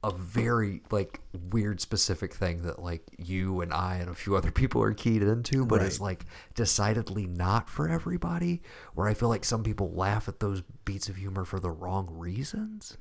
[0.05, 1.21] a very like
[1.51, 5.23] weird specific thing that like you and I and a few other people are keyed
[5.23, 6.07] into, but it's Right.
[6.07, 8.63] like decidedly not for everybody.
[8.95, 12.09] Where I feel like some people laugh at those beats of humor for the wrong
[12.11, 12.97] reasons.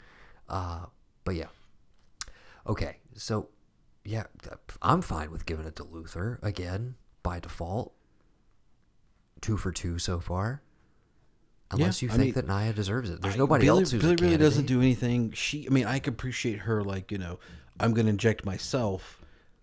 [0.48, 0.86] Uh,
[1.23, 1.48] but yeah,
[2.68, 3.49] okay, so
[4.03, 4.26] yeah,
[4.82, 7.94] I'm fine with giving it to Luther again by default.
[9.41, 10.61] Two for two so far.
[11.72, 13.22] Unless Yeah, you I think mean, that Nyah deserves it.
[13.22, 15.31] There's I- nobody Billy, else who's Billy really doesn't do anything.
[15.31, 15.65] She.
[15.68, 16.84] I mean, I could appreciate her.
[16.84, 17.39] Like you know,
[17.80, 19.18] I'm going to inject myself.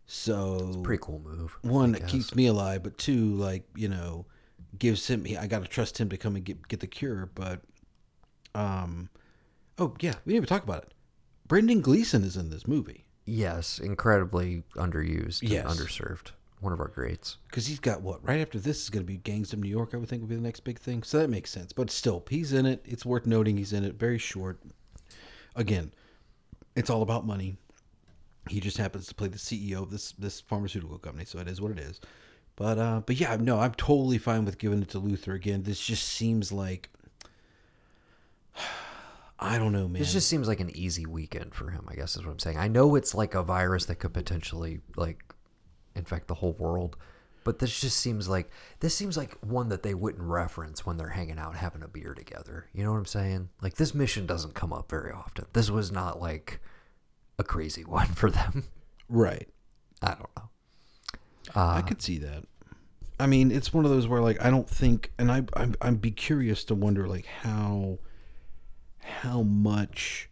[0.07, 1.57] So Pretty cool move.
[1.63, 4.25] one that keeps me alive, but two, like you know,
[4.79, 5.27] gives him.
[5.39, 7.31] I got to trust him to come and get get the cure.
[7.35, 7.61] But,
[8.55, 9.11] um,
[9.79, 10.95] oh yeah, we didn't even talk about it.
[11.47, 13.05] Brendan Gleeson is in this movie.
[13.27, 15.71] Yes, incredibly underused Yes.
[15.71, 16.33] and underserved.
[16.61, 17.37] One of our greats.
[17.49, 19.91] because he's got what right after this is going to be Gangs of New York.
[19.95, 21.03] I would think would be the next big thing.
[21.03, 21.73] So that makes sense.
[21.73, 22.83] But still, he's in it.
[22.85, 23.95] It's worth noting he's in it.
[23.95, 24.61] Very short.
[25.55, 25.93] Again,
[26.75, 27.57] it's all about money.
[28.49, 31.61] He just happens to play the CEO of this this pharmaceutical company, so it is
[31.61, 32.01] what it is.
[32.57, 35.63] But uh, but yeah, no, I'm totally fine with giving it to Luther again.
[35.63, 36.91] This just seems like
[39.39, 40.01] I don't know, man.
[40.01, 41.85] This just seems like an easy weekend for him.
[41.89, 42.59] I guess is what I'm saying.
[42.59, 45.23] I know it's like a virus that could potentially like
[45.99, 46.97] infect the whole world,
[47.45, 48.51] but this just seems like
[48.81, 52.15] this seems like one that they wouldn't reference when they're hanging out having a beer
[52.15, 52.67] together.
[52.73, 53.49] You know what I'm saying?
[53.63, 55.47] Like this mission doesn't come up very often.
[55.53, 56.61] This was not like
[57.39, 58.65] a crazy one for them.
[59.09, 59.49] right.
[60.03, 60.51] I don't know.
[61.55, 62.45] I could see that.
[63.19, 66.01] I mean, it's one of those where like I don't think, and I I'm I'd
[66.01, 67.99] be curious to wonder like how
[68.99, 70.29] how much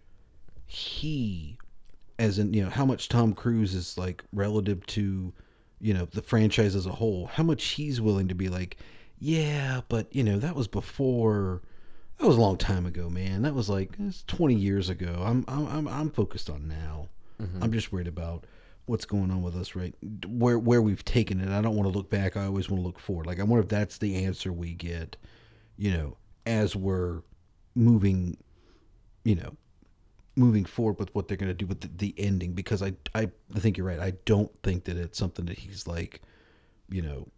[0.67, 1.59] he,
[2.19, 5.33] as in you know, how much Tom Cruise is like relative to
[5.81, 7.27] you know the franchise as a whole.
[7.27, 8.77] How much he's willing to be like,
[9.19, 11.63] yeah, but you know that was before.
[12.19, 13.43] That was a long time ago, man.
[13.43, 15.23] That was like it's 20 years ago.
[15.25, 17.09] I'm I'm I'm, I'm focused on now.
[17.41, 17.63] Mm-hmm.
[17.63, 18.47] I'm just worried about
[18.87, 19.95] what's going on with us right
[20.27, 21.49] where where we've taken it.
[21.49, 22.37] I don't want to look back.
[22.37, 23.27] I always want to look forward.
[23.27, 25.17] Like I wonder if that's the answer we get,
[25.77, 26.17] you know,
[26.47, 27.23] as we're
[27.75, 28.39] moving,
[29.25, 29.57] you know,
[30.37, 32.53] moving forward with what they're going to do with the, the ending.
[32.53, 34.01] Because I, I I think you're right.
[34.01, 36.23] I don't think that it's something that he's like,
[36.89, 37.29] you know,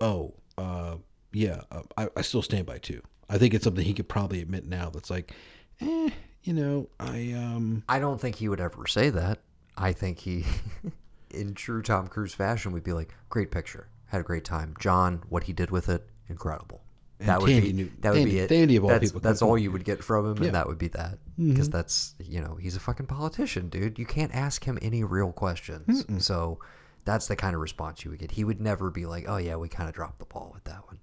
[0.00, 0.96] oh, uh,
[1.32, 3.02] yeah, uh, I, I still stand by too.
[3.28, 4.90] I think it's something he could probably admit now.
[4.90, 5.32] That's like,
[5.80, 6.10] eh,
[6.42, 7.82] you know, I um.
[7.88, 9.40] I don't think he would ever say that.
[9.76, 10.44] I think he,
[11.30, 15.22] in true Tom Cruise fashion, would be like, "Great picture, had a great time." John,
[15.28, 16.82] what he did with it, incredible.
[17.20, 18.48] That would Tandy be knew- that would Tandy- be it.
[18.48, 20.34] Tandy of all that's people that's all you would get from him, Yeah.
[20.34, 20.44] Mm-hmm.
[20.46, 21.18] and that would be that.
[21.38, 23.98] Because that's you know he's a fucking politician, dude.
[23.98, 26.04] You can't ask him any real questions.
[26.24, 26.58] So
[27.04, 28.32] that's the kind of response you would get.
[28.32, 30.84] He would never be like, "Oh yeah, we kind of dropped the ball with that
[30.86, 30.98] one."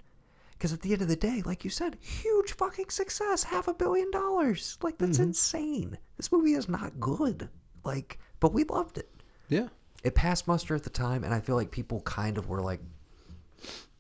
[0.54, 3.74] Because at the end of the day, like you said, huge fucking success, half a
[3.74, 4.78] billion dollars.
[4.84, 5.24] Like that's Mm-hmm.
[5.30, 5.98] insane.
[6.18, 7.50] This movie is not good.
[7.84, 9.10] Like, but we loved it.
[9.50, 9.70] Yeah.
[10.04, 12.82] It passed muster at the time, and I feel like people kind of were like,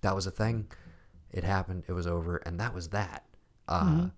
[0.01, 0.67] "That was a thing.
[1.31, 1.83] It happened.
[1.87, 3.25] It was over, and that was that."
[3.67, 4.09] Uh,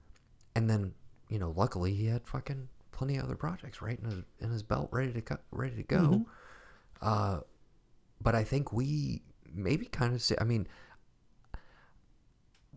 [0.56, 0.94] And then,
[1.30, 4.64] you know, luckily he had fucking plenty of other projects right in his in his
[4.64, 6.26] belt, ready to go, ready to go.
[7.02, 7.40] Uh,
[8.22, 9.24] but I think we
[9.54, 10.36] maybe kind of say.
[10.40, 10.68] I mean,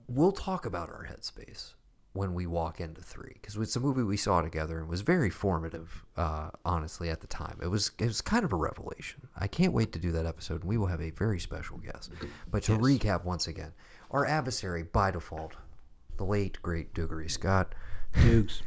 [0.08, 1.74] we'll talk about our headspace
[2.12, 5.28] when we walk into three because it's a movie we saw together and was very
[5.28, 9.46] formative uh, honestly at the time it was it was kind of a revelation i
[9.46, 12.10] can't wait to do that episode and we will have a very special guest
[12.50, 13.72] but to recap once again
[14.10, 15.54] our adversary by default
[16.16, 17.74] the late great Dougray Scott.
[18.22, 18.62] Dukes.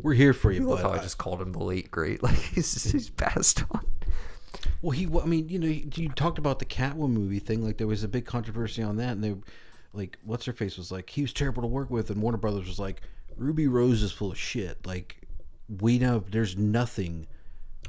[0.00, 0.82] We're here for you, bud.
[0.82, 2.22] how I just called him the late great.
[2.22, 3.84] Like he's, he's passed on.
[4.82, 5.06] Well, he.
[5.06, 7.64] I mean, you know, you you talked about the Catwoman movie thing.
[7.64, 9.34] Like there was a big controversy on that, and they,
[9.92, 12.66] like, what's her face was like, he was terrible to work with, and Warner Brothers
[12.66, 13.02] was like,
[13.36, 14.86] Ruby Rose is full of shit.
[14.86, 15.22] Like,
[15.80, 17.26] we know there's nothing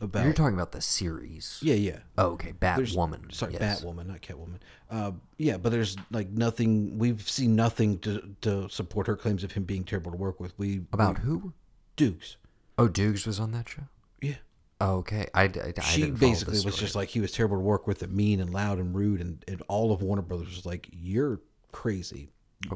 [0.02, 0.24] about.
[0.24, 1.60] You're talking about the series.
[1.62, 2.00] yeah, yeah.
[2.18, 2.54] Oh, okay.
[2.54, 3.34] Batwoman.
[3.34, 3.82] Sorry, yes.
[3.82, 4.60] Batwoman, not Catwoman.
[4.90, 6.98] Uh, yeah, but there's like nothing.
[6.98, 10.58] We've seen nothing to to support her claims of him being terrible to work with.
[10.58, 11.54] We About who?
[11.96, 12.38] Dukes.
[12.78, 13.84] Oh, Dukes was on that show.
[14.22, 14.36] Yeah.
[14.80, 15.28] Oh, okay.
[15.34, 16.76] I, I, I she didn't follow basically was story.
[16.76, 19.44] just like he was terrible to work with and mean and loud and rude and,
[19.48, 21.40] and all of warner brothers was like you're
[21.72, 22.30] crazy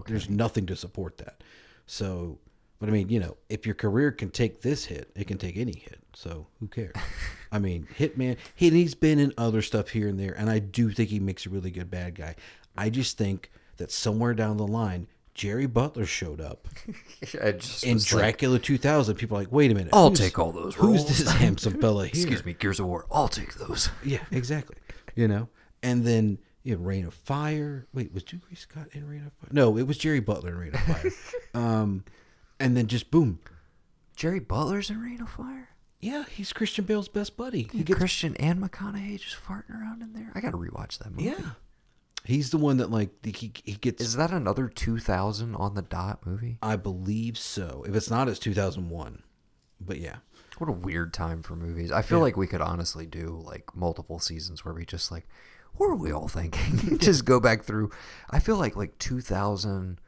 [0.08, 1.44] there's nothing to support that
[1.86, 2.40] so
[2.82, 5.56] but i mean you know if your career can take this hit it can take
[5.56, 6.94] any hit so who cares
[7.54, 10.92] i mean hitman he, he's been in other stuff here and there and i do
[10.92, 12.36] think he makes a really good bad guy
[12.76, 16.68] i just think that somewhere down the line jerry butler showed up
[17.42, 20.38] I just in was like, dracula 2000 people are like wait a minute I'll take
[20.38, 23.06] all those who's this handsome fella here Excuse me, Gears of War.
[23.10, 23.90] I'll take those.
[24.04, 24.76] yeah, exactly.
[25.16, 25.48] You know,
[25.82, 27.88] and then you know, Reign of Fire.
[27.94, 29.50] Wait, was Dewey Scott in Reign of Fire?
[29.52, 31.12] No, it was Jerry Butler in Reign of Fire.
[31.54, 32.04] um,
[32.62, 33.40] and then just boom.
[34.16, 35.70] Jerry Butler's in Reign of Fire.
[36.00, 37.68] Yeah, he's Christian Bale's best buddy.
[37.72, 40.32] He gets, Christian and McConaughey just farting around in there.
[40.34, 41.26] I gotta rewatch that movie.
[41.26, 41.52] yeah,
[42.24, 44.02] he's the one that like he he gets.
[44.02, 46.58] Is that another 2000 on the dot movie?
[46.62, 47.84] I believe so.
[47.88, 49.24] If it's not, it's two thousand one.
[49.80, 50.18] But yeah,
[50.60, 51.92] What a weird time for movies.
[51.92, 55.28] I feel like we could honestly do like multiple seasons where we just like,
[55.74, 56.98] what were we all thinking?
[57.00, 57.90] just go back through.
[58.30, 60.00] I feel like like 2000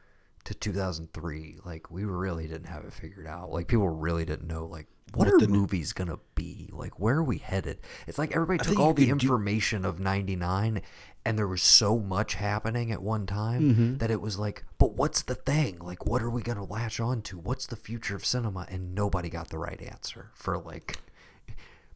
[0.44, 3.50] to 2003, like we really didn't have it figured out.
[3.50, 6.68] Like people really didn't know like what, are movies gonna be?
[6.72, 7.78] Like where are we headed?
[8.06, 10.82] It's like everybody took all the could do- information of 99
[11.26, 13.96] and there was so much happening at one time Mm-hmm.
[13.98, 15.78] that it was like, but what's the thing?
[15.78, 17.38] Like what are we gonna latch on to?
[17.38, 18.66] What's the future of cinema?
[18.68, 20.98] And nobody got the right answer for like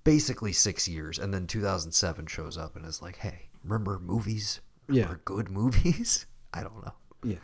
[0.04, 4.60] basically six years, and then 2007 shows up and is like, "Hey, remember movies?
[4.86, 5.18] Remember Yeah.
[5.24, 7.36] good movies." I don't know, Yeah,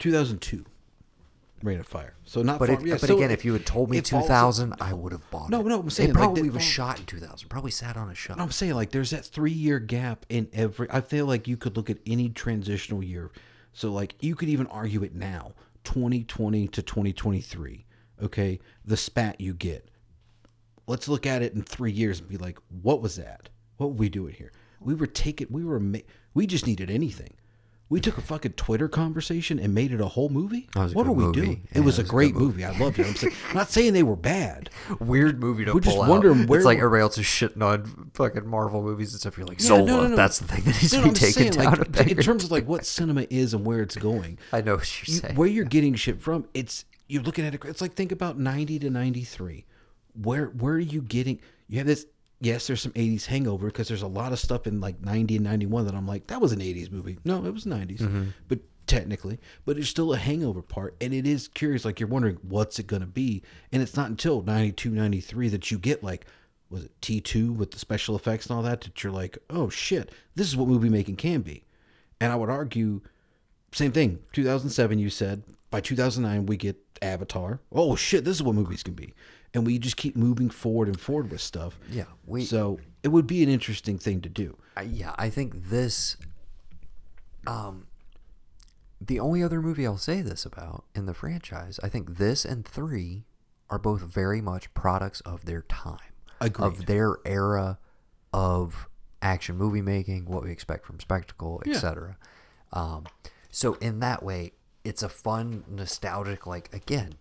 [0.00, 0.64] 2002,
[1.62, 2.14] Reign of Fire.
[2.24, 2.80] So not but far.
[2.80, 5.12] if, yeah, but so again, if you had told me it falls- 2000, I would
[5.12, 5.64] have bought No, it.
[5.64, 7.48] no, no, I'm saying, it like, probably they was shot in 2000.
[7.48, 8.38] Probably sat on a shelf.
[8.38, 10.88] No, I'm saying like there's that three year gap in every.
[10.90, 13.30] I feel like you could look at any transitional year.
[13.72, 15.52] So like you could even argue it now,
[15.84, 17.86] 2020 to 2023.
[18.22, 19.88] Okay, the spat you get.
[20.86, 23.48] Let's look at it in three years and be like, what was that?
[23.76, 24.50] What were we doing here?
[24.80, 25.46] We were taking.
[25.50, 25.78] We were.
[25.78, 25.98] Ma-
[26.34, 27.34] we just needed anything.
[27.90, 30.68] We took a fucking Twitter conversation and made it a whole movie.
[30.74, 31.40] What are we movie.
[31.40, 31.68] doing?
[31.72, 32.64] Yeah, it was a great movie.
[32.64, 33.06] I loved it.
[33.06, 34.70] I'm, saying, I'm not saying they were bad.
[35.00, 36.08] Weird movie to We're pull just out.
[36.08, 39.36] wondering where it's like everybody else is shitting on fucking Marvel movies and stuff.
[39.36, 39.84] You're like Yeah, Zola.
[39.86, 40.16] no, no, no.
[40.16, 41.78] That's the thing that needs to be I'm taken saying, down.
[41.96, 44.38] like, in terms of like what cinema is and where it's going.
[44.52, 45.34] I know what you're you- saying.
[45.34, 48.78] where you're getting shit from it's you're looking at it it's like think about 90
[48.78, 49.64] to 93
[50.14, 52.06] where where are you getting you have this
[52.40, 55.44] yes there's some 80s hangover because there's a lot of stuff in like 90 and
[55.44, 58.24] 91 that i'm like that was an 80s movie no it was 90s Mm-hmm.
[58.48, 62.38] but technically but it's still a hangover part and it is curious like you're wondering
[62.42, 66.26] what's it going to be and it's not until 92 93 that you get like
[66.70, 70.10] was it t2 with the special effects and all that that you're like oh shit
[70.34, 71.64] this is what movie making can be
[72.20, 73.00] and i would argue
[73.72, 74.18] same thing.
[74.32, 75.44] 2007, you said.
[75.70, 77.60] By 2009, we get Avatar.
[77.70, 79.14] Oh shit, this is what movies can be,
[79.54, 81.78] and we just keep moving forward and forward with stuff.
[81.90, 84.56] Yeah, we- So it would be an interesting thing to do.
[84.76, 86.16] I- yeah, I think this.
[87.46, 87.86] Um,
[89.00, 92.66] the only other movie I'll say this about in the franchise, I think this and
[92.66, 93.24] three
[93.70, 96.66] are both very much products of their time, Agreed.
[96.66, 97.78] of their era
[98.32, 98.88] of
[99.22, 101.74] action movie making, what we expect from spectacle, Yeah.
[101.74, 102.16] etc.
[102.72, 103.06] Um,
[103.50, 104.52] so in that way,
[104.84, 107.14] it's a fun, nostalgic, like again,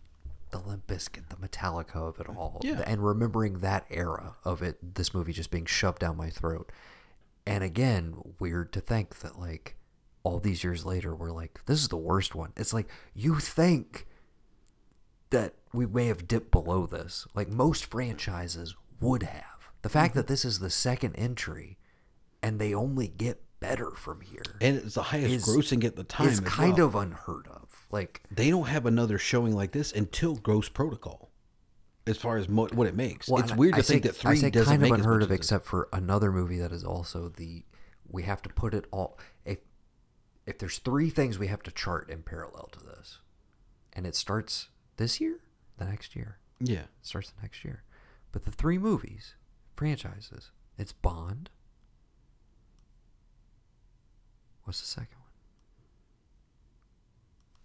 [0.52, 2.84] the Limp Bizkit, the Metallica of it all, Yeah.
[2.86, 6.72] and remembering that era of it, this movie just being shoved down my throat.
[7.46, 9.76] And again, weird to think that like
[10.24, 12.54] all these years later, we're like, this is the worst one.
[12.58, 14.08] It's like you think
[15.30, 19.72] that we may have dipped below this, like most franchises would have.
[19.82, 20.20] The fact mm-hmm.
[20.20, 21.78] that this is the second entry,
[22.42, 26.04] and they only get better from here, And it's the highest is- grossing at the
[26.04, 26.28] time.
[26.28, 26.88] is as kind well.
[26.88, 27.88] of unheard of.
[27.92, 31.32] Like They don't have another showing like this until Ghost Protocol,
[32.08, 33.28] as far as mo- what it makes.
[33.28, 35.24] Well, it's weird I to think say- that three I say doesn't kind of unheard
[35.24, 37.66] of, except for another movie that is also the.
[38.08, 39.20] We have to put it all.
[39.46, 39.60] If
[40.46, 43.20] if there's three things we have to chart in parallel to this,
[43.94, 45.40] and it starts this year,
[45.78, 46.80] the next year, Yeah.
[46.84, 47.84] it starts the next year,
[48.32, 49.36] but the three movies,
[49.76, 51.50] franchises, it's Bond.
[54.70, 55.18] What's the second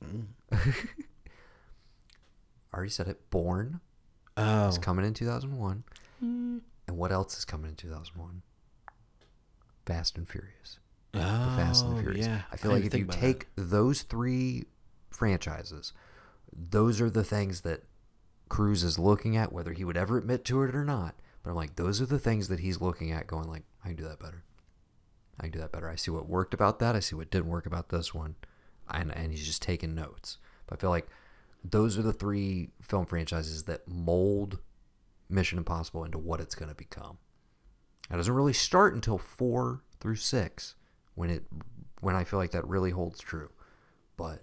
[0.00, 0.28] one?
[0.50, 0.58] I
[2.74, 3.28] already said it.
[3.28, 3.80] Bourne.
[4.38, 4.68] Oh.
[4.68, 5.84] It's coming in 2001.
[6.24, 6.60] Mm.
[6.88, 8.40] And what else is coming in 2001?
[9.84, 10.78] Fast and Furious.
[11.12, 12.26] The Fast and the Oh, Furious.
[12.26, 12.40] yeah.
[12.50, 14.64] I feel I like if you about take those three
[15.10, 15.92] franchises,
[16.56, 17.82] those are the things that
[18.48, 21.16] Cruise is looking at, whether he would ever admit to it or not.
[21.42, 23.96] But I'm like, those are the things that he's looking at, going like, I can
[23.96, 24.42] do that better.
[25.38, 25.88] I can do that better.
[25.88, 26.94] I see what worked about that.
[26.94, 28.36] I see what didn't work about this one,
[28.90, 30.38] and and he's just taking notes.
[30.66, 31.08] But I feel like
[31.64, 34.58] those are the three film franchises that mold
[35.28, 37.18] Mission Impossible into what it's going to become.
[38.10, 40.74] It doesn't really start until four through six,
[41.14, 41.44] when it
[42.00, 43.50] when I feel like that really holds true.
[44.16, 44.42] But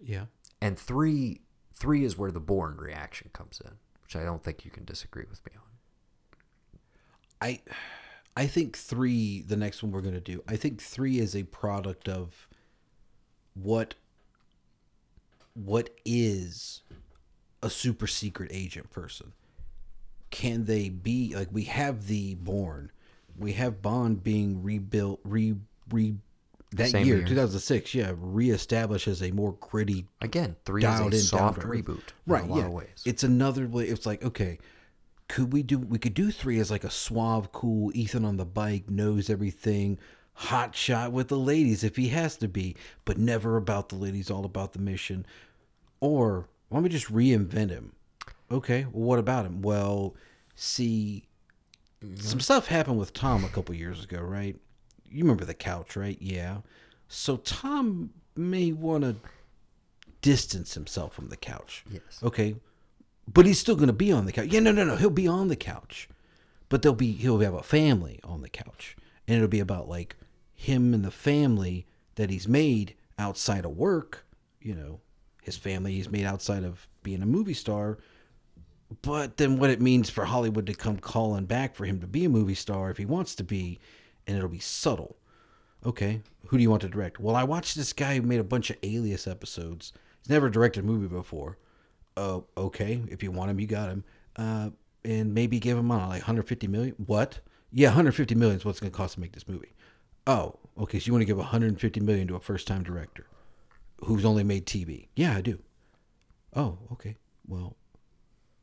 [0.00, 0.26] Yeah.
[0.60, 1.42] and three
[1.72, 5.24] three is where the Bourne reaction comes in, which I don't think you can disagree
[5.30, 5.62] with me on.
[7.40, 7.60] I
[8.36, 12.08] I think three, the next one we're gonna do, I think three is a product
[12.08, 12.48] of
[13.54, 13.94] what
[15.54, 16.82] what is
[17.62, 19.32] a super secret agent person.
[20.30, 22.90] Can they be like we have the Bourne,
[23.38, 25.54] we have Bond being rebuilt, re
[25.90, 26.16] re
[26.72, 27.26] that Same year, year.
[27.26, 32.44] 2006, yeah, reestablished as a more gritty Again, three dialed is in soft reboot, right?
[32.44, 33.02] In a lot yeah, of ways.
[33.06, 33.86] it's another way.
[33.86, 34.58] It's like okay,
[35.28, 35.78] could we do?
[35.78, 39.98] We could do three as like a suave, cool Ethan on the bike, knows everything,
[40.34, 44.30] hot shot with the ladies if he has to be, but never about the ladies,
[44.30, 45.26] all about the mission.
[46.00, 47.92] Or why don't we just reinvent him?
[48.50, 49.62] Okay, well, what about him?
[49.62, 50.14] Well,
[50.54, 51.24] see,
[52.04, 52.16] mm-hmm.
[52.20, 54.56] some stuff happened with Tom a couple years ago, right?
[55.10, 56.18] You remember the couch, right?
[56.20, 56.58] Yeah.
[57.08, 59.16] So Tom may want to
[60.20, 61.84] distance himself from the couch.
[61.90, 62.20] Yes.
[62.22, 62.56] Okay.
[63.28, 64.48] But he's still going to be on the couch.
[64.48, 64.96] Yeah, no, no, no.
[64.96, 66.08] He'll be on the couch.
[66.68, 68.96] But there'll be he'll have a family on the couch.
[69.26, 70.16] And it'll be about like
[70.54, 74.26] him and the family that he's made outside of work,
[74.60, 75.00] you know,
[75.42, 77.98] his family he's made outside of being a movie star
[79.02, 82.24] but then what it means for Hollywood to come calling back for him to be
[82.24, 83.80] a movie star if he wants to be,
[84.26, 85.16] and it'll be subtle.
[85.84, 87.20] Okay, who do you want to direct?
[87.20, 89.92] Well, I watched this guy who made a bunch of Alias episodes.
[90.22, 91.58] He's never directed a movie before.
[92.16, 94.04] Uh, okay, if you want him, you got him.
[94.36, 94.70] Uh,
[95.04, 96.94] and maybe give him on like 150 million.
[97.06, 97.40] What?
[97.72, 99.72] Yeah, 150 million is what's going to cost to make this movie.
[100.26, 100.98] Oh, okay.
[100.98, 103.26] So you want to give 150 million to a first-time director
[104.04, 105.08] who's only made TV?
[105.14, 105.58] Yeah, I do.
[106.54, 107.16] Oh, okay.
[107.46, 107.76] Well,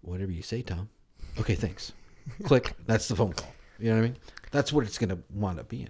[0.02, 0.90] whatever you say, Tom.
[1.40, 1.94] Okay, thanks.
[2.44, 2.74] Click.
[2.86, 3.52] That's the phone call.
[3.80, 4.18] You know what I mean?
[4.52, 5.90] That's what it's going to wind up being.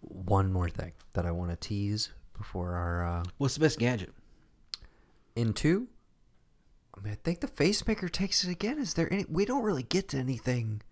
[0.00, 4.12] One more thing that I want to tease before our uh, What's the best gadget?
[5.36, 5.88] in two.
[6.98, 8.78] I mean, I think the facemaker takes it again.
[8.78, 9.24] Is there any?
[9.28, 10.82] We don't really get to anything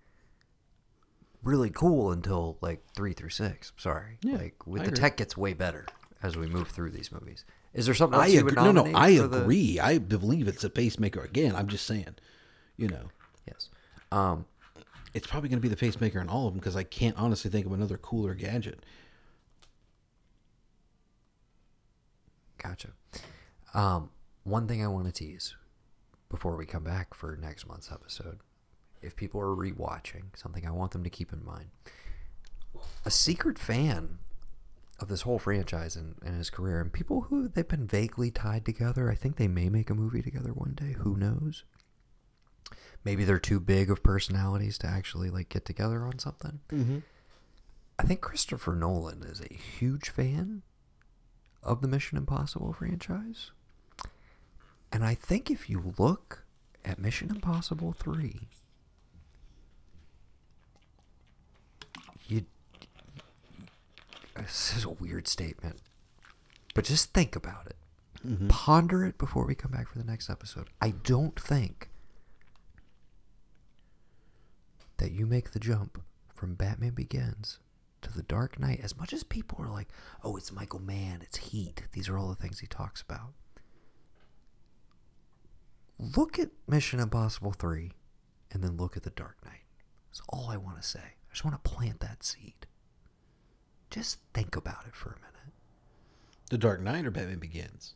[1.43, 3.73] really cool until like three through six.
[3.77, 5.01] Sorry, Yeah, like with I the agree.
[5.01, 5.87] tech gets way better
[6.23, 7.45] as we move through these movies.
[7.75, 8.53] Is there something else I agree.
[8.55, 9.79] No, no, I for the- agree.
[9.81, 11.55] I believe it's a pacemaker again.
[11.55, 12.15] I'm just saying,
[12.77, 13.09] you know,
[13.47, 13.69] Yes.
[14.11, 14.47] Um,
[15.15, 17.51] it's probably going to be the pacemaker in all of them because I can't honestly
[17.51, 18.81] think of another cooler gadget.
[22.59, 22.89] Gotcha.
[23.75, 24.11] Um,
[24.45, 25.55] one thing I want to tease
[26.37, 28.41] before we come back for next month's episode,
[29.01, 31.71] if people are rewatching, something I want them to keep in mind.
[33.07, 34.19] A secret fan
[35.01, 38.67] of this whole franchise and, and his career, and people who they've been vaguely tied
[38.67, 39.11] together.
[39.11, 40.93] I think they may make a movie together one day.
[40.99, 41.65] Who knows?
[43.03, 46.61] Maybe they're too big of personalities to actually like get together on something.
[46.71, 46.99] Mm-hmm.
[47.99, 50.61] I think Christopher Nolan is a huge fan
[51.63, 53.53] of the Mission Impossible franchise.
[54.97, 56.45] And I think if you look
[56.83, 58.49] at Mission Impossible 3,
[62.29, 62.47] you.
[64.35, 65.81] This is a weird statement.
[66.75, 67.77] But just think about it.
[68.27, 68.49] Mm-hmm.
[68.49, 70.69] Ponder it before we come back for the next episode.
[70.81, 71.91] I don't think
[74.97, 76.01] that you make the jump
[76.33, 77.59] from Batman Begins
[78.01, 79.89] to The Dark Knight, as much as people are like,
[80.25, 83.35] oh, it's Michael Mann, it's Heat, these are all the things he talks about.
[85.99, 87.93] Look at Mission Impossible 3
[88.53, 89.65] and then look at The Dark Knight.
[90.11, 91.01] That's all I want to say.
[91.01, 92.67] I just want to plant that seed.
[93.91, 95.55] Just think about it for a minute.
[96.51, 97.95] The Dark Knight or Batman Begins?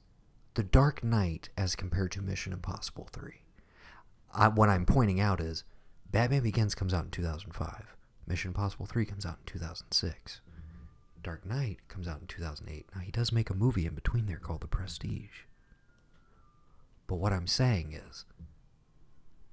[0.54, 3.42] The Dark Knight as compared to Mission Impossible 3.
[4.32, 5.64] I, what I'm pointing out is
[6.10, 7.96] Batman Begins comes out in 2005.
[8.26, 10.40] Mission Impossible 3 comes out in 2006.
[11.22, 12.86] Dark Knight comes out in 2008.
[12.94, 15.44] Now, he does make a movie in between there called The Prestige.
[17.10, 18.24] But what I'm saying is,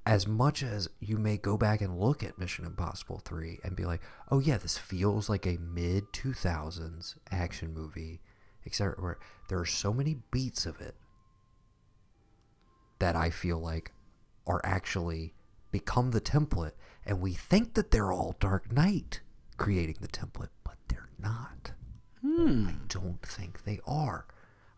[0.05, 3.83] as much as you may go back and look at Mission Impossible 3 and be
[3.83, 8.21] like, oh yeah, this feels like a mid 2000s action movie,
[8.67, 9.17] etc., where
[9.49, 10.93] there are so many beats of it
[12.99, 13.91] that I feel like
[14.45, 15.33] are actually
[15.71, 16.73] become the template,
[17.07, 19.21] and we think that they're all Dark Knight
[19.57, 21.71] creating the template, but they're not.
[22.21, 22.67] Hmm.
[22.67, 24.27] I don't think they are.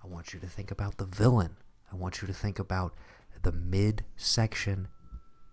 [0.02, 1.58] I want you to think about the villain.
[1.92, 2.94] I want you to think about
[3.42, 4.88] the mid section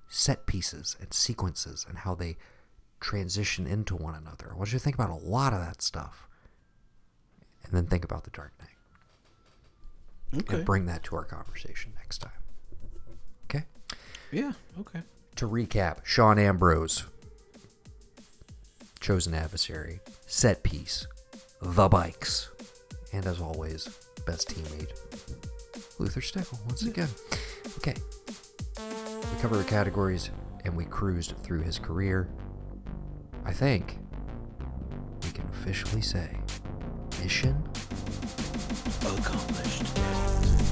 [0.09, 2.37] set pieces and sequences and how they
[3.01, 4.51] transition into one another.
[4.53, 6.29] I want you to think about a lot of that stuff.
[7.65, 10.41] And then think about the Dark Knight.
[10.43, 10.57] Okay.
[10.57, 12.31] And bring that to our conversation next time.
[13.45, 13.65] Okay?
[14.31, 14.53] Yeah.
[14.81, 15.03] Okay.
[15.37, 17.05] To recap, Sean Ambrose,
[19.01, 21.07] chosen adversary, set piece,
[21.61, 22.51] the bikes,
[23.13, 23.89] and as always,
[24.27, 24.93] best teammate,
[25.99, 27.09] Luther Stickell once again.
[27.79, 27.95] Okay,
[28.79, 30.31] we covered the categories
[30.65, 32.29] and we cruised through his career.
[33.45, 33.99] I think
[35.23, 36.37] we can officially say
[37.23, 37.63] mission
[39.03, 40.66] Accomplished.